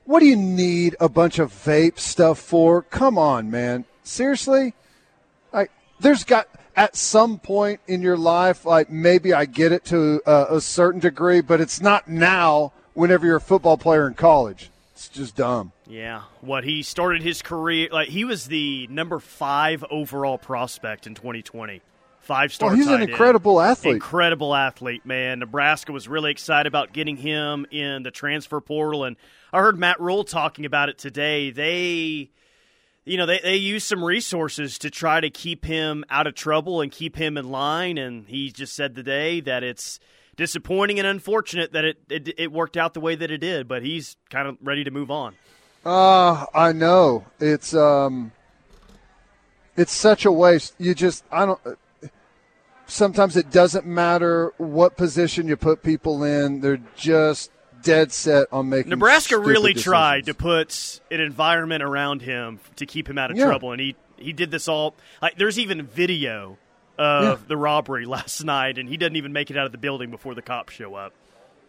What 0.08 0.20
do 0.20 0.28
you 0.28 0.36
need 0.36 0.96
a 1.00 1.10
bunch 1.10 1.40
of 1.40 1.52
vape 1.52 1.98
stuff 1.98 2.38
for? 2.38 2.84
Come 2.84 3.18
on, 3.18 3.50
man. 3.50 3.86
Seriously? 4.04 4.76
Like, 5.52 5.72
there's 6.00 6.24
got 6.24 6.48
at 6.76 6.96
some 6.96 7.40
point 7.40 7.80
in 7.88 8.04
your 8.04 8.16
life, 8.16 8.66
like 8.66 8.92
maybe 8.92 9.34
I 9.34 9.46
get 9.46 9.72
it 9.72 9.84
to 9.86 10.22
a, 10.26 10.58
a 10.58 10.62
certain 10.62 11.00
degree, 11.00 11.42
but 11.42 11.60
it's 11.60 11.82
not 11.82 12.08
now. 12.08 12.72
Whenever 12.94 13.26
you're 13.26 13.38
a 13.38 13.42
football 13.42 13.78
player 13.78 14.08
in 14.08 14.14
college, 14.14 14.70
it's 14.96 15.10
just 15.10 15.36
dumb. 15.36 15.74
Yeah, 15.88 16.22
what 16.40 16.64
he 16.64 16.82
started 16.82 17.22
his 17.22 17.42
career 17.42 17.90
like 17.92 18.08
he 18.08 18.24
was 18.24 18.48
the 18.48 18.88
number 18.88 19.20
five 19.20 19.84
overall 19.92 20.38
prospect 20.38 21.06
in 21.06 21.16
2020. 21.16 21.82
Five 22.22 22.54
star. 22.54 22.70
Well, 22.70 22.78
he's 22.78 22.88
an 22.88 23.02
incredible 23.02 23.60
athlete. 23.60 23.96
Incredible 23.96 24.56
athlete, 24.56 25.06
man. 25.06 25.40
Nebraska 25.40 25.92
was 25.92 26.08
really 26.08 26.32
excited 26.32 26.66
about 26.66 26.94
getting 26.94 27.18
him 27.18 27.66
in 27.72 28.04
the 28.04 28.10
transfer 28.10 28.62
portal, 28.62 29.04
and 29.04 29.18
I 29.52 29.60
heard 29.60 29.78
Matt 29.78 30.00
Rhule 30.00 30.24
talking 30.24 30.64
about 30.66 30.88
it 30.88 30.98
today. 30.98 31.52
They, 31.52 32.30
you 33.04 33.18
know, 33.18 33.26
they 33.26 33.42
they 33.44 33.58
used 33.58 33.86
some 33.86 34.02
resources 34.04 34.80
to 34.80 34.90
try 34.90 35.20
to 35.20 35.30
keep 35.30 35.66
him 35.66 36.06
out 36.10 36.26
of 36.26 36.36
trouble 36.36 36.80
and 36.80 36.90
keep 36.90 37.18
him 37.18 37.38
in 37.38 37.52
line, 37.52 37.98
and 37.98 38.28
he 38.30 38.50
just 38.50 38.74
said 38.74 38.96
today 38.96 39.42
that 39.42 39.62
it's 39.62 40.00
disappointing 40.36 41.00
and 41.00 41.08
unfortunate 41.08 41.72
that 41.74 41.86
it, 41.86 41.98
it 42.10 42.34
it 42.38 42.52
worked 42.52 42.78
out 42.78 42.94
the 42.94 43.00
way 43.00 43.16
that 43.16 43.32
it 43.32 43.38
did, 43.40 43.68
but 43.68 43.84
he's 43.84 44.18
kind 44.30 44.48
of 44.48 44.58
ready 44.62 44.84
to 44.84 44.92
move 44.92 45.10
on. 45.12 45.36
Uh, 45.86 46.46
I 46.54 46.72
know. 46.72 47.26
It's 47.40 47.74
um 47.76 48.32
it's 49.78 49.92
such 49.94 50.26
a 50.26 50.32
waste. 50.32 50.76
You 50.80 50.94
just 50.96 51.24
I 51.32 51.46
don't 51.46 51.60
sometimes 52.88 53.36
it 53.36 53.50
doesn't 53.52 53.86
matter 53.86 54.54
what 54.58 54.96
position 54.98 55.48
you 55.48 55.58
put 55.58 55.84
people 55.84 56.24
in. 56.24 56.62
They're 56.62 56.82
just 56.96 57.52
dead 57.82 58.12
set 58.12 58.48
on 58.52 58.70
making 58.70 58.90
Nebraska 58.90 59.38
really 59.38 59.74
decisions. 59.74 59.84
tried 59.84 60.26
to 60.26 60.34
put 60.34 61.00
an 61.12 61.20
environment 61.20 61.84
around 61.84 62.22
him 62.24 62.60
to 62.78 62.86
keep 62.86 63.08
him 63.10 63.18
out 63.18 63.32
of 63.32 63.38
Yeah. 63.38 63.46
trouble, 63.46 63.72
and 63.72 63.82
he 63.82 63.96
he 64.18 64.34
did 64.34 64.50
this 64.50 64.68
all. 64.68 64.96
Like, 65.22 65.38
there's 65.38 65.60
even 65.60 65.84
video 65.84 66.58
of 66.98 67.24
Yeah. 67.42 67.46
the 67.48 67.58
robbery 67.58 68.06
last 68.18 68.44
night, 68.44 68.78
and 68.78 68.88
he 68.90 68.98
doesn't 68.98 69.16
even 69.16 69.34
make 69.34 69.50
it 69.52 69.58
out 69.58 69.66
of 69.66 69.72
the 69.72 69.78
building 69.78 70.12
before 70.12 70.34
the 70.36 70.42
cops 70.42 70.74
show 70.74 70.96
up. 70.96 71.14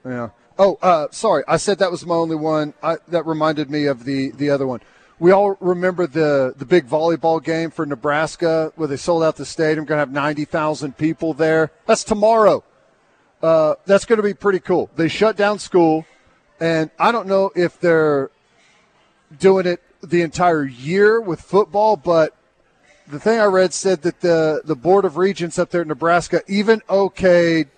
Yeah. 0.04 0.30
Oh, 0.58 0.78
uh, 0.80 1.08
sorry. 1.10 1.42
I 1.46 1.56
said 1.58 1.78
that 1.80 1.90
was 1.90 2.06
my 2.06 2.14
only 2.14 2.36
one. 2.36 2.72
I, 2.82 2.96
that 3.08 3.26
reminded 3.26 3.70
me 3.70 3.86
of 3.86 4.04
the 4.04 4.30
the 4.30 4.50
other 4.50 4.66
one. 4.66 4.80
We 5.18 5.30
all 5.30 5.56
remember 5.60 6.06
the 6.06 6.54
the 6.56 6.64
big 6.64 6.86
volleyball 6.88 7.42
game 7.42 7.70
for 7.70 7.84
Nebraska 7.86 8.72
where 8.76 8.86
they 8.88 8.96
sold 8.96 9.22
out 9.22 9.36
the 9.36 9.44
stadium. 9.46 9.84
Going 9.84 9.96
to 9.96 10.00
have 10.00 10.12
ninety 10.12 10.44
thousand 10.44 10.96
people 10.96 11.34
there. 11.34 11.70
That's 11.86 12.04
tomorrow. 12.04 12.62
Uh, 13.42 13.74
that's 13.86 14.04
going 14.04 14.18
to 14.18 14.22
be 14.22 14.34
pretty 14.34 14.60
cool. 14.60 14.90
They 14.96 15.08
shut 15.08 15.36
down 15.36 15.58
school, 15.58 16.06
and 16.60 16.90
I 16.98 17.12
don't 17.12 17.26
know 17.26 17.50
if 17.54 17.80
they're 17.80 18.30
doing 19.38 19.66
it 19.66 19.82
the 20.02 20.22
entire 20.22 20.64
year 20.64 21.20
with 21.20 21.40
football, 21.40 21.96
but 21.96 22.35
the 23.08 23.20
thing 23.20 23.38
I 23.40 23.44
read 23.46 23.72
said 23.72 24.02
that 24.02 24.20
the 24.20 24.60
the 24.64 24.76
board 24.76 25.04
of 25.04 25.16
regents 25.16 25.58
up 25.58 25.70
there 25.70 25.82
in 25.82 25.88
Nebraska 25.88 26.42
even 26.48 26.80
okayed 26.88 27.68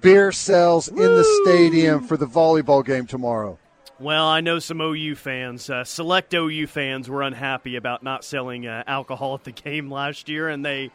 beer 0.00 0.32
sales 0.32 0.88
in 0.88 0.96
the 0.96 1.24
stadium 1.44 2.02
for 2.06 2.16
the 2.16 2.26
volleyball 2.26 2.84
game 2.84 3.06
tomorrow. 3.06 3.58
Well, 4.00 4.26
I 4.26 4.40
know 4.40 4.58
some 4.58 4.80
OU 4.80 5.14
fans, 5.14 5.70
uh, 5.70 5.84
select 5.84 6.34
OU 6.34 6.66
fans, 6.66 7.08
were 7.08 7.22
unhappy 7.22 7.76
about 7.76 8.02
not 8.02 8.24
selling 8.24 8.66
uh, 8.66 8.82
alcohol 8.88 9.34
at 9.34 9.44
the 9.44 9.52
game 9.52 9.88
last 9.90 10.28
year, 10.28 10.48
and 10.48 10.64
they 10.64 10.90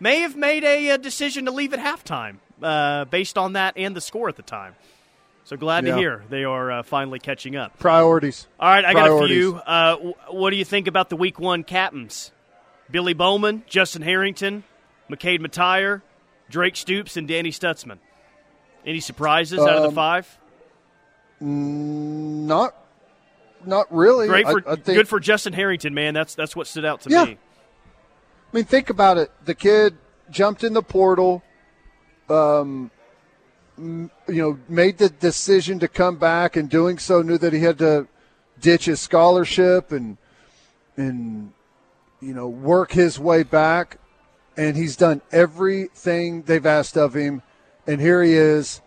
may 0.00 0.20
have 0.20 0.34
made 0.34 0.64
a, 0.64 0.92
uh 0.92 0.96
decision 0.96 1.44
to 1.44 1.50
leave 1.50 1.74
at 1.74 1.78
halftime 1.78 2.36
uh, 2.62 3.04
based 3.04 3.36
on 3.36 3.52
that 3.52 3.74
and 3.76 3.94
the 3.94 4.00
score 4.00 4.28
at 4.30 4.36
the 4.36 4.42
time. 4.42 4.74
So 5.44 5.56
glad 5.58 5.84
Yeah. 5.86 5.92
to 5.94 5.98
hear 5.98 6.24
they 6.30 6.44
are 6.44 6.70
uh, 6.72 6.82
finally 6.82 7.18
catching 7.18 7.54
up. 7.54 7.78
Priorities. 7.78 8.46
All 8.58 8.68
right, 8.70 8.84
I 8.84 8.92
got 8.94 9.10
a 9.24 9.26
few. 9.28 9.56
Uh, 9.56 9.90
w- 9.96 10.14
what 10.30 10.50
do 10.50 10.56
you 10.56 10.64
think 10.64 10.86
about 10.86 11.10
the 11.10 11.16
Week 11.16 11.38
One 11.38 11.64
captains? 11.64 12.32
Billy 12.90 13.12
Bowman, 13.14 13.62
Justin 13.66 14.02
Harrington, 14.02 14.64
McKade 15.10 15.40
Mettauer, 15.40 16.02
Drake 16.50 16.76
Stoops, 16.76 17.16
and 17.16 17.28
Danny 17.28 17.50
Stutsman. 17.50 17.98
Any 18.86 19.00
surprises 19.00 19.58
out 19.58 19.68
of 19.70 19.82
the 19.82 19.88
Um, 19.88 19.94
five? 19.94 20.38
Not, 21.40 22.74
not 23.64 23.86
really. 23.94 24.26
Great 24.28 24.46
for 24.46 24.62
I 24.68 24.74
think- 24.76 24.84
good 24.98 25.08
for 25.08 25.20
Justin 25.20 25.52
Harrington, 25.52 25.94
man. 25.94 26.14
That's 26.14 26.34
that's 26.34 26.56
what 26.56 26.66
stood 26.66 26.84
out 26.84 27.02
to 27.02 27.10
Yeah. 27.10 27.24
me. 27.26 27.32
I 28.52 28.56
mean, 28.56 28.64
think 28.64 28.88
about 28.90 29.18
it. 29.18 29.30
The 29.44 29.54
kid 29.54 29.96
jumped 30.30 30.64
in 30.64 30.72
the 30.72 30.82
portal, 30.82 31.42
um, 32.30 32.90
you 33.76 34.10
know, 34.26 34.58
made 34.68 34.98
the 34.98 35.10
decision 35.10 35.78
to 35.80 35.88
come 35.88 36.16
back, 36.16 36.56
and 36.56 36.68
doing 36.68 36.98
so 36.98 37.22
knew 37.22 37.38
that 37.38 37.52
he 37.52 37.60
had 37.60 37.78
to 37.78 38.08
ditch 38.60 38.86
his 38.86 39.00
scholarship 39.00 39.92
and 39.92 40.16
and 40.96 41.52
you 42.20 42.34
know 42.34 42.48
work 42.48 42.92
his 42.92 43.18
way 43.18 43.42
back. 43.42 43.98
And 44.56 44.76
he's 44.76 44.96
done 44.96 45.22
everything 45.30 46.42
they've 46.42 46.66
asked 46.66 46.96
of 46.96 47.14
him, 47.14 47.42
and 47.86 48.00
here 48.00 48.24
he 48.24 48.32
is, 48.32 48.80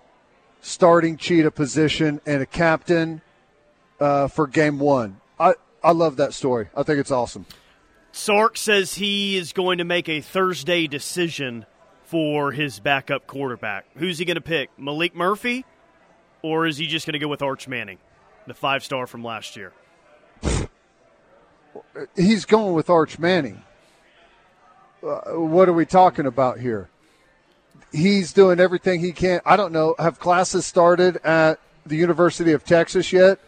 starting 0.60 1.15
cheetah 1.15 1.52
position 1.52 2.20
and 2.26 2.41
a 2.41 2.46
captain 2.46 3.22
uh, 4.02 4.28
for 4.28 4.48
game 4.48 4.80
one. 4.80 5.22
I 5.39 5.54
I 5.82 5.91
love 5.91 6.17
that 6.17 6.34
story. 6.34 6.67
I 6.76 6.84
think 6.84 7.00
it's 7.00 7.12
awesome. 7.12 7.46
Sark 8.12 8.58
says 8.58 8.96
he 8.96 9.38
is 9.38 9.54
going 9.54 9.78
to 9.78 9.86
make 9.86 10.10
a 10.10 10.20
Thursday 10.20 10.88
decision 10.88 11.65
for 12.04 12.52
his 12.52 12.82
backup 12.82 13.26
quarterback. 13.26 13.86
Who's 13.96 14.17
he 14.17 14.26
going 14.26 14.36
to 14.36 14.41
pick? 14.41 14.70
Maalik 14.78 15.15
Murphy, 15.15 15.65
or 16.41 16.67
is 16.67 16.78
he 16.78 16.88
just 16.88 17.06
going 17.06 17.13
to 17.13 17.20
go 17.20 17.30
with 17.30 17.41
Arch 17.41 17.70
Manning, 17.70 18.00
the 18.48 18.54
five 18.54 18.84
star 18.84 19.08
from 19.08 19.24
last 19.24 19.56
year? 19.56 19.72
He's 22.16 22.46
going 22.46 22.74
with 22.74 22.90
Arch 22.90 23.20
Manning. 23.20 23.64
Uh, 25.04 25.20
what 25.40 25.68
are 25.68 25.74
we 25.74 25.86
talking 25.86 26.26
about 26.26 26.60
here? 26.60 26.90
He's 27.92 28.34
doing 28.34 28.60
everything 28.60 29.00
he 29.02 29.12
can. 29.12 29.42
I 29.46 29.58
don't 29.58 29.72
know. 29.74 29.96
Have 30.00 30.20
classes 30.20 30.66
started 30.66 31.18
at 31.26 31.60
the 31.86 31.96
University 31.98 32.54
of 32.54 32.64
Texas 32.64 33.12
yet? 33.12 33.40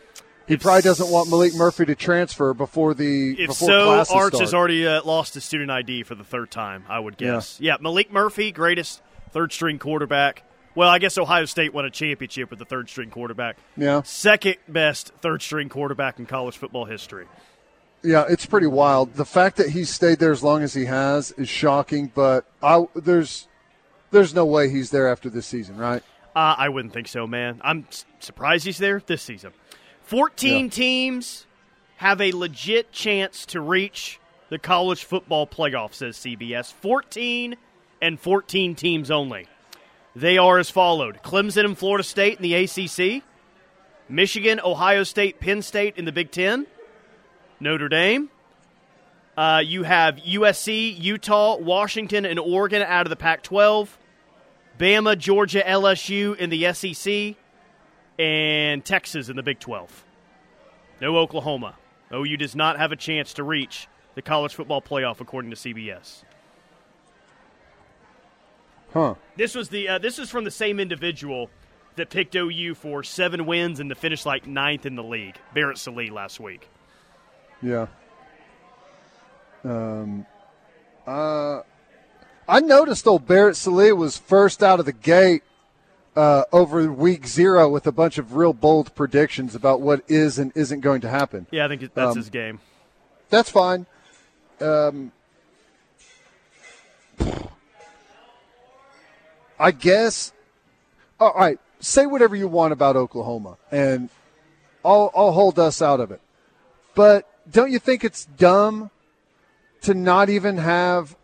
He 0.48 0.56
If 0.56 0.62
probably 0.62 0.82
doesn't 0.82 1.10
want 1.10 1.30
Maalik 1.30 1.56
Murphy 1.56 1.86
to 1.86 1.96
transfer 1.96 2.54
before 2.54 2.94
the 2.94 3.32
If 3.40 3.48
before 3.50 3.68
so, 3.68 3.86
classes 3.86 4.14
Arch 4.14 4.28
start. 4.34 4.42
has 4.42 4.54
already 4.54 4.86
uh, 4.86 5.02
lost 5.04 5.36
his 5.36 5.46
student 5.46 5.72
ID 5.72 6.04
for 6.04 6.16
the 6.16 6.24
third 6.26 6.52
time. 6.52 6.84
I 6.90 7.00
would 7.00 7.16
guess. 7.16 7.60
Yeah. 7.62 7.78
Maalik 7.78 8.12
Murphy, 8.12 8.52
greatest 8.52 9.02
third 9.32 9.54
string 9.54 9.80
quarterback. 9.80 10.44
Well, 10.76 10.90
I 10.90 10.98
guess 10.98 11.18
Ohio 11.18 11.46
State 11.46 11.74
won 11.74 11.86
a 11.86 11.90
championship 11.92 12.50
with 12.50 12.60
the 12.60 12.66
third 12.66 12.90
string 12.90 13.12
quarterback. 13.12 13.58
Yeah. 13.78 14.02
Second 14.02 14.56
best 14.68 15.14
third 15.22 15.42
string 15.42 15.70
quarterback 15.70 16.20
in 16.20 16.26
college 16.26 16.58
football 16.58 16.86
history. 16.86 17.28
Yeah, 18.04 18.26
it's 18.30 18.46
pretty 18.46 18.68
wild. 18.68 19.13
The 19.13 19.26
fact 19.26 19.58
that 19.58 19.70
he 19.70 19.86
stayed 19.86 20.20
there 20.20 20.32
as 20.32 20.44
long 20.44 20.62
as 20.62 20.74
he 20.74 20.86
has 20.86 21.32
is 21.32 21.48
shocking, 21.48 22.12
but 22.13 22.46
I, 22.62 22.86
there's 22.96 23.48
there's 24.12 24.36
no 24.36 24.46
way 24.46 24.70
he's 24.70 24.92
there 24.92 25.08
after 25.08 25.30
this 25.30 25.46
season, 25.48 25.78
right? 25.78 26.04
Uh, 26.36 26.56
I 26.58 26.70
wouldn't 26.70 26.94
think 26.94 27.08
so, 27.08 27.26
man. 27.28 27.62
I'm 27.63 27.86
s- 27.89 28.06
surprised 28.20 28.66
he's 28.66 28.78
there 28.78 29.02
this 29.06 29.22
season. 29.22 29.54
14 30.04 30.66
Yeah. 30.66 30.70
teams 30.70 31.46
have 31.98 32.20
a 32.20 32.32
legit 32.34 32.92
chance 32.92 33.46
to 33.48 33.62
reach 33.62 34.20
the 34.50 34.60
college 34.60 35.04
football 35.06 35.48
playoff, 35.48 35.94
says 35.94 36.17
CBS. 36.17 36.73
14 36.73 37.56
and 38.02 38.19
14 38.19 38.75
teams 38.75 39.10
only. 39.10 39.48
They 40.15 40.38
are 40.38 40.60
as 40.60 40.69
followed 40.69 41.21
Clemson 41.23 41.65
and 41.65 41.77
Florida 41.77 42.04
State 42.04 42.38
in 42.40 42.44
the 42.44 42.54
ACC, 42.56 43.23
Michigan, 44.10 44.60
Ohio 44.63 45.04
State, 45.04 45.40
Penn 45.40 45.62
State 45.62 45.98
in 45.98 46.06
the 46.06 46.12
Big 46.12 46.30
Ten, 46.32 46.67
Notre 47.64 47.90
Dame. 47.90 48.30
Uh, 49.36 49.62
you 49.66 49.84
have 49.84 50.18
USC, 50.18 51.02
Utah, 51.02 51.58
Washington, 51.58 52.26
and 52.26 52.38
Oregon 52.38 52.84
out 52.84 53.08
of 53.08 53.10
the 53.10 53.16
Pac 53.16 53.42
12. 53.42 53.98
Bama, 54.80 55.18
Georgia, 55.18 55.64
LSU 55.66 56.36
in 56.38 56.50
the 56.50 56.72
SEC, 56.74 57.36
and 58.20 58.84
Texas 58.84 59.30
in 59.30 59.36
the 59.36 59.44
Big 59.44 59.60
12. 59.60 60.04
No 61.02 61.18
Oklahoma. 61.18 61.76
OU 62.14 62.38
does 62.38 62.56
not 62.56 62.78
have 62.78 62.92
a 62.92 62.96
chance 62.96 63.34
to 63.34 63.44
reach 63.44 63.88
the 64.16 64.22
college 64.22 64.54
football 64.54 64.82
playoff, 64.82 65.20
according 65.20 65.52
to 65.52 65.58
CBS. 65.58 66.24
Huh. 68.94 69.16
This 69.36 69.56
was 69.56 69.70
the 69.70 69.90
uh, 69.90 69.98
this 69.98 70.20
is 70.20 70.30
from 70.30 70.44
the 70.44 70.52
same 70.52 70.80
individual 70.80 71.50
that 71.96 72.12
picked 72.12 72.36
OU 72.36 72.76
for 72.76 73.04
seven 73.04 73.48
wins 73.48 73.80
and 73.80 73.90
to 73.90 73.96
finish 73.96 74.24
like 74.24 74.46
ninth 74.46 74.86
in 74.86 74.96
the 74.96 75.04
league. 75.04 75.36
Barrett 75.56 75.80
Sallee 75.80 76.12
last 76.12 76.40
week. 76.40 76.70
Yeah. 77.64 77.88
Um, 79.64 80.26
uh, 81.08 81.62
I, 82.48 82.60
noticed 82.60 83.08
old 83.08 83.26
Barrett 83.26 83.56
Sallee 83.56 83.94
was 83.94 84.18
first 84.18 84.62
out 84.62 84.82
of 84.82 84.86
the 84.86 84.92
gate 84.92 85.44
uh, 86.18 86.44
over 86.52 86.92
week 86.92 87.26
zero 87.26 87.70
with 87.70 87.88
a 87.88 87.92
bunch 87.94 88.18
of 88.18 88.36
real 88.36 88.52
bold 88.52 88.94
predictions 88.94 89.56
about 89.56 89.80
what 89.80 90.04
is 90.10 90.38
and 90.38 90.52
isn't 90.56 90.82
going 90.82 91.00
to 91.02 91.10
happen. 91.10 91.48
Yeah, 91.52 91.66
I 91.66 91.68
think 91.70 91.82
that's 91.94 92.12
Um, 92.12 92.18
his 92.18 92.30
game. 92.30 92.60
That's 93.30 93.50
fine. 93.50 93.86
Um, 94.60 95.14
I 99.58 99.72
guess. 99.72 100.34
All 101.20 101.34
right, 101.34 101.60
say 101.80 102.06
whatever 102.06 102.36
you 102.36 102.50
want 102.50 102.74
about 102.74 102.98
Oklahoma, 102.98 103.58
and 103.72 104.10
I'll 104.84 105.10
I'll 105.16 105.32
hold 105.32 105.58
us 105.58 105.82
out 105.82 106.02
of 106.02 106.12
it. 106.12 106.20
But 106.96 107.28
don't 107.52 107.71
you 107.71 107.79
think 107.79 108.04
it's 108.04 108.25
dumb 108.25 108.89
to 109.81 109.94
not 109.94 110.29
even 110.29 110.58
have 110.58 111.15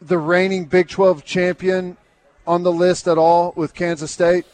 the 0.00 0.18
reigning 0.18 0.64
Big 0.66 0.88
12 0.88 1.24
champion 1.24 1.96
on 2.46 2.62
the 2.62 2.72
list 2.72 3.06
at 3.06 3.18
all 3.18 3.52
with 3.56 3.74
Kansas 3.74 4.10
State? 4.10 4.46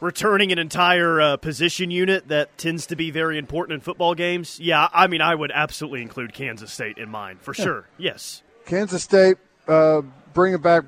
returning 0.00 0.52
an 0.52 0.58
entire 0.58 1.20
uh, 1.20 1.36
position 1.36 1.90
unit 1.90 2.28
that 2.28 2.56
tends 2.58 2.86
to 2.86 2.96
be 2.96 3.10
very 3.10 3.38
important 3.38 3.74
in 3.74 3.80
football 3.80 4.14
games. 4.14 4.60
Yeah, 4.60 4.88
I 4.92 5.06
mean, 5.06 5.20
I 5.20 5.34
would 5.34 5.50
absolutely 5.52 6.02
include 6.02 6.32
Kansas 6.32 6.72
State 6.72 6.98
in 6.98 7.08
mine 7.08 7.38
for 7.40 7.54
sure. 7.54 7.88
Yes. 7.98 8.42
Kansas 8.66 9.02
State 9.02 9.38
uh, 9.68 10.02
bringing 10.34 10.60
back, 10.60 10.84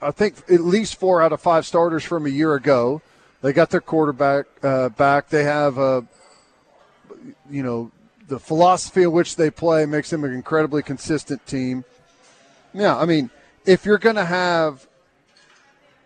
I 0.00 0.10
think, 0.10 0.36
at 0.50 0.60
least 0.60 0.96
four 0.96 1.22
out 1.22 1.32
of 1.32 1.40
five 1.40 1.66
starters 1.66 2.04
from 2.04 2.26
a 2.26 2.30
year 2.30 2.54
ago. 2.54 3.02
They 3.42 3.52
got 3.52 3.70
their 3.70 3.80
quarterback 3.80 4.46
uh, 4.62 4.88
back. 4.90 5.28
They 5.28 5.44
have, 5.44 5.78
uh, 5.78 6.02
you 7.50 7.62
know, 7.62 7.90
the 8.28 8.38
philosophy 8.38 9.02
in 9.02 9.12
which 9.12 9.36
they 9.36 9.50
play 9.50 9.86
makes 9.86 10.10
them 10.10 10.24
an 10.24 10.32
incredibly 10.32 10.82
consistent 10.82 11.46
team. 11.46 11.84
Yeah, 12.72 12.96
I 12.96 13.04
mean, 13.04 13.30
if 13.66 13.84
you're 13.84 13.98
going 13.98 14.16
to 14.16 14.24
have, 14.24 14.86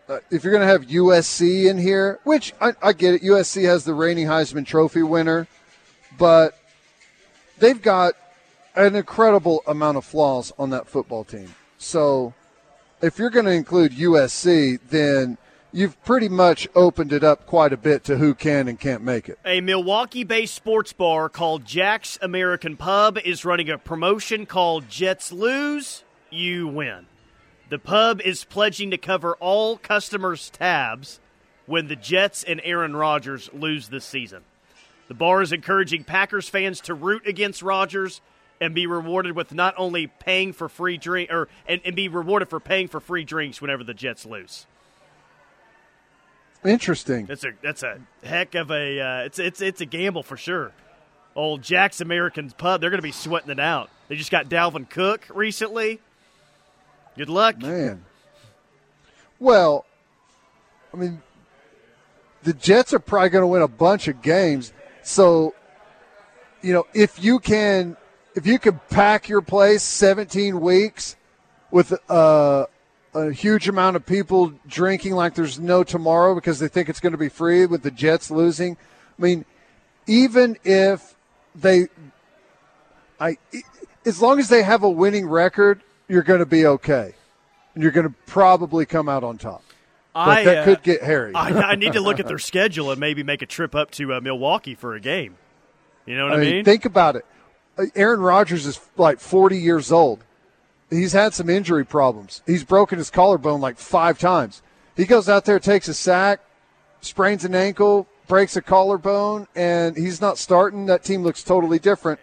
uh, 0.08 0.18
if 0.30 0.44
you're 0.44 0.52
going 0.52 0.66
to 0.66 0.72
have 0.72 0.86
USC 0.86 1.70
in 1.70 1.78
here, 1.78 2.18
which 2.24 2.54
I, 2.60 2.72
I 2.82 2.92
get 2.92 3.14
it, 3.14 3.22
USC 3.22 3.64
has 3.64 3.84
the 3.84 3.94
reigning 3.94 4.26
Heisman 4.26 4.66
Trophy 4.66 5.02
winner, 5.02 5.46
but 6.18 6.58
they've 7.58 7.80
got 7.80 8.14
an 8.74 8.94
incredible 8.94 9.62
amount 9.66 9.96
of 9.96 10.04
flaws 10.04 10.52
on 10.58 10.70
that 10.70 10.88
football 10.88 11.24
team. 11.24 11.54
So 11.78 12.34
if 13.00 13.18
you're 13.18 13.30
going 13.30 13.46
to 13.46 13.52
include 13.52 13.92
USC, 13.92 14.80
then 14.88 15.38
you've 15.72 16.02
pretty 16.04 16.28
much 16.28 16.68
opened 16.74 17.12
it 17.12 17.24
up 17.24 17.46
quite 17.46 17.72
a 17.72 17.76
bit 17.76 18.04
to 18.04 18.16
who 18.16 18.34
can 18.34 18.68
and 18.68 18.78
can't 18.78 19.02
make 19.02 19.28
it. 19.28 19.38
A 19.44 19.60
Milwaukee 19.60 20.24
based 20.24 20.54
sports 20.54 20.92
bar 20.92 21.28
called 21.28 21.64
Jack's 21.64 22.18
American 22.22 22.76
Pub 22.76 23.18
is 23.24 23.44
running 23.44 23.70
a 23.70 23.78
promotion 23.78 24.46
called 24.46 24.88
Jets 24.88 25.32
Lose, 25.32 26.04
You 26.30 26.66
Win. 26.68 27.06
The 27.68 27.78
pub 27.78 28.20
is 28.22 28.44
pledging 28.44 28.90
to 28.92 28.98
cover 28.98 29.34
all 29.36 29.76
customers' 29.76 30.48
tabs 30.48 31.20
when 31.66 31.88
the 31.88 31.96
Jets 31.96 32.42
and 32.42 32.62
Aaron 32.64 32.96
Rodgers 32.96 33.50
lose 33.52 33.88
this 33.88 34.06
season. 34.06 34.42
The 35.08 35.14
bar 35.14 35.42
is 35.42 35.52
encouraging 35.52 36.04
Packers 36.04 36.48
fans 36.48 36.80
to 36.82 36.94
root 36.94 37.26
against 37.26 37.62
Rodgers 37.62 38.22
and 38.60 38.74
be 38.74 38.86
rewarded 38.86 39.36
with 39.36 39.52
not 39.52 39.74
only 39.76 40.06
paying 40.06 40.52
for 40.52 40.68
free 40.68 40.96
drink 40.96 41.30
or 41.30 41.48
and, 41.66 41.80
and 41.84 41.94
be 41.94 42.08
rewarded 42.08 42.48
for 42.48 42.58
paying 42.58 42.88
for 42.88 43.00
free 43.00 43.24
drinks 43.24 43.60
whenever 43.60 43.84
the 43.84 43.94
Jets 43.94 44.24
lose. 44.24 44.66
Interesting. 46.64 47.26
That's 47.26 47.44
a 47.44 47.52
that's 47.62 47.82
a 47.82 48.00
heck 48.22 48.54
of 48.54 48.70
a 48.70 49.00
uh, 49.00 49.24
it's 49.24 49.38
it's 49.38 49.60
it's 49.60 49.80
a 49.80 49.86
gamble 49.86 50.22
for 50.22 50.36
sure. 50.36 50.72
Old 51.36 51.62
Jack's 51.62 52.00
Americans 52.00 52.52
Pub, 52.52 52.80
they're 52.80 52.90
going 52.90 52.98
to 52.98 53.02
be 53.02 53.12
sweating 53.12 53.50
it 53.50 53.60
out. 53.60 53.90
They 54.08 54.16
just 54.16 54.30
got 54.30 54.48
Dalvin 54.48 54.90
Cook 54.90 55.26
recently. 55.32 56.00
Good 57.16 57.28
luck. 57.28 57.58
Man. 57.58 58.04
Well, 59.38 59.86
I 60.92 60.96
mean, 60.96 61.22
the 62.42 62.52
Jets 62.54 62.92
are 62.92 62.98
probably 62.98 63.28
going 63.28 63.42
to 63.42 63.46
win 63.46 63.62
a 63.62 63.68
bunch 63.68 64.08
of 64.08 64.20
games. 64.20 64.72
So, 65.02 65.54
you 66.62 66.72
know, 66.72 66.86
if 66.92 67.22
you 67.22 67.38
can, 67.38 67.96
if 68.34 68.46
you 68.46 68.58
can 68.58 68.80
pack 68.90 69.28
your 69.28 69.42
place 69.42 69.82
17 69.82 70.60
weeks 70.60 71.16
with 71.70 71.92
uh, 72.10 72.66
a 73.14 73.32
huge 73.32 73.68
amount 73.68 73.96
of 73.96 74.06
people 74.06 74.52
drinking 74.66 75.14
like 75.14 75.34
there's 75.34 75.58
no 75.58 75.82
tomorrow 75.84 76.34
because 76.34 76.58
they 76.58 76.68
think 76.68 76.88
it's 76.88 77.00
going 77.00 77.12
to 77.12 77.18
be 77.18 77.28
free 77.28 77.66
with 77.66 77.82
the 77.82 77.90
Jets 77.90 78.30
losing. 78.30 78.76
I 79.18 79.22
mean, 79.22 79.44
even 80.06 80.56
if 80.64 81.14
they, 81.54 81.88
I, 83.20 83.38
as 84.04 84.20
long 84.20 84.38
as 84.38 84.48
they 84.48 84.62
have 84.62 84.82
a 84.82 84.90
winning 84.90 85.26
record, 85.26 85.82
you're 86.08 86.22
going 86.22 86.40
to 86.40 86.46
be 86.46 86.66
okay, 86.66 87.14
and 87.74 87.82
you're 87.82 87.92
going 87.92 88.06
to 88.08 88.14
probably 88.26 88.86
come 88.86 89.08
out 89.08 89.24
on 89.24 89.38
top. 89.38 89.62
But 90.14 90.28
I, 90.28 90.44
that 90.44 90.58
uh, 90.58 90.64
could 90.64 90.82
get 90.82 91.02
hairy. 91.02 91.34
I, 91.34 91.48
I 91.50 91.74
need 91.76 91.92
to 91.92 92.00
look 92.00 92.18
at 92.18 92.26
their 92.26 92.38
schedule 92.40 92.90
and 92.90 92.98
maybe 92.98 93.22
make 93.22 93.42
a 93.42 93.46
trip 93.46 93.74
up 93.74 93.90
to 93.92 94.14
uh, 94.14 94.20
Milwaukee 94.20 94.74
for 94.74 94.94
a 94.94 95.00
game. 95.00 95.36
You 96.06 96.16
know 96.16 96.24
what 96.24 96.32
I, 96.32 96.36
I 96.36 96.40
mean? 96.40 96.50
mean, 96.56 96.64
think 96.64 96.84
about 96.86 97.16
it. 97.16 97.26
Uh, 97.76 97.84
Aaron 97.94 98.20
Rodgers 98.20 98.66
is 98.66 98.80
like 98.96 99.20
40 99.20 99.58
years 99.58 99.92
old. 99.92 100.24
He's 100.90 101.12
had 101.12 101.34
some 101.34 101.50
injury 101.50 101.84
problems. 101.84 102.42
He's 102.46 102.64
broken 102.64 102.98
his 102.98 103.10
collarbone 103.10 103.60
like 103.60 103.78
five 103.78 104.18
times. 104.18 104.62
He 104.96 105.04
goes 105.04 105.28
out 105.28 105.44
there, 105.44 105.58
takes 105.58 105.86
a 105.88 105.94
sack, 105.94 106.40
sprains 107.00 107.44
an 107.44 107.54
ankle, 107.54 108.08
breaks 108.26 108.56
a 108.56 108.62
collarbone, 108.62 109.46
and 109.54 109.96
he's 109.96 110.20
not 110.20 110.38
starting. 110.38 110.86
That 110.86 111.04
team 111.04 111.22
looks 111.22 111.42
totally 111.42 111.78
different. 111.78 112.20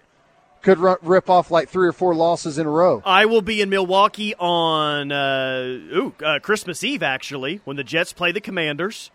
Could 0.61 0.79
rip 0.79 1.29
off 1.29 1.51
like 1.51 1.69
three 1.69 1.87
or 1.87 1.91
four 1.91 2.15
losses 2.15 2.57
in 2.57 2.65
a 2.65 2.69
row. 2.69 3.03
I 3.05 3.25
will 3.25 3.43
be 3.43 3.61
in 3.61 3.69
Milwaukee 3.69 4.33
on 4.35 5.11
uh, 5.11 5.61
ooh, 5.61 6.15
uh, 6.23 6.39
Christmas 6.39 6.83
Eve, 6.83 7.03
actually, 7.03 7.61
when 7.65 7.77
the 7.77 7.83
Jets 7.83 8.13
play 8.13 8.31
the 8.31 8.41
Commanders. 8.41 9.11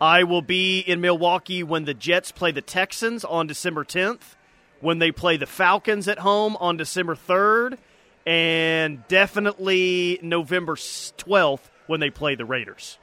I 0.00 0.24
will 0.24 0.42
be 0.42 0.80
in 0.80 1.00
Milwaukee 1.00 1.62
when 1.62 1.84
the 1.84 1.94
Jets 1.94 2.32
play 2.32 2.50
the 2.50 2.62
Texans 2.62 3.24
on 3.24 3.46
December 3.46 3.84
10th, 3.84 4.34
when 4.80 4.98
they 4.98 5.12
play 5.12 5.36
the 5.36 5.46
Falcons 5.46 6.08
at 6.08 6.20
home 6.20 6.56
on 6.58 6.76
December 6.76 7.14
3rd, 7.14 7.78
and 8.28 9.08
definitely 9.08 10.18
November 10.22 10.74
12th 10.74 11.60
when 11.86 11.98
they 11.98 12.10
play 12.10 12.34
the 12.34 12.44
Raiders. 12.44 12.98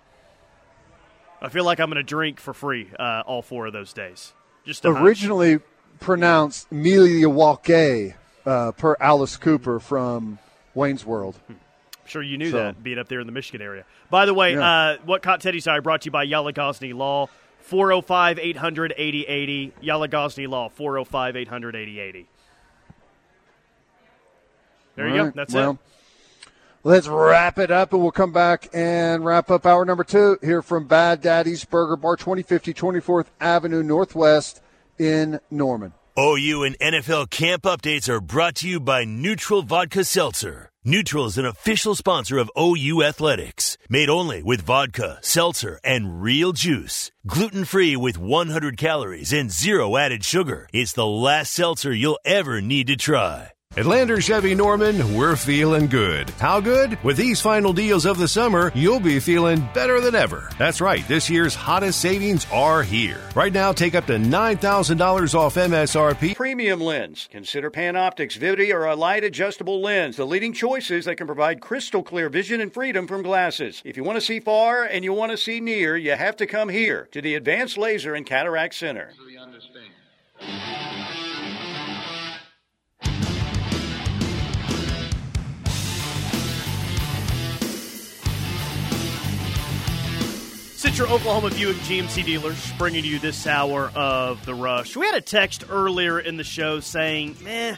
I 1.42 1.50
feel 1.50 1.66
like 1.66 1.80
I'm 1.80 1.88
going 1.90 1.98
to 1.98 2.04
drink 2.04 2.40
for 2.40 2.54
free 2.54 2.90
uh, 3.00 3.24
all 3.26 3.42
four 3.42 3.66
of 3.66 3.74
those 3.74 3.92
days. 3.92 4.34
Just 4.66 4.84
hunch. 4.84 4.98
Originally 5.00 5.60
pronounced 6.00 6.72
Milwaukee 6.72 8.14
uh, 8.46 8.72
per 8.74 8.96
Alice 9.00 9.36
Cooper 9.38 9.80
from 9.80 10.38
Wayne's 10.76 11.04
World. 11.06 11.40
I'm 11.50 11.58
sure 12.06 12.22
you 12.22 12.38
knew 12.38 12.52
So- 12.52 12.58
that 12.58 12.84
being 12.84 13.00
up 13.00 13.08
there 13.08 13.20
in 13.20 13.26
the 13.26 13.34
Michigan 13.34 13.62
area. 13.64 13.84
By 14.12 14.28
the 14.28 14.34
way, 14.36 14.54
Yeah. 14.54 14.62
uh, 14.70 14.98
what 15.06 15.24
caught 15.24 15.42
Teddy's 15.42 15.68
eye 15.68 15.80
brought 15.80 16.02
to 16.02 16.06
you 16.06 16.12
by 16.12 16.22
Yalla 16.24 16.54
Gosney 16.54 16.94
Law, 16.94 17.30
405 17.62 18.38
800 18.38 18.94
8080. 18.96 19.74
Yalla 19.82 20.08
Gosney 20.08 20.48
Law, 20.48 20.70
405 20.70 21.36
800 21.36 21.76
8080. 21.76 22.28
There 24.96 25.08
you 25.08 25.20
All 25.20 25.26
go. 25.28 25.32
That's 25.36 25.54
well, 25.54 25.72
it. 25.72 25.78
Let's 26.84 27.08
wrap 27.08 27.58
it 27.58 27.72
up, 27.72 27.94
and 27.94 28.02
we'll 28.02 28.12
come 28.12 28.32
back 28.32 28.70
and 28.72 29.26
wrap 29.26 29.50
up 29.50 29.66
hour 29.66 29.86
number 29.86 30.04
two 30.04 30.38
here 30.42 30.62
from 30.62 30.86
Bad 30.88 31.20
Daddy's 31.22 31.66
Burger 31.66 31.96
Bar, 31.96 32.16
2050 32.16 32.74
24th 32.76 33.26
Avenue 33.42 33.82
Northwest 33.82 34.62
in 35.00 35.40
Norman. 35.50 35.94
OU 36.18 36.64
and 36.64 36.80
NFL 36.80 37.30
camp 37.30 37.64
updates 37.64 38.08
are 38.08 38.22
brought 38.22 38.56
to 38.56 38.70
you 38.70 38.80
by 38.80 39.04
NÜTRL 39.04 39.66
Vodka 39.66 40.04
Seltzer. 40.04 40.70
NÜTRL 40.86 41.26
is 41.26 41.38
an 41.40 41.46
official 41.46 41.96
sponsor 41.96 42.38
of 42.38 42.52
OU 42.58 43.04
Athletics. 43.04 43.80
Made 43.90 44.08
only 44.08 44.44
with 44.44 44.62
vodka, 44.62 45.18
seltzer, 45.22 45.80
and 45.84 46.22
real 46.22 46.54
juice. 46.54 47.12
Gluten 47.26 47.66
free 47.66 47.96
with 47.96 48.20
100 48.20 48.78
calories 48.78 49.34
and 49.34 49.52
zero 49.52 49.98
added 49.98 50.24
sugar. 50.24 50.70
It's 50.72 50.94
the 50.94 51.08
last 51.08 51.52
seltzer 51.52 51.92
you'll 51.92 52.20
ever 52.24 52.62
need 52.62 52.86
to 52.88 52.96
try. 52.96 53.55
At 53.78 53.86
Lander 53.86 54.22
Chevy 54.22 54.56
Norman, 54.56 55.14
we're 55.14 55.36
feeling 55.36 55.88
good. 55.88 56.30
How 56.40 56.62
good? 56.62 56.98
With 57.04 57.18
these 57.18 57.42
final 57.42 57.74
deals 57.74 58.06
of 58.06 58.18
the 58.18 58.26
summer, 58.26 58.72
you'll 58.74 59.02
be 59.02 59.20
feeling 59.20 59.68
better 59.74 60.00
than 60.00 60.16
ever. 60.16 60.50
That's 60.58 60.80
right, 60.80 61.06
this 61.10 61.30
year's 61.30 61.56
hottest 61.56 62.00
savings 62.00 62.48
are 62.54 62.84
here. 62.84 63.20
Right 63.36 63.52
now, 63.52 63.74
take 63.74 63.94
up 63.94 64.06
to 64.06 64.14
$9,000 64.14 65.36
off 65.36 65.56
MSRP. 65.56 66.38
Premium 66.38 66.80
lens. 66.80 67.28
Consider 67.30 67.70
Panoptix 67.70 68.38
Vivity 68.38 68.72
or 68.74 68.86
a 68.86 68.96
light 68.96 69.26
adjustable 69.26 69.82
lens, 69.82 70.16
the 70.16 70.26
leading 70.26 70.54
choices 70.54 71.04
that 71.04 71.18
can 71.18 71.28
provide 71.28 71.60
crystal 71.60 72.02
clear 72.02 72.30
vision 72.30 72.62
and 72.62 72.74
freedom 72.74 73.08
from 73.08 73.24
glasses. 73.24 73.82
If 73.84 73.98
you 73.98 74.06
want 74.06 74.16
to 74.16 74.26
see 74.26 74.40
far 74.40 74.86
and 74.86 75.04
you 75.04 75.12
want 75.12 75.34
to 75.34 75.38
see 75.38 75.60
near, 75.60 75.98
you 75.98 76.14
have 76.14 76.38
to 76.38 76.46
come 76.46 76.70
here 76.70 77.10
to 77.12 77.22
the 77.22 77.36
Advanced 77.36 77.78
Laser 77.78 78.16
and 78.16 78.26
Cataract 78.26 78.74
Center. 78.74 79.12
Citra 90.86 91.10
Oklahoma 91.10 91.50
Buick 91.50 91.78
GMC 91.78 92.24
dealers 92.24 92.72
bringing 92.74 93.04
you 93.04 93.18
this 93.18 93.48
hour 93.48 93.92
of 93.96 94.46
the 94.46 94.54
rush. 94.54 94.96
We 94.96 95.08
had 95.08 95.16
a 95.16 95.22
text 95.22 95.64
earlier 95.68 96.20
in 96.20 96.38
the 96.38 96.44
show 96.44 96.80
saying, 96.80 97.38
"Meh, 97.42 97.76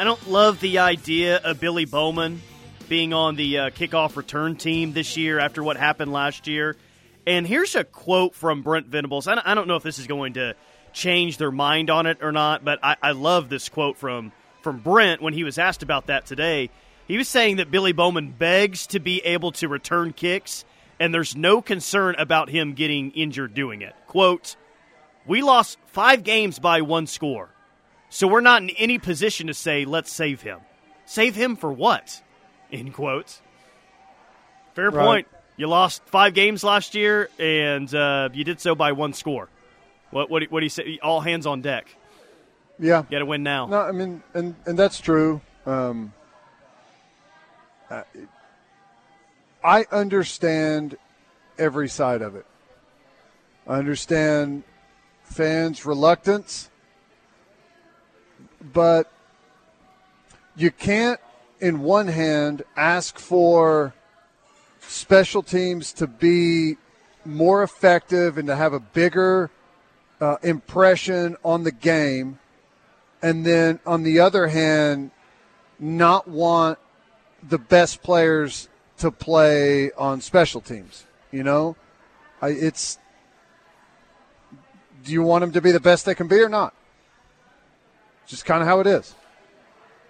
I 0.00 0.04
don't 0.04 0.28
love 0.28 0.58
the 0.58 0.78
idea 0.78 1.36
of 1.36 1.60
Billy 1.60 1.84
Bowman 1.84 2.42
being 2.88 3.12
on 3.12 3.36
the 3.36 3.58
uh, 3.58 3.70
kickoff 3.70 4.16
return 4.16 4.56
team 4.56 4.94
this 4.94 5.16
year 5.16 5.38
after 5.38 5.62
what 5.62 5.76
happened 5.76 6.12
last 6.12 6.48
year. 6.48 6.76
And 7.24 7.46
here's 7.46 7.76
a 7.76 7.84
quote 7.84 8.34
from 8.34 8.62
Brent 8.62 8.88
Venables. 8.88 9.28
I 9.28 9.36
don't, 9.36 9.46
I 9.46 9.54
don't 9.54 9.68
know 9.68 9.76
if 9.76 9.84
this 9.84 10.00
is 10.00 10.08
going 10.08 10.32
to 10.32 10.56
change 10.92 11.36
their 11.36 11.52
mind 11.52 11.88
on 11.88 12.06
it 12.06 12.18
or 12.20 12.32
not, 12.32 12.64
but 12.64 12.80
I, 12.82 12.96
I 13.00 13.12
love 13.12 13.48
this 13.48 13.68
quote 13.68 13.96
from 13.96 14.32
from 14.60 14.80
Brent 14.80 15.22
when 15.22 15.34
he 15.34 15.44
was 15.44 15.56
asked 15.56 15.84
about 15.84 16.06
that 16.06 16.26
today. 16.26 16.70
He 17.06 17.16
was 17.16 17.28
saying 17.28 17.58
that 17.58 17.70
Billy 17.70 17.92
Bowman 17.92 18.32
begs 18.32 18.88
to 18.88 18.98
be 18.98 19.20
able 19.20 19.52
to 19.52 19.68
return 19.68 20.12
kicks, 20.12 20.64
and 21.00 21.12
there's 21.14 21.34
no 21.36 21.60
concern 21.62 22.14
about 22.18 22.48
him 22.48 22.74
getting 22.74 23.10
injured 23.12 23.54
doing 23.54 23.82
it. 23.82 23.94
Quote, 24.06 24.56
We 25.26 25.42
lost 25.42 25.78
five 25.86 26.22
games 26.24 26.58
by 26.58 26.80
one 26.82 27.06
score, 27.06 27.48
so 28.10 28.26
we're 28.28 28.40
not 28.40 28.62
in 28.62 28.70
any 28.70 28.98
position 28.98 29.46
to 29.48 29.54
say, 29.54 29.84
let's 29.84 30.12
save 30.12 30.42
him. 30.42 30.60
Save 31.06 31.34
him 31.34 31.56
for 31.56 31.72
what? 31.72 32.22
End 32.72 32.92
quotes. 32.94 33.40
Fair 34.74 34.90
Right. 34.90 35.04
point. 35.04 35.28
You 35.56 35.68
lost 35.68 36.02
five 36.06 36.34
games 36.34 36.64
last 36.64 36.94
year, 36.96 37.28
and 37.38 37.92
uh, 37.94 38.28
you 38.32 38.42
did 38.42 38.60
so 38.60 38.74
by 38.74 38.92
one 38.92 39.12
score. 39.12 39.48
What, 40.10 40.28
what, 40.30 40.40
do- 40.40 40.46
what 40.50 40.60
do 40.60 40.66
you 40.66 40.70
say? 40.70 40.98
All 41.02 41.20
hands 41.20 41.46
on 41.46 41.60
deck. 41.62 41.94
Yeah. 42.78 43.02
You 43.02 43.06
Got 43.12 43.18
to 43.20 43.26
win 43.26 43.42
now. 43.44 43.66
No, 43.66 43.80
I 43.80 43.92
mean, 43.92 44.20
and 44.34 44.56
and 44.66 44.76
that's 44.76 44.98
true. 45.00 45.40
Um, 45.64 46.12
uh, 47.88 48.02
I 49.64 49.86
understand 49.90 50.98
every 51.58 51.88
side 51.88 52.20
of 52.20 52.36
it. 52.36 52.44
I 53.66 53.78
understand 53.78 54.62
fans' 55.22 55.86
reluctance, 55.86 56.68
but 58.60 59.10
you 60.54 60.70
can't, 60.70 61.18
in 61.60 61.80
one 61.80 62.08
hand, 62.08 62.62
ask 62.76 63.18
for 63.18 63.94
special 64.80 65.42
teams 65.42 65.94
to 65.94 66.06
be 66.06 66.76
more 67.24 67.62
effective 67.62 68.36
and 68.36 68.46
to 68.48 68.56
have 68.56 68.74
a 68.74 68.80
bigger 68.80 69.50
uh, 70.20 70.36
impression 70.42 71.36
on 71.42 71.64
the 71.64 71.72
game 71.72 72.38
and 73.24 73.46
then 73.46 73.80
on 73.86 74.02
the 74.02 74.20
other 74.20 74.48
hand, 74.48 75.10
not 75.78 76.28
want 76.28 76.78
the 77.42 77.56
best 77.56 78.02
players 78.02 78.68
to 78.98 79.10
play 79.10 79.92
on 79.92 80.20
special 80.20 80.60
teams. 80.60 81.06
You 81.30 81.42
know, 81.42 81.76
I, 82.40 82.48
it's 82.50 82.98
do 85.04 85.12
you 85.12 85.22
want 85.22 85.42
them 85.42 85.52
to 85.52 85.60
be 85.60 85.72
the 85.72 85.80
best 85.80 86.06
they 86.06 86.14
can 86.14 86.28
be 86.28 86.40
or 86.40 86.48
not? 86.48 86.74
Just 88.26 88.44
kind 88.44 88.62
of 88.62 88.68
how 88.68 88.80
it 88.80 88.86
is. 88.86 89.14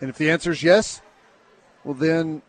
And 0.00 0.08
if 0.08 0.18
the 0.18 0.30
answer 0.30 0.50
is 0.50 0.62
yes, 0.62 1.00
well 1.82 1.94
then 1.94 2.42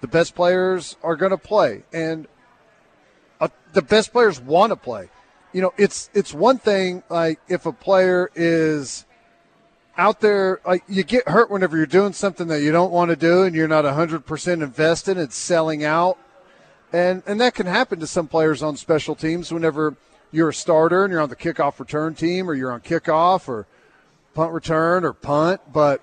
the 0.00 0.08
best 0.08 0.34
players 0.34 0.96
are 1.02 1.16
going 1.16 1.30
to 1.30 1.38
play, 1.38 1.82
and 1.92 2.28
uh, 3.40 3.48
the 3.72 3.80
best 3.80 4.12
players 4.12 4.38
want 4.38 4.70
to 4.70 4.76
play. 4.76 5.08
You 5.54 5.62
know, 5.62 5.72
it's 5.78 6.10
it's 6.12 6.34
one 6.34 6.58
thing 6.58 7.02
like 7.08 7.40
if 7.48 7.64
a 7.64 7.72
player 7.72 8.30
is 8.34 9.06
out 9.96 10.20
there 10.20 10.60
like 10.66 10.82
you 10.88 11.02
get 11.02 11.28
hurt 11.28 11.50
whenever 11.50 11.76
you're 11.76 11.86
doing 11.86 12.12
something 12.12 12.48
that 12.48 12.60
you 12.60 12.72
don't 12.72 12.90
want 12.90 13.10
to 13.10 13.16
do 13.16 13.42
and 13.42 13.54
you're 13.54 13.68
not 13.68 13.84
100% 13.84 14.62
invested 14.62 15.16
it's 15.16 15.36
selling 15.36 15.84
out 15.84 16.18
and 16.92 17.22
and 17.26 17.40
that 17.40 17.54
can 17.54 17.66
happen 17.66 18.00
to 18.00 18.06
some 18.06 18.26
players 18.26 18.62
on 18.62 18.76
special 18.76 19.14
teams 19.14 19.52
whenever 19.52 19.96
you're 20.32 20.48
a 20.48 20.54
starter 20.54 21.04
and 21.04 21.12
you're 21.12 21.20
on 21.20 21.28
the 21.28 21.36
kickoff 21.36 21.78
return 21.78 22.14
team 22.14 22.48
or 22.48 22.54
you're 22.54 22.72
on 22.72 22.80
kickoff 22.80 23.48
or 23.48 23.66
punt 24.34 24.52
return 24.52 25.04
or 25.04 25.12
punt 25.12 25.60
but 25.72 26.00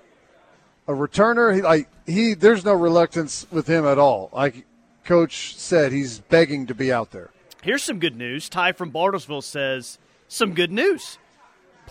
a 0.88 0.92
returner 0.92 1.54
he 1.54 1.60
like 1.60 1.88
he 2.06 2.34
there's 2.34 2.64
no 2.64 2.72
reluctance 2.72 3.46
with 3.50 3.66
him 3.66 3.84
at 3.84 3.98
all 3.98 4.30
like 4.32 4.64
coach 5.04 5.56
said 5.56 5.92
he's 5.92 6.18
begging 6.18 6.66
to 6.66 6.74
be 6.74 6.92
out 6.92 7.10
there 7.10 7.30
Here's 7.62 7.84
some 7.84 8.00
good 8.00 8.16
news. 8.16 8.48
Ty 8.48 8.72
from 8.72 8.90
Bartlesville 8.90 9.44
says 9.44 9.98
some 10.26 10.52
good 10.52 10.72
news. 10.72 11.18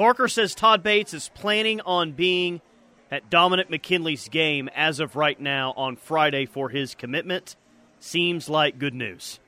Parker 0.01 0.27
says 0.27 0.55
Todd 0.55 0.81
Bates 0.81 1.13
is 1.13 1.29
planning 1.35 1.79
on 1.81 2.13
being 2.13 2.59
at 3.11 3.29
Dominick 3.29 3.69
McKinley's 3.69 4.29
game 4.29 4.67
as 4.75 4.99
of 4.99 5.15
right 5.15 5.39
now 5.39 5.75
on 5.77 5.95
Friday 5.95 6.47
for 6.47 6.69
his 6.69 6.95
commitment. 6.95 7.55
Seems 7.99 8.49
like 8.49 8.79
good 8.79 8.95
news. 8.95 9.39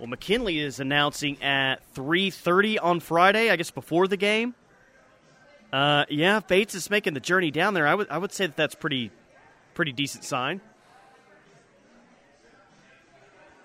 Well, 0.00 0.08
McKinley 0.08 0.58
is 0.58 0.80
announcing 0.80 1.40
at 1.40 1.84
3:30 1.94 2.80
on 2.80 2.98
Friday, 2.98 3.48
I 3.48 3.54
guess 3.54 3.70
before 3.70 4.08
the 4.08 4.16
game. 4.16 4.56
Uh, 5.72 6.04
yeah, 6.08 6.40
Bates 6.40 6.74
is 6.74 6.90
making 6.90 7.14
the 7.14 7.20
journey 7.20 7.52
down 7.52 7.74
there. 7.74 7.86
I 7.86 7.94
would 7.94 8.10
I 8.10 8.18
would 8.18 8.32
say 8.32 8.46
that 8.46 8.56
that's 8.56 8.74
pretty 8.74 9.12
pretty 9.74 9.92
decent 9.92 10.24
sign. 10.24 10.60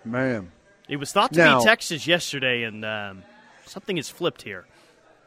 man 0.05 0.51
It 0.87 0.97
was 0.97 1.11
thought 1.11 1.33
to 1.33 1.39
Now- 1.39 1.57
be 1.61 1.65
Texas 1.65 2.05
yesterday, 2.05 2.61
and 2.61 2.85
um, 2.85 3.23
something 3.65 3.95
has 3.95 4.07
flipped 4.07 4.43
here. 4.43 4.67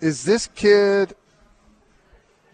Is 0.00 0.24
this 0.24 0.48
kid 0.54 1.14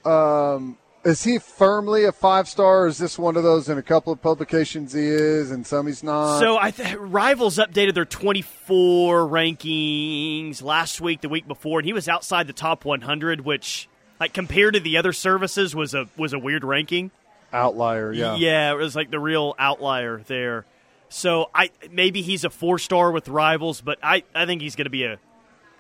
um 0.05 0.77
is 1.05 1.23
he 1.23 1.39
firmly 1.39 2.05
a 2.05 2.11
five 2.13 2.49
star 2.49 2.83
or 2.83 2.87
is 2.89 2.99
this 2.99 3.17
one 3.19 3.37
of 3.37 3.45
those 3.45 3.69
in 3.69 3.79
a 3.79 3.83
couple 3.83 4.13
of 4.13 4.21
publications 4.21 4.93
he 4.93 5.05
is 5.07 5.51
and 5.53 5.65
some 5.67 5.87
he's 5.87 6.03
not 6.03 6.41
So 6.41 6.59
I 6.59 6.73
th- 6.73 6.97
Rivals 6.97 7.59
updated 7.59 7.95
their 7.95 8.05
24 8.05 9.21
rankings 9.29 10.63
last 10.63 11.01
week, 11.01 11.21
the 11.21 11.29
week 11.29 11.47
before, 11.47 11.79
and 11.79 11.87
he 11.87 11.93
was 11.93 12.09
outside 12.09 12.49
the 12.49 12.53
top 12.53 12.85
100, 12.85 13.43
which, 13.43 13.89
like 14.19 14.33
compared 14.33 14.75
to 14.75 14.81
the 14.81 14.97
other 14.97 15.13
services, 15.13 15.75
was 15.77 15.95
a 15.95 16.09
was 16.17 16.33
a 16.33 16.39
weird 16.39 16.65
ranking. 16.65 17.13
outlier 17.53 18.13
yeah 18.13 18.35
yeah, 18.35 18.73
it 18.73 18.77
was 18.77 18.97
like 18.97 19.11
the 19.13 19.21
real 19.21 19.55
outlier 19.59 20.23
there. 20.27 20.65
So 21.09 21.51
I 21.55 21.71
maybe 21.91 22.21
he's 22.23 22.43
a 22.45 22.51
four 22.51 22.81
star 22.81 23.13
with 23.13 23.29
Rivals, 23.29 23.81
but 23.81 23.99
I, 24.03 24.25
I 24.35 24.45
think 24.47 24.61
he's 24.61 24.75
going 24.75 24.87
to 24.87 24.91
be 24.91 25.05
a 25.05 25.19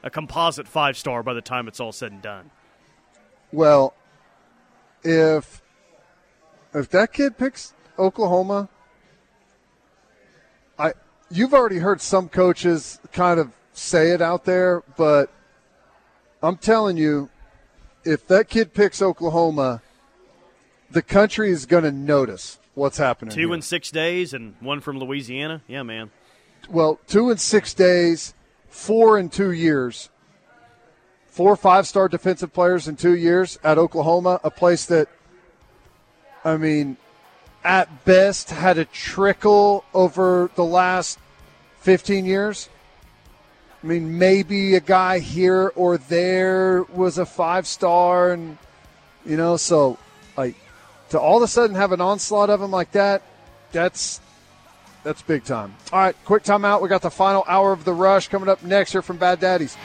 a 0.07 0.11
composite 0.11 0.69
five 0.69 0.97
star 0.97 1.23
by 1.25 1.35
the 1.35 1.41
time 1.43 1.67
it's 1.67 1.81
all 1.81 1.91
said 1.91 2.13
and 2.13 2.23
done. 2.23 2.51
well 3.53 3.93
if 5.03 5.61
if 6.73 6.89
that 6.91 7.13
kid 7.13 7.37
picks 7.37 7.75
oklahoma 7.99 8.69
i 10.79 10.93
you've 11.29 11.53
already 11.53 11.79
heard 11.79 12.01
some 12.01 12.29
coaches 12.29 13.01
kind 13.13 13.41
of 13.41 13.51
say 13.73 14.11
it 14.13 14.23
out 14.23 14.45
there 14.45 14.83
but 14.97 15.29
i'm 16.41 16.57
telling 16.57 16.97
you 16.97 17.29
if 18.05 18.27
that 18.29 18.49
kid 18.49 18.73
picks 18.73 19.03
oklahoma 19.03 19.83
the 20.89 21.03
country 21.03 21.51
is 21.51 21.67
going 21.67 21.83
to 21.83 21.91
notice 21.91 22.61
what's 22.75 22.99
happening 22.99 23.35
Two 23.35 23.49
here. 23.49 23.55
in 23.55 23.63
six 23.63 23.91
days 23.91 24.33
and 24.33 24.55
one 24.61 24.81
from 24.81 24.99
Louisiana. 25.01 25.63
Yeah, 25.67 25.83
man. 25.83 26.11
well, 26.71 27.01
two 27.09 27.29
in 27.31 27.39
six 27.39 27.75
days, 27.75 28.35
four 28.69 29.19
in 29.19 29.29
two 29.29 29.53
years, 29.53 30.11
four 31.27 31.57
five 31.57 31.87
star 31.87 32.09
defensive 32.09 32.53
players 32.53 32.89
in 32.89 32.97
two 32.97 33.14
years 33.14 33.59
at 33.62 33.79
Oklahoma, 33.79 34.41
a 34.45 34.51
place 34.51 34.87
that, 34.87 35.09
I 36.45 36.57
mean, 36.57 36.97
at 37.64 38.05
best 38.05 38.51
had 38.51 38.79
a 38.79 38.85
trickle 38.85 39.85
over 39.93 40.51
the 40.55 40.64
last 40.64 41.19
15 41.81 42.25
years. 42.25 42.69
I 43.83 43.87
mean, 43.87 44.19
maybe 44.19 44.75
a 44.75 44.81
guy 44.81 45.19
here 45.19 45.73
or 45.75 45.99
there 45.99 46.85
was 46.85 47.19
a 47.19 47.27
five 47.27 47.67
star, 47.67 48.33
and, 48.33 48.59
you 49.25 49.37
know, 49.37 49.57
so, 49.57 49.99
like, 50.37 50.55
to 51.11 51.21
all 51.21 51.37
of 51.37 51.43
a 51.43 51.49
sudden 51.49 51.77
have 51.77 51.93
an 51.93 52.01
onslaught 52.01 52.51
of 52.51 52.61
them 52.61 52.71
like 52.71 52.93
that, 52.93 53.23
that's 53.73 54.21
that's 55.07 55.23
big 55.23 55.45
time. 55.45 55.73
All 55.93 56.01
right, 56.01 56.17
quick 56.25 56.43
timeout. 56.43 56.83
We 56.83 56.89
got 56.89 57.01
the 57.01 57.11
final 57.11 57.45
hour 57.47 57.73
of 57.73 57.85
the 57.85 57.93
rush 57.93 58.27
coming 58.27 58.49
up 58.49 58.65
next 58.65 58.91
here 58.91 59.03
from 59.03 59.19
Bad 59.19 59.39
Daddies. 59.39 59.77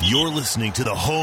You're 0.00 0.28
listening 0.28 0.72
to 0.72 0.84
the 0.84 0.94
home 0.94 1.18